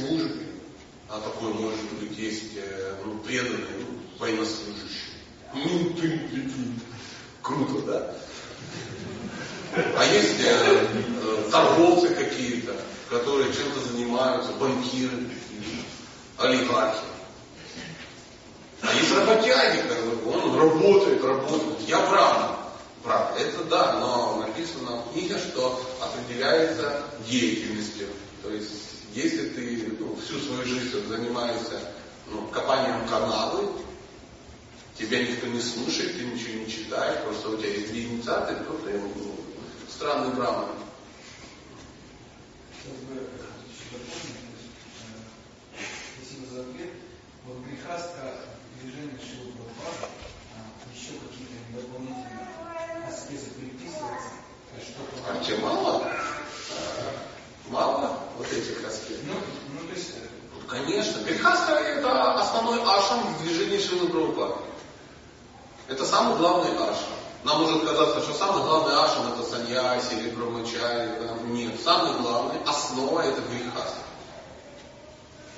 Службе, 0.00 0.46
а 1.08 1.20
такой 1.20 1.52
может 1.54 1.92
быть 2.00 2.16
есть 2.18 2.56
э, 2.56 2.94
ну, 3.04 3.18
преданный 3.18 3.66
ну, 3.80 3.98
военнослужащий. 4.18 5.10
Ну 5.54 5.90
ты 5.94 6.18
прикинь. 6.28 6.80
Круто, 7.42 7.82
да? 7.86 8.14
А 9.96 10.04
есть 10.04 10.40
э, 10.40 10.86
э, 11.22 11.50
торговцы 11.50 12.10
какие-то, 12.14 12.76
которые 13.08 13.52
чем-то 13.52 13.80
занимаются, 13.92 14.52
банкиры 14.52 15.28
олигархи. 16.38 17.04
А 18.82 18.94
есть 18.94 19.14
работяги, 19.14 19.82
он 20.26 20.58
работает, 20.58 21.22
работает. 21.22 21.80
Я 21.86 22.00
прав. 22.00 22.56
Прав. 23.02 23.38
Это 23.38 23.64
да, 23.64 23.98
но 24.00 24.44
написано 24.46 25.02
в 25.02 25.12
книге, 25.12 25.38
что 25.38 25.80
определяется 26.00 27.02
деятельностью. 27.28 28.06
То 28.42 28.50
есть 28.50 28.90
если 29.14 29.48
ты 29.50 29.96
ну, 29.98 30.14
всю 30.16 30.38
свою 30.38 30.64
жизнь 30.64 31.06
занимаешься 31.08 31.80
ну, 32.28 32.46
копанием 32.48 33.08
канавы, 33.08 33.68
тебя 34.96 35.20
никто 35.22 35.48
не 35.48 35.60
слушает, 35.60 36.16
ты 36.16 36.24
ничего 36.24 36.62
не 36.62 36.70
читаешь, 36.70 37.22
просто 37.24 37.50
у 37.50 37.56
тебя 37.56 37.70
есть 37.70 37.88
две 37.88 38.04
инициации, 38.04 38.54
то 38.54 38.80
ты 38.84 38.98
ну, 38.98 39.36
странный 39.88 40.32
браман. 40.34 40.68
Спасибо 46.16 46.46
за 46.54 46.60
ответ. 46.60 46.90
Вот 47.46 47.56
грехаска 47.66 48.34
движение 48.80 49.18
Шилы 49.18 49.52
еще 50.94 51.12
какие-то 51.18 51.54
дополнительные 51.74 53.08
аспекты 53.08 53.50
приписываются? 53.58 54.30
А 55.28 55.44
тебе 55.44 55.56
мало? 55.58 56.12
Мало 57.68 58.29
вот 58.40 58.52
этих 58.52 58.84
аспектов? 58.86 59.26
Ну, 59.26 59.34
ну, 59.74 59.88
то 59.88 59.94
есть... 59.94 60.12
Конечно. 60.68 61.18
Грехаска 61.24 61.72
это 61.72 62.34
основной 62.34 62.80
ашам 62.82 63.34
в 63.34 63.42
движении 63.42 63.78
Шилы 63.78 64.08
Прабхупады. 64.08 64.54
Это 65.88 66.06
самый 66.06 66.38
главный 66.38 66.72
ашам. 66.76 67.10
Нам 67.42 67.62
может 67.62 67.84
казаться, 67.84 68.20
что 68.20 68.34
самый 68.34 68.62
главный 68.62 68.94
ашам 68.94 69.32
это 69.32 69.42
саньяси 69.42 70.14
или 70.14 70.30
брамачари. 70.30 71.18
Нет, 71.46 71.74
самый 71.82 72.20
главный, 72.20 72.62
основа 72.64 73.22
это 73.22 73.40
грехаска. 73.42 73.98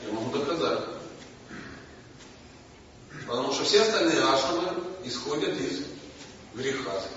Я 0.07 0.13
могу 0.15 0.37
доказать. 0.37 0.81
Потому 3.27 3.53
что 3.53 3.65
все 3.65 3.83
остальные 3.83 4.25
ашамы 4.25 4.83
исходят 5.05 5.61
из 5.61 5.85
грехаски. 6.55 7.11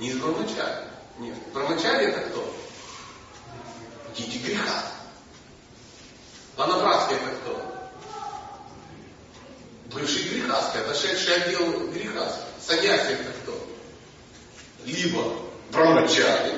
Не 0.00 0.08
из 0.08 0.18
брамачари. 0.18 0.84
Нет. 1.18 1.36
Брамачари 1.54 2.06
это 2.06 2.20
кто? 2.30 2.52
Дети 4.16 4.38
греха. 4.38 4.82
Понапрасский 6.56 7.16
это 7.16 7.30
кто? 7.36 7.62
Бывший 9.92 10.22
грехаский, 10.24 10.80
отошедший 10.80 11.34
отдел 11.34 11.88
грехаский. 11.90 12.42
Саньяси 12.66 13.12
это 13.12 13.32
кто? 13.42 13.66
Либо 14.84 15.36
брамачари, 15.70 16.54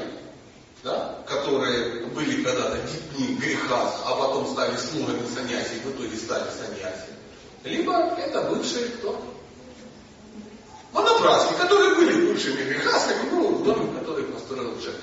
да, 0.83 1.19
которые 1.27 2.07
были 2.07 2.43
когда-то 2.43 2.79
детьми 2.79 3.37
греха, 3.37 3.93
а 4.05 4.15
потом 4.15 4.47
стали 4.53 4.77
слугами 4.77 5.27
саньяси 5.35 5.75
и 5.75 5.81
в 5.81 5.91
итоге 5.91 6.17
стали 6.17 6.49
саньяси. 6.51 7.09
Либо 7.65 7.95
это 8.17 8.43
бывшие 8.43 8.89
кто? 8.89 9.21
Монопраски, 10.93 11.55
которые 11.55 11.97
были 11.97 12.31
бывшими 12.31 12.63
грехасками, 12.63 13.31
ну, 13.31 13.57
в 13.57 13.65
доме, 13.65 13.99
который 13.99 14.25
построил 14.25 14.79
Джек 14.79 14.95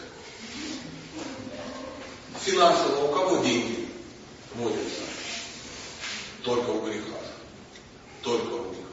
финансово 2.42 3.06
у 3.06 3.14
кого 3.14 3.38
деньги 3.44 3.88
водятся? 4.56 5.02
Только 6.44 6.70
у 6.70 6.82
греха. 6.82 7.20
Только 8.22 8.54
у 8.54 8.70
них. 8.70 8.86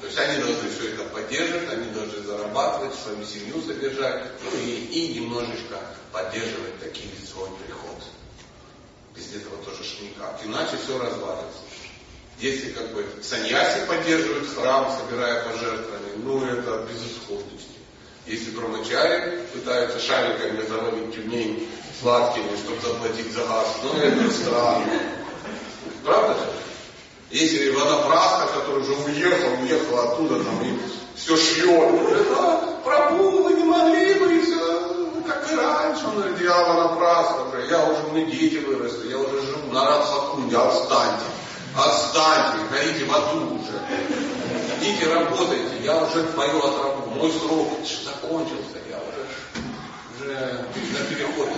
То 0.00 0.06
есть 0.06 0.18
они 0.18 0.42
должны 0.42 0.70
все 0.70 0.94
это 0.94 1.04
поддерживать, 1.04 1.72
они 1.72 1.90
должны 1.90 2.22
зарабатывать, 2.22 2.94
свою 2.94 3.24
семью 3.24 3.60
содержать, 3.60 4.24
ну 4.42 4.58
и, 4.58 4.86
и 4.86 5.20
немножечко 5.20 5.78
поддерживать 6.10 6.80
такие 6.80 7.10
свой 7.30 7.50
приход. 7.64 8.02
Без 9.14 9.34
этого 9.34 9.62
тоже 9.64 9.84
ж 9.84 10.00
никак. 10.00 10.40
Иначе 10.44 10.78
все 10.82 10.98
развалится. 10.98 11.60
Если 12.38 12.72
как 12.72 12.94
бы 12.94 13.04
саньяси 13.22 13.86
поддерживают 13.86 14.48
храм, 14.48 14.90
собирая 14.98 15.44
пожертвования, 15.44 16.16
ну 16.16 16.42
это 16.46 16.86
безысходность. 16.90 17.68
Если 18.26 18.52
брамачари 18.52 19.42
пытаются 19.52 20.00
шариками 20.00 20.66
завалить 20.66 21.14
тюмень 21.14 21.68
сладкими, 22.00 22.56
чтобы 22.56 22.80
заплатить 22.80 23.32
за 23.32 23.44
газ, 23.44 23.66
ну 23.82 23.92
это 24.00 24.30
странно. 24.30 24.84
Правда 26.04 26.34
же? 26.34 26.46
Если 27.30 27.70
водопраска, 27.70 28.48
который 28.58 28.82
уже 28.82 28.92
уехал, 28.92 29.62
уехал 29.62 29.98
оттуда, 30.00 30.42
там, 30.42 30.62
и 30.62 30.78
все 31.14 31.36
шьет, 31.36 31.94
а, 32.38 32.80
Прабу, 32.82 33.42
вы 33.42 33.52
не 33.52 33.64
могли 33.64 34.14
бы, 34.14 34.42
все, 34.42 35.12
как 35.26 35.52
и 35.52 35.54
раньше. 35.54 36.06
Он 36.06 36.16
говорит, 36.16 36.40
я 36.40 36.64
водопраска, 36.64 37.58
я 37.68 37.84
уже, 37.84 38.02
меня 38.12 38.30
дети 38.30 38.56
выросли, 38.56 39.10
я 39.10 39.18
уже 39.18 39.42
живу 39.42 39.72
на 39.72 39.84
Радхакунде, 39.84 40.56
отстаньте, 40.56 41.24
отстаньте, 41.76 42.58
горите 42.70 43.04
в 43.04 43.14
аду 43.14 43.60
уже. 43.60 43.80
Идите, 44.80 45.12
работайте, 45.12 45.84
я 45.84 46.02
уже 46.02 46.26
мою 46.36 46.58
отработал, 46.58 47.12
мой 47.14 47.30
срок 47.30 47.68
закончился, 48.04 48.78
я 48.88 48.96
уже, 48.96 49.26
уже 50.16 50.66
на 50.98 51.04
переход 51.04 51.48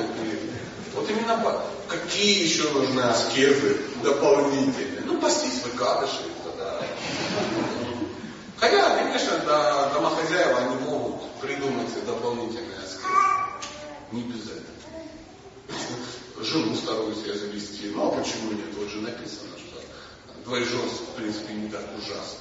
Вот 0.94 1.08
именно 1.08 1.62
какие 1.88 2.44
еще 2.44 2.70
нужны 2.70 3.00
аскезы 3.00 3.80
дополнительные? 4.02 5.02
Ну, 5.04 5.18
пастись 5.20 5.62
выкадыши 5.64 6.22
тогда. 6.44 6.80
Хотя, 8.58 8.96
конечно, 8.96 9.38
да, 9.46 9.90
домохозяева, 9.90 10.58
они 10.58 10.76
могут 10.84 11.22
придумать 11.40 11.88
дополнительные 12.04 12.78
аскезы. 12.78 13.06
Не 14.12 14.22
без 14.22 14.42
этого. 14.42 14.62
Жену 16.44 16.76
старую 16.76 17.14
себе 17.14 17.34
завести. 17.34 17.88
Ну, 17.88 18.08
а 18.08 18.10
почему 18.10 18.52
нет? 18.52 18.74
Вот 18.76 18.90
же 18.90 19.00
написано, 19.00 19.56
что 19.56 19.80
двоеженство, 20.44 21.06
в 21.06 21.16
принципе, 21.16 21.54
не 21.54 21.68
так 21.68 21.84
ужасно. 21.96 22.38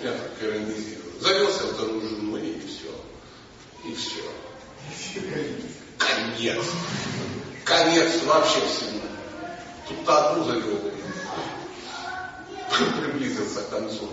Я 0.00 0.12
так 0.12 0.32
иронизирую. 0.40 1.20
Завелся 1.20 1.66
вторую 1.68 2.08
жену, 2.08 2.36
и 2.36 2.60
все. 2.60 2.90
И 3.84 3.94
все. 3.94 4.22
Конец. 5.98 6.64
Конец 7.64 8.22
вообще 8.24 8.60
всему. 8.66 9.00
Тут-то 9.88 10.30
одну 10.30 10.44
завел 10.44 10.92
приблизился 13.00 13.62
к 13.62 13.70
концу. 13.70 14.08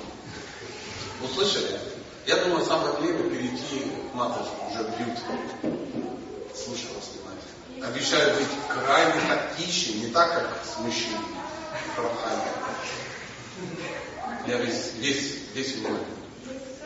Услышали? 1.23 1.79
Я 2.25 2.43
думаю, 2.43 2.65
самое 2.65 2.93
время 2.93 3.29
перейти 3.29 3.91
к 4.11 4.13
матушке, 4.13 4.53
уже 4.69 4.83
бьют. 4.97 5.17
Слушай 6.55 6.89
вас 6.95 7.09
внимательно. 7.13 7.87
Обещаю 7.87 8.35
быть 8.35 8.47
крайне 8.67 9.21
тактичен, 9.27 9.99
не 9.99 10.07
так, 10.07 10.33
как 10.33 10.63
с 10.63 10.77
мужчиной. 10.79 11.19
Прохание. 11.95 12.53
Я 14.47 14.57
весь, 14.57 14.93
весь, 14.95 15.37
весь 15.53 15.75
внимание. 15.75 15.99
И 16.45 16.49
совершила 16.49 16.59
очень 16.59 16.85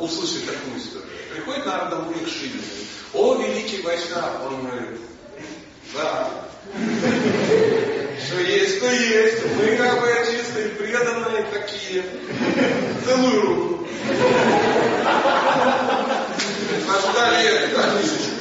услышать 0.00 0.46
такую 0.46 0.78
историю. 0.78 1.08
Приходит 1.32 1.66
Нарада 1.66 1.96
Муни 1.96 2.24
к 2.24 2.28
Шиве, 2.28 2.60
о, 3.14 3.34
великий 3.36 3.82
Вайшнав, 3.82 4.42
он 4.46 4.66
говорит, 4.66 5.00
да, 5.94 6.30
что 8.24 8.40
есть, 8.40 8.80
то 8.80 8.90
есть, 8.90 9.42
мы 9.56 9.76
как 9.76 10.00
бы 10.00 10.08
чистые, 10.30 10.68
преданные 10.70 11.42
такие, 11.44 12.04
целую 13.04 13.42
руку. 13.42 13.86
Ожидали 16.88 17.42
книжечку. 18.02 18.32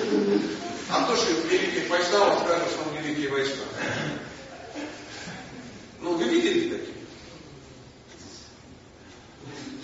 А 0.90 1.04
то, 1.04 1.16
что 1.16 1.32
великий 1.48 1.88
Вайшнав, 1.88 2.40
скажет, 2.44 2.68
что 2.70 2.90
он 2.90 3.04
великий 3.04 3.28
Вайшнав. 3.28 3.68
Ну, 6.02 6.16
вы 6.16 6.24
видели 6.26 6.78
такие? 6.78 6.96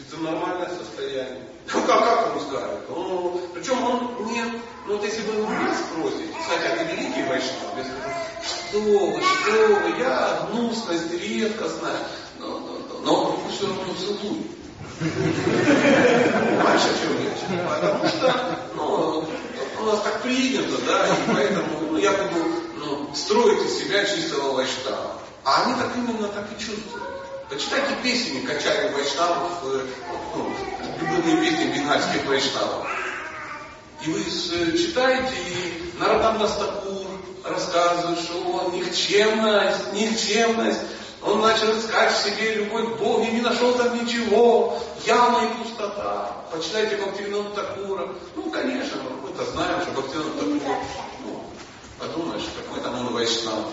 Это 0.07 0.21
нормальное 0.21 0.69
состояние. 0.69 1.43
Ну, 1.73 1.81
как, 1.81 1.99
как 1.99 2.29
ему 2.29 2.39
скажет? 2.41 2.79
Ну, 2.89 3.41
причем 3.53 3.83
он 3.83 4.25
не, 4.31 4.41
ну 4.87 4.95
вот 4.95 5.03
если 5.03 5.21
вы 5.23 5.41
его 5.41 5.49
раз 5.49 5.77
спросите, 5.79 6.33
кстати, 6.39 6.65
а 6.65 6.77
ты 6.77 6.95
великий 6.95 7.23
Вайшнав, 7.23 7.77
я 7.77 7.83
скажу, 7.83 8.09
что 8.41 8.79
вы, 8.79 9.21
что 9.21 9.51
вы, 9.75 9.99
я 9.99 10.49
гнусность 11.37 11.43
редко 11.43 11.67
знаю. 11.69 11.99
Но, 12.39 12.59
но, 12.59 12.99
но, 13.03 13.23
он 13.31 13.51
все 13.51 13.67
равно 13.67 13.93
целует. 13.93 14.47
Понимаешь, 14.99 16.81
о 16.81 16.95
чем 17.01 17.11
речь? 17.19 17.43
Потому 17.69 18.07
что, 18.07 18.59
ну, 18.75 19.25
у 19.79 19.85
нас 19.85 20.01
так 20.01 20.21
принято, 20.21 20.77
да, 20.85 21.07
и 21.07 21.33
поэтому 21.33 21.91
ну, 21.91 21.97
я 21.97 22.11
буду 22.11 22.45
ну, 22.77 23.15
строить 23.15 23.63
из 23.65 23.79
себя 23.79 24.05
чистого 24.05 24.53
вайштаба. 24.53 25.13
А 25.43 25.63
они 25.63 25.75
так 25.75 25.95
именно 25.95 26.27
так 26.29 26.47
и 26.51 26.59
чувствуют. 26.59 27.03
Почитайте 27.49 27.95
песни 28.03 28.45
Качари 28.45 28.91
Вайшнавов, 28.93 29.51
э, 29.63 29.85
ну, 30.35 30.51
любимые 30.99 31.49
песни 31.49 31.73
бенгальских 31.73 32.25
Вайшнавов. 32.25 32.85
И 34.05 34.09
вы 34.09 34.19
э, 34.19 34.77
читаете, 34.77 35.33
и 35.33 35.97
Нарадам 35.97 36.39
Настакур 36.39 37.07
рассказывает, 37.45 38.19
что 38.19 38.39
он 38.39 38.73
никчемность, 38.73 39.93
никчемность. 39.93 40.81
Он 41.27 41.41
начал 41.41 41.77
искать 41.77 42.13
в 42.13 42.23
себе 42.23 42.53
любовь 42.55 42.95
к 42.95 42.99
Богу 42.99 43.23
и 43.23 43.31
не 43.31 43.41
нашел 43.41 43.73
там 43.73 44.01
ничего. 44.01 44.79
Яма 45.05 45.43
и 45.43 45.61
пустота. 45.61 46.31
Почитайте 46.53 46.95
Бхактивинода 46.95 47.49
Такура. 47.49 48.07
Ну, 48.37 48.49
конечно, 48.49 48.97
мы-то 49.21 49.43
знаем, 49.51 49.81
что 49.81 49.91
Бхактивинод 49.91 50.39
Такур, 50.39 50.77
ну, 51.25 51.43
подумаешь, 51.99 52.45
какой 52.55 52.81
там 52.81 52.97
он 52.99 53.13
Вайшнав. 53.13 53.65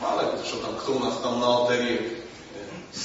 Мало 0.00 0.20
ли, 0.20 0.44
что 0.44 0.58
там, 0.58 0.76
кто 0.76 0.92
у 0.92 0.98
нас 0.98 1.14
там 1.22 1.40
на 1.40 1.46
алтаре 1.46 2.18
э, 2.54 2.96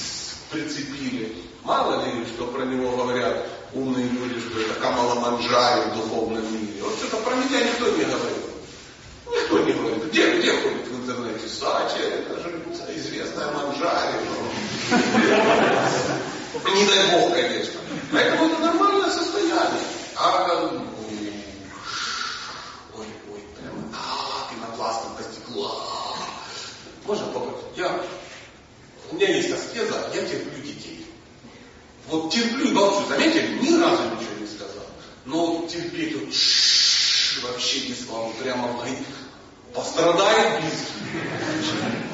прицепили. 0.50 1.36
Мало 1.62 2.04
ли, 2.04 2.26
что 2.26 2.46
про 2.48 2.66
него 2.66 2.94
говорят 2.98 3.46
умные 3.72 4.06
люди, 4.06 4.38
что 4.38 4.60
это 4.60 4.74
Камала 4.80 5.14
Манджари 5.14 5.90
в 5.90 5.96
духовном 5.96 6.52
мире. 6.52 6.82
Вот 6.82 6.92
что-то 6.96 7.16
про 7.22 7.34
меня 7.36 7.64
никто 7.64 7.88
не 7.88 8.04
говорит. 8.04 8.53
Никто 9.34 9.58
не 9.60 9.72
говорит. 9.72 10.04
Где, 10.10 10.38
где 10.38 10.52
ходит 10.52 10.86
в 10.88 11.02
интернете? 11.02 11.48
Сачи, 11.48 11.98
это 11.98 12.40
же 12.40 12.62
известная 12.96 13.50
Манджари. 13.52 14.18
Не 16.74 16.86
дай 16.86 17.10
Бог, 17.10 17.32
конечно. 17.34 17.80
Поэтому 18.12 18.46
это 18.46 18.58
нормальное 18.60 19.10
состояние. 19.10 19.80
А 20.16 20.70
ой, 22.96 23.06
ой, 23.32 23.40
прямо 23.58 23.82
так, 23.92 24.50
пенопластом 24.50 25.10
по 25.16 25.22
стеклу. 25.22 25.70
Можно 27.04 27.26
попробовать? 27.26 27.64
Я, 27.76 28.00
у 29.10 29.16
меня 29.16 29.28
есть 29.28 29.50
аскеза, 29.50 30.10
я 30.14 30.22
терплю 30.22 30.62
детей. 30.62 31.06
Вот 32.08 32.32
терплю 32.32 32.68
и 32.68 32.72
молчу. 32.72 33.06
Заметили, 33.08 33.58
ни 33.60 33.80
разу 33.80 34.02
ничего 34.04 34.40
не 34.40 34.46
сказал. 34.46 34.86
Но 35.24 35.66
терпеть 35.68 36.14
вот 36.14 36.32
вообще 37.42 37.88
не 37.88 37.94
смогу. 37.94 38.32
Прямо 38.40 38.72
говорит, 38.74 38.98
пострадает 39.74 40.62
близкий. 40.62 40.92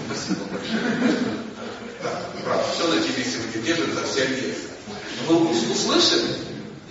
Спасибо 0.07 0.45
большое. 0.47 0.81
Да, 2.03 2.23
правда, 2.45 2.65
все 2.73 2.89
на 2.89 3.01
тебе 3.01 3.25
сегодня 3.25 3.63
держится, 3.63 4.05
вся 4.05 4.25
леса. 4.25 4.71
Вы 5.29 5.51
услышали? 5.71 6.35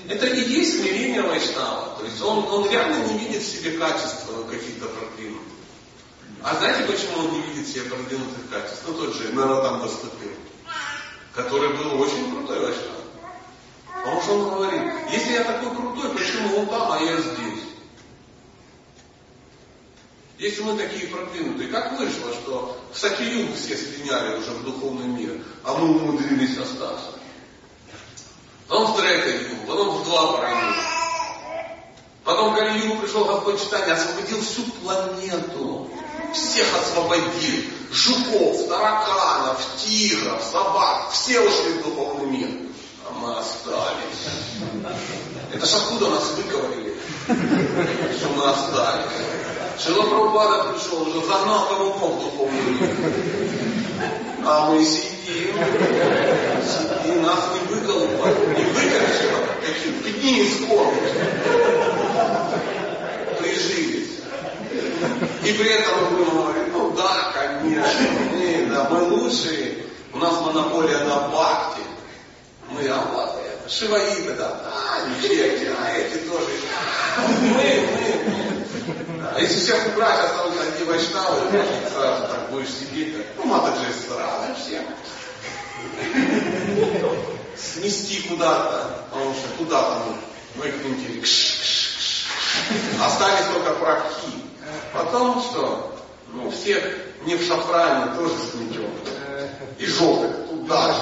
Это 0.08 0.28
и 0.28 0.42
есть 0.42 0.80
смирение 0.80 1.22
Вайшнава. 1.24 1.98
То 2.00 2.06
есть 2.06 2.22
он, 2.22 2.46
он 2.48 2.70
реально 2.70 3.06
не 3.08 3.18
видит 3.18 3.42
в 3.42 3.49
себе 3.60 3.78
качества 3.78 4.44
каких-то 4.50 4.88
продвинутых. 4.88 5.54
А 6.42 6.56
знаете, 6.56 6.92
почему 6.92 7.26
он 7.26 7.34
не 7.34 7.42
видит 7.42 7.68
себе 7.68 7.84
продвинутых 7.84 8.50
качеств? 8.50 8.84
Ну, 8.88 8.94
тот 8.94 9.16
же 9.16 9.34
Наратам 9.34 9.82
поступил, 9.82 10.32
который 11.34 11.76
был 11.76 12.02
очень 12.02 12.32
крутой 12.32 12.60
Вайшнав. 12.60 13.00
Потому 14.02 14.22
что 14.22 14.34
он 14.34 14.50
говорит, 14.56 14.82
если 15.12 15.34
я 15.34 15.44
такой 15.44 15.76
крутой, 15.76 16.12
почему 16.12 16.60
он 16.60 16.68
там, 16.68 16.92
а 16.92 17.00
я 17.02 17.18
здесь? 17.18 17.64
Если 20.38 20.62
мы 20.62 20.78
такие 20.78 21.08
продвинутые, 21.08 21.68
как 21.70 22.00
вышло, 22.00 22.32
что 22.32 22.82
в 22.94 22.98
Сатиюгу 22.98 23.54
все 23.56 23.76
слиняли 23.76 24.38
уже 24.38 24.52
в 24.52 24.64
духовный 24.64 25.08
мир, 25.08 25.42
а 25.66 25.74
мы 25.74 25.90
умудрились 25.90 26.58
остаться? 26.58 27.20
Потом 28.70 28.94
в 28.94 28.98
Трека 28.98 29.56
потом 29.68 29.98
в 29.98 30.06
два 30.06 30.38
пройдем. 30.38 30.99
Потом 32.30 32.54
Кали 32.54 32.96
пришел 32.98 33.26
Господь 33.26 33.60
читание, 33.60 33.96
освободил 33.96 34.40
всю 34.42 34.62
планету. 34.84 35.90
Всех 36.32 36.68
освободил. 36.78 37.64
Жуков, 37.92 38.68
тараканов, 38.68 39.60
тигров, 39.78 40.40
собак. 40.44 41.10
Все 41.12 41.40
ушли 41.40 41.72
в 41.72 41.84
духовный 41.84 42.28
мир. 42.28 42.50
А 43.04 43.14
мы 43.18 43.36
остались. 43.36 44.28
Это 45.52 45.66
ж 45.66 45.74
откуда 45.74 46.10
нас 46.12 46.26
выковырили, 46.38 46.96
что 48.16 48.30
мы 48.36 48.46
остались. 48.46 49.12
Шила 49.84 50.04
пришел, 50.72 51.02
уже 51.02 51.26
загнал 51.26 51.68
каблуком 51.68 52.12
в 52.12 52.24
духовную 52.26 52.96
А 54.46 54.70
мы 54.70 54.86
сидим, 55.30 55.56
сидим, 56.64 57.24
нас 57.24 57.50
не 57.54 57.76
выколупали, 57.76 58.36
не 58.58 58.64
выкорчило, 58.66 59.40
какие 59.62 59.92
пни 59.94 60.42
из 60.42 60.58
Прижились. 63.40 64.20
И 65.44 65.54
при 65.54 65.70
этом 65.70 66.10
будем 66.10 66.30
говорить, 66.30 66.74
ну 66.74 66.92
да, 66.92 67.32
конечно, 67.34 68.08
мы, 68.32 68.68
да, 68.70 68.90
мы 68.90 69.02
лучшие, 69.04 69.78
у 70.14 70.18
нас 70.18 70.42
монополия 70.42 71.00
на 71.00 71.28
бхакти. 71.30 71.82
Мы, 72.70 72.88
а 72.88 73.04
вот 73.12 73.42
это, 73.44 73.70
шиваиты, 73.70 74.34
да, 74.34 74.62
а, 74.64 75.26
эти, 75.26 75.68
а 75.68 75.98
эти 75.98 76.18
тоже. 76.30 76.46
Мы, 77.18 77.50
мы, 77.50 77.84
мы. 78.28 78.50
А 79.36 79.42
если 79.42 79.60
всех 79.60 79.88
убрать, 79.88 80.20
осталось 80.26 80.56
одни 80.60 80.86
вайшнавы, 80.86 81.40
сразу 81.92 82.28
так 82.28 82.50
будешь 82.52 82.70
сидеть, 82.70 83.16
так, 83.16 83.26
ну, 83.38 83.46
Матаджи 83.46 83.86
сразу 84.08 84.56
всем. 84.56 84.84
Снести 87.58 88.22
куда-то, 88.30 89.06
потому 89.12 89.34
что 89.34 89.48
куда-то 89.58 90.04
мы 90.56 90.64
выкинуть 90.64 91.26
Остались 93.04 93.46
только 93.54 93.74
прахи. 93.74 94.32
Потом 94.94 95.42
что? 95.42 95.96
Ну, 96.34 96.52
всех 96.52 96.84
не 97.26 97.36
в 97.36 97.46
шафране 97.46 98.16
тоже 98.16 98.36
сметем. 98.52 98.90
И 99.78 99.86
желтых 99.86 100.32
туда 100.50 100.94
же. 100.94 101.02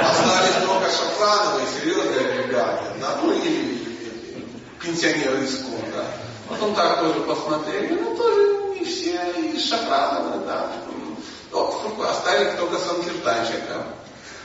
Остались 0.00 0.66
только 0.66 0.90
шафрановые, 0.90 1.66
серьезные 1.80 2.44
ребята. 2.44 2.94
Да? 3.00 3.18
Ну, 3.22 3.32
или 3.32 3.86
пенсионеры 4.82 5.44
из 5.44 5.58
да. 5.94 6.04
Потом 6.48 6.74
так 6.74 7.00
тоже 7.00 7.20
посмотрели, 7.20 7.94
ну 7.94 8.16
тоже 8.16 8.78
не 8.78 8.84
все 8.84 9.16
из 9.52 9.68
шафрановые, 9.68 10.44
да. 10.46 10.72
Вот, 11.56 12.10
оставили 12.10 12.54
только 12.58 12.78
санкиртанщиков. 12.78 13.82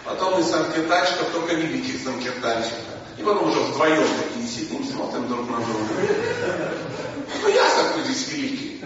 Потом 0.05 0.39
из 0.39 0.49
санкиртанщиков 0.49 1.29
только 1.33 1.55
великих 1.55 2.01
санкиртанщиков. 2.01 2.95
И 3.17 3.21
потом 3.21 3.49
уже 3.49 3.59
вдвоем 3.59 4.07
такие 4.17 4.47
сидим, 4.47 4.85
смотрим 4.85 5.27
друг 5.27 5.49
на 5.49 5.57
друга. 5.57 6.73
Ну 7.43 7.49
ясно, 7.49 7.89
кто 7.89 8.01
здесь 8.03 8.29
великий. 8.29 8.81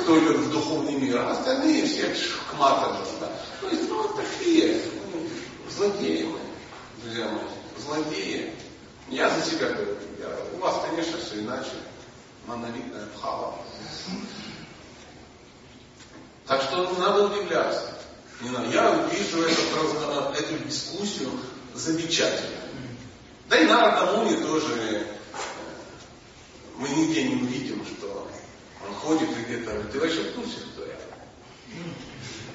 Кто 0.00 0.18
идет 0.18 0.38
в 0.38 0.50
духовный 0.50 0.94
мир, 0.94 1.18
а 1.18 1.32
остальные 1.32 1.86
все 1.86 2.14
к 2.50 2.58
матаджам. 2.58 3.04
Да. 3.20 3.30
То 3.60 3.68
есть, 3.68 3.86
ну 3.86 4.02
вот 4.02 4.16
такие 4.16 4.80
злодеи 5.68 6.24
мы, 6.24 6.38
друзья 7.02 7.28
мои. 7.28 7.44
Злодеи. 7.84 8.50
Я 9.10 9.28
за 9.28 9.44
себя 9.44 9.68
говорю. 9.68 9.96
Я, 10.18 10.28
у 10.54 10.58
вас, 10.58 10.76
конечно, 10.88 11.18
все 11.18 11.40
иначе. 11.40 11.72
Монолитная 12.46 13.06
пхава. 13.14 13.54
Так 16.46 16.62
что 16.62 16.92
надо 16.98 17.26
удивляться. 17.26 17.92
Не 18.40 18.50
надо. 18.50 18.68
Я 18.70 19.08
вижу 19.12 19.42
этот, 19.42 20.38
эту 20.38 20.58
дискуссию 20.64 21.30
замечательно. 21.74 22.58
Да 23.48 23.58
и 23.58 23.66
Нарада 23.66 24.16
Муни 24.16 24.34
тоже 24.42 24.74
э, 24.78 25.04
мы 26.78 26.88
нигде 26.88 27.24
не 27.24 27.42
увидим, 27.42 27.84
что 27.84 28.28
он 28.86 28.94
ходит 28.94 29.28
и 29.30 29.42
где-то, 29.42 29.82
ты 29.92 30.00
вообще 30.00 30.22
в 30.22 30.34
курсе, 30.34 30.58
кто 30.72 30.84
я? 30.84 30.98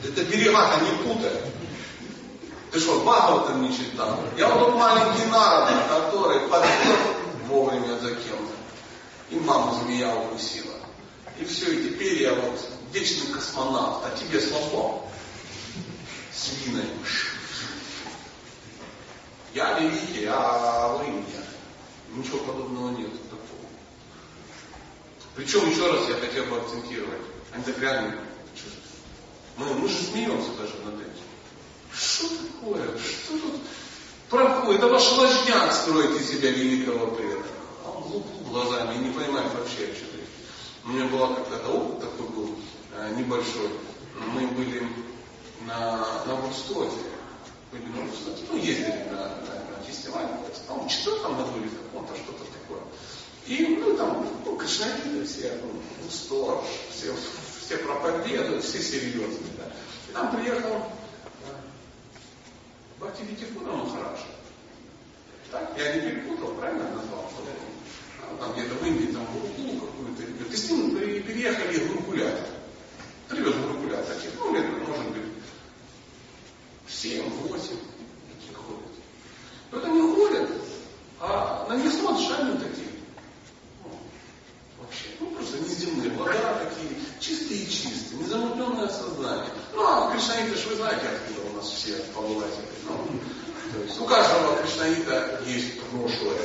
Это 0.03 0.23
берега-то 0.25 0.83
не 0.83 1.03
путай. 1.03 1.31
Ты 2.71 2.79
что, 2.79 2.99
Бхагаватам 2.99 3.61
не 3.61 3.75
читал? 3.75 4.19
Я 4.37 4.49
вот 4.49 4.75
маленький 4.75 5.25
Нарада, 5.31 5.83
который 5.87 6.41
подбил 6.49 6.95
вовремя 7.47 7.97
за 7.99 8.09
кем-то. 8.09 8.53
И 9.29 9.39
маму 9.39 9.79
змея 9.83 10.15
укусила. 10.15 10.73
И 11.39 11.45
все, 11.45 11.71
и 11.71 11.89
теперь 11.89 12.21
я 12.23 12.33
вот 12.33 12.59
вечный 12.91 13.33
космонавт, 13.33 14.05
а 14.05 14.17
тебе 14.17 14.39
слабо. 14.39 15.03
Свиной. 16.33 16.85
Я 19.53 19.79
великий, 19.79 20.25
а 20.25 20.97
вы 20.97 21.07
нет. 21.07 21.45
Ничего 22.13 22.37
подобного 22.39 22.89
нет 22.91 23.11
такого. 23.29 23.67
Причем, 25.35 25.69
еще 25.69 25.91
раз 25.91 26.07
я 26.09 26.15
хотел 26.15 26.45
бы 26.45 26.57
акцентировать, 26.57 27.21
антикреальные 27.53 28.19
чувства. 28.53 28.81
Мы, 29.57 29.73
мы 29.73 29.89
же 29.89 29.95
смеемся 29.95 30.51
даже 30.59 30.75
над 30.85 30.95
этим. 31.01 31.27
Что 31.91 32.27
такое? 32.27 32.97
Что 32.97 33.39
тут 33.39 33.61
проходит? 34.29 34.79
Это 34.79 34.87
ваш 34.87 35.11
ложняк 35.13 35.73
строит 35.73 36.21
из 36.21 36.29
себя 36.29 36.51
великого 36.51 37.07
предка. 37.07 37.49
А 37.83 37.89
он 37.89 38.03
лупу 38.11 38.43
глазами 38.49 38.95
и 38.95 38.99
не 38.99 39.11
понимает 39.11 39.51
вообще, 39.53 39.93
что 39.93 40.05
это. 40.05 40.27
У 40.85 40.89
меня 40.89 41.05
была 41.05 41.33
когда-то 41.33 41.69
опыт 41.69 41.99
такой 42.01 42.27
был, 42.29 42.55
небольшой. 43.17 43.69
Мы 44.33 44.47
были 44.47 44.83
на, 45.65 46.23
на 46.25 46.35
Вудстоке 46.35 47.17
были 47.71 47.83
на 47.87 48.01
Вудстоке, 48.03 48.43
ну, 48.49 48.57
ездили 48.57 49.03
на, 49.11 49.17
на, 49.17 49.77
на 49.77 49.83
фестиваль, 49.85 50.27
по-моему, 50.67 50.89
четвертом 50.89 51.37
году 51.37 51.59
или 51.59 51.69
каком-то 51.69 52.15
что-то 52.15 52.43
такое. 52.45 52.81
И, 53.45 53.77
ну, 53.79 53.95
там, 53.97 54.27
ну, 54.45 54.55
кришнаиты 54.55 55.25
все, 55.25 55.59
ну, 55.61 55.81
Вудсток, 56.01 56.63
все, 56.91 57.13
все 57.61 57.77
проповедуют, 57.77 58.63
все 58.63 58.81
серьезные, 58.81 59.51
да. 59.57 59.71
И 60.09 60.13
там 60.13 60.35
приехал 60.35 60.75
э, 60.75 61.53
Бхакти 62.99 63.23
Витикуна 63.23 63.73
Махарадж. 63.73 64.19
Так, 65.51 65.71
я 65.77 65.95
не 65.95 66.01
перепутал, 66.01 66.55
правильно 66.55 66.83
назвал? 66.91 67.29
Там 68.39 68.53
где-то 68.53 68.75
в 68.75 68.85
Индии, 68.85 69.13
там, 69.13 69.25
ну, 69.57 69.79
какую-то, 69.79 70.23
и 70.53 70.55
с 70.55 70.69
ним 70.69 70.95
переехали 70.95 71.87
гуркулят. 71.87 72.56
Привез 73.29 73.55
гуркулят 73.55 74.07
таких, 74.07 74.31
ну, 74.39 74.53
лет, 74.53 74.65
может 74.87 75.09
быть, 75.09 75.23
7, 76.87 77.29
8 77.29 77.61
таких 77.61 78.57
ходят. 78.57 78.81
Вот 79.71 79.83
они 79.83 80.01
ходят, 80.15 80.49
а 81.19 81.65
на 81.69 81.75
них 81.75 81.91
смотришь, 81.91 82.31
они 82.39 82.57
такие. 82.57 82.87
Ну, 83.83 83.89
вообще, 84.79 85.07
ну 85.19 85.31
просто 85.31 85.59
неземные, 85.59 86.11
глаза 86.11 86.63
такие, 86.63 86.89
чистые 87.19 87.65
чистые, 87.65 88.21
незамутненное 88.21 88.87
сознание. 88.87 89.51
Ну, 89.73 89.85
а 89.85 90.11
кришнаиты, 90.11 90.55
вы 90.69 90.75
знаете, 90.75 91.07
откуда 91.07 91.49
у 91.49 91.55
нас 91.57 91.69
все 91.69 91.95
обыватели. 92.15 92.65
Ну, 92.85 93.19
у 93.99 94.05
каждого 94.05 94.57
кришнаита 94.57 95.41
есть 95.45 95.79
прошлое. 95.81 96.37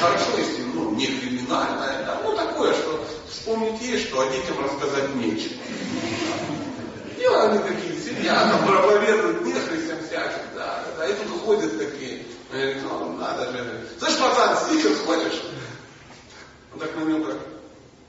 Хорошо, 0.00 0.38
если 0.38 0.62
ну, 0.74 0.92
не 0.92 1.06
криминальное, 1.06 2.04
да, 2.04 2.20
ну 2.24 2.34
такое, 2.34 2.72
что 2.74 3.04
вспомнить 3.28 3.80
есть, 3.82 4.08
что 4.08 4.20
а 4.20 4.30
детям 4.30 4.64
рассказать 4.64 5.14
нечего. 5.14 5.54
И 7.18 7.24
они 7.24 7.58
такие 7.58 8.00
сидят, 8.00 8.50
там 8.50 8.66
проповедуют, 8.66 9.44
нехристям 9.44 9.98
всяких, 10.04 10.42
да, 10.54 10.84
да, 10.98 11.06
и 11.06 11.14
тут 11.14 11.42
ходят 11.42 11.78
такие. 11.78 12.24
Говорит, 12.50 12.78
ну, 12.82 13.16
надо 13.16 13.50
же. 13.50 13.88
Слышь, 13.98 14.18
пацан, 14.18 14.56
стикер 14.66 14.94
хочешь? 15.06 15.42
Он 16.74 16.80
так 16.80 16.94
на 16.96 17.00
него 17.00 17.24
как 17.24 17.38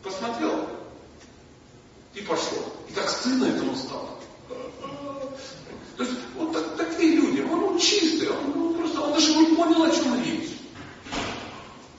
посмотрел 0.03 0.67
и 2.13 2.21
пошел. 2.21 2.73
И 2.89 2.93
так 2.93 3.09
стыдно 3.09 3.45
этому 3.45 3.75
стало. 3.75 4.09
То 5.97 6.03
есть 6.03 6.15
вот 6.35 6.53
так, 6.53 6.75
такие 6.77 7.15
люди, 7.15 7.41
он, 7.41 7.63
он 7.63 7.79
чистый, 7.79 8.29
он, 8.29 8.57
он 8.57 8.73
просто 8.75 9.01
он 9.01 9.13
даже 9.13 9.35
не 9.35 9.55
понял, 9.55 9.83
о 9.83 9.91
чем 9.91 10.23
речь. 10.23 10.49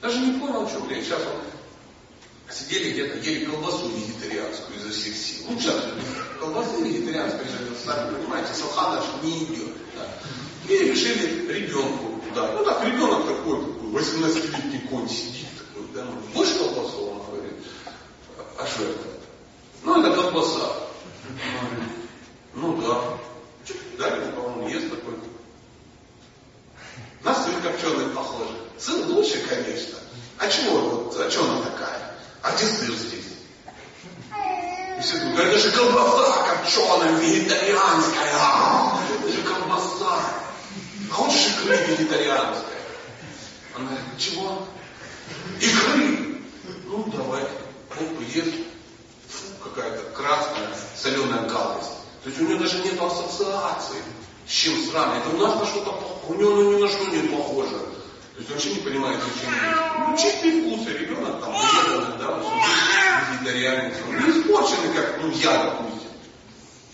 Даже 0.01 0.19
не 0.19 0.39
понял, 0.39 0.67
о 0.67 0.71
чем 0.71 0.89
речь. 0.89 1.05
Сейчас 1.05 1.21
он 1.23 2.53
сидели 2.53 2.93
где-то, 2.93 3.19
ели 3.19 3.45
колбасу 3.45 3.89
вегетарианскую 3.89 4.79
изо 4.79 4.91
всех 4.91 5.17
сил. 5.17 5.47
Ну, 5.49 5.59
сейчас 5.59 5.77
колбасы 6.41 6.83
вегетарианской 6.83 7.45
же, 7.45 7.77
сами 7.85 8.17
понимаете, 8.17 8.55
салхана 8.55 9.03
не 9.23 9.45
идет. 9.45 9.73
Да. 9.97 10.73
И 10.73 10.79
решили 10.79 11.53
ребенку 11.53 12.15
да. 12.35 12.51
Ну 12.53 12.65
так, 12.65 12.85
ребенок 12.85 13.27
такой, 13.27 13.61
такой, 13.61 13.91
18-летний 13.91 14.81
конь 14.91 15.09
сидит 15.09 15.47
такой, 15.57 15.87
да, 15.95 16.05
ну, 16.05 16.21
будешь 16.35 16.55
колбасу? 16.55 17.11
Он 17.11 17.23
говорит, 17.31 17.53
а 18.59 18.67
что 18.67 18.85
это? 18.85 18.99
Ну, 19.85 20.01
это 20.01 20.21
колбаса. 20.21 20.73
Ну 22.55 22.81
да. 22.83 23.19
Чуть 23.67 23.97
дали, 23.99 24.31
по-моему, 24.33 24.69
ест 24.69 24.91
такой. 24.91 25.15
На 27.23 27.35
сыр 27.35 27.55
копченый 27.63 28.15
похоже. 28.15 28.51
Сыр 28.79 29.07
лучше, 29.07 29.39
конечно. 29.49 29.99
А 30.39 30.49
чего 30.49 30.79
вот, 30.79 31.17
а 31.19 31.31
что 31.31 31.45
она 31.45 31.63
такая? 31.63 32.15
А 32.43 32.53
где 32.53 32.67
сыр 32.67 32.95
здесь? 32.95 33.25
И 34.99 35.01
все 35.01 35.19
думают, 35.19 35.39
это 35.39 35.59
же 35.59 35.71
колбаса 35.71 36.47
копченая, 36.47 37.19
вегетарианская. 37.19 38.33
Это 39.19 39.33
же 39.33 39.43
колбаса. 39.43 40.21
Хочешь 41.11 41.49
икры 41.49 41.77
вегетарианская? 41.77 42.75
Она 43.77 43.87
говорит, 43.87 44.19
чего? 44.19 44.67
Икры. 45.61 46.41
Ну, 46.85 47.05
давай. 47.17 47.43
Оп, 47.43 48.21
ест. 48.35 48.55
Фу, 49.29 49.69
какая-то 49.71 50.11
красная 50.11 50.69
соленая 50.97 51.49
гадость. 51.49 52.04
То 52.25 52.31
есть 52.31 52.41
у 52.41 52.47
нее 52.47 52.59
даже 52.59 52.79
нет 52.79 53.01
ассоциации. 53.01 54.03
С 54.49 54.51
чем 54.51 54.83
сравнивать? 54.87 55.27
Это 55.27 55.37
у 55.37 55.39
нас 55.39 55.61
на 55.61 55.67
что-то 55.67 55.93
похоже. 55.93 56.25
У 56.29 56.35
него 56.35 56.51
ну, 56.51 56.79
ни 56.79 56.83
на 56.83 56.89
что 56.89 57.05
не 57.05 57.29
похоже. 57.29 57.71
То 57.71 58.39
есть 58.39 58.51
вообще 58.51 58.71
не 58.75 58.81
понимает, 58.81 59.21
зачем 59.21 59.53
Ну, 60.09 60.17
чистый 60.17 60.63
вкус, 60.63 60.89
и 60.89 60.99
ребенок 60.99 61.41
там 61.41 61.53
приехал, 61.53 62.19
да, 62.19 62.41
вегетарианец. 63.31 63.95
Не 64.09 64.41
испорченный, 64.41 64.95
как, 64.95 65.21
ну, 65.21 65.31
я, 65.33 65.65
допустим. 65.65 66.11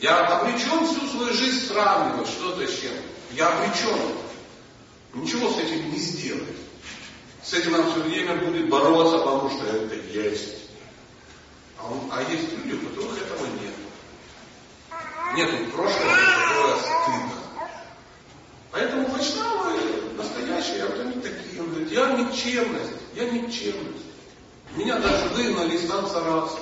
Я 0.00 0.26
обречен 0.26 0.86
всю 0.86 1.06
свою 1.06 1.32
жизнь 1.32 1.66
сравнивать 1.68 2.28
что-то 2.28 2.66
с 2.66 2.80
чем. 2.80 2.92
Я 3.32 3.48
обречен. 3.48 3.98
Ничего 5.14 5.50
с 5.50 5.58
этим 5.58 5.92
не 5.92 5.98
сделать. 5.98 6.56
С 7.42 7.54
этим 7.54 7.72
нам 7.72 7.90
все 7.90 8.00
время 8.00 8.36
будет 8.36 8.68
бороться, 8.68 9.18
потому 9.18 9.50
что 9.50 9.64
это 9.64 9.94
есть. 9.94 10.56
А, 11.78 11.86
он, 11.86 12.00
а 12.12 12.22
есть 12.30 12.52
люди, 12.52 12.74
у 12.74 12.88
которых 12.88 13.22
этого 13.22 13.46
нет. 13.46 13.74
Нет 15.34 15.72
прошлого, 15.72 16.14
которое 16.14 16.76
стыдно. 16.78 17.40
Поэтому 18.72 19.08
вайшнавы 19.08 20.12
настоящие, 20.16 20.86
вот 20.86 21.00
они 21.00 21.20
такие. 21.20 21.62
Он 21.62 21.70
говорит, 21.70 21.90
я 21.92 22.12
никчемность, 22.12 22.92
я 23.14 23.30
никчемность. 23.30 24.06
Меня 24.74 24.98
даже 24.98 25.28
выгнали 25.30 25.76
из 25.76 25.88
танца 25.88 26.20
раз. 26.20 26.56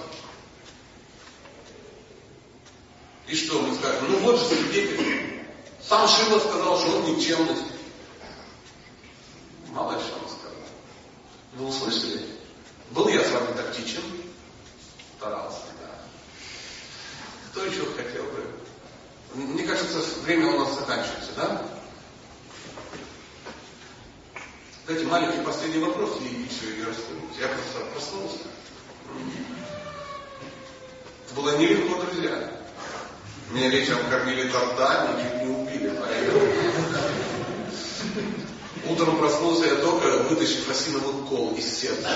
И 3.27 3.35
что 3.35 3.61
мы 3.61 3.75
скажем? 3.75 4.11
Ну 4.11 4.19
вот 4.21 4.39
же 4.39 4.47
свидетель. 4.47 5.45
Сам 5.83 6.09
Шива 6.09 6.39
сказал, 6.39 6.79
что 6.79 6.97
он 6.97 7.05
никчемность. 7.15 7.63
Мало 9.71 9.99
что 10.01 10.15
он 10.17 10.29
сказал. 10.29 10.57
Вы 11.55 11.67
услышали? 11.67 12.27
Был 12.91 13.09
я 13.09 13.23
с 13.23 13.31
вами 13.31 13.55
тактичен? 13.55 14.03
Старался, 15.19 15.65
да. 15.81 15.99
Кто 17.51 17.65
еще 17.65 17.85
хотел 17.95 18.25
бы? 18.25 18.58
Мне 19.35 19.65
кажется, 19.65 19.99
время 20.25 20.49
у 20.49 20.59
нас 20.59 20.75
заканчивается, 20.75 21.33
да? 21.37 21.63
Кстати, 24.81 25.05
маленький 25.05 25.45
последний 25.45 25.85
вопрос, 25.85 26.19
и, 26.23 26.45
и 26.45 26.49
все, 26.49 26.71
и 26.75 26.83
расходимся. 26.83 27.41
Я 27.41 27.49
просто 27.49 27.81
проснулся. 27.93 28.39
Это 31.27 31.35
было 31.35 31.59
нелегко, 31.59 32.03
друзья. 32.03 32.51
Меня 33.51 33.69
вечером 33.69 34.01
кормили 34.11 34.49
тортами, 34.49 35.23
чуть 35.23 35.43
не 35.43 35.51
убили, 35.51 35.93
поэтому... 36.01 36.41
Утром 38.89 39.19
проснулся 39.19 39.67
я 39.67 39.75
только, 39.77 40.23
вытащив 40.23 40.71
осиновый 40.71 41.27
кол 41.29 41.55
из 41.57 41.81
сердца. 41.81 42.09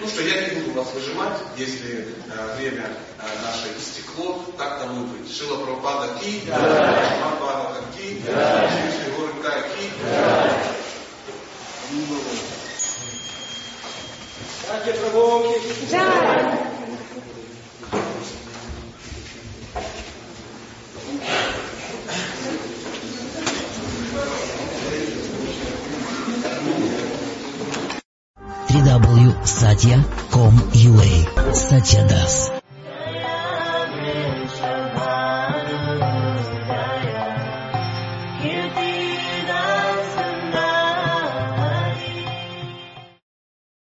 Ну 0.00 0.06
что, 0.06 0.22
я 0.22 0.48
не 0.48 0.60
буду 0.60 0.78
вас 0.78 0.92
выжимать, 0.94 1.38
если 1.56 2.06
э, 2.32 2.56
время 2.56 2.88
э, 3.18 3.42
наше 3.42 3.76
истекло, 3.76 4.44
так 4.56 4.78
тому 4.78 5.02
и 5.02 5.06
быть. 5.08 5.36
Шила 5.36 5.56
Прабхупада 5.64 6.20
Ки, 6.20 6.42
Махабхарата 6.48 7.82
Ки, 7.96 8.22
Шри 8.22 9.12
Гурика 9.16 9.64
Ки. 9.74 9.90
Сатья 14.68 14.92
Прабhu. 14.92 15.54
Джай. 15.90 16.68
www.satya.com.ua 29.28 31.54
Satya 31.54 32.04
Das 32.04 32.57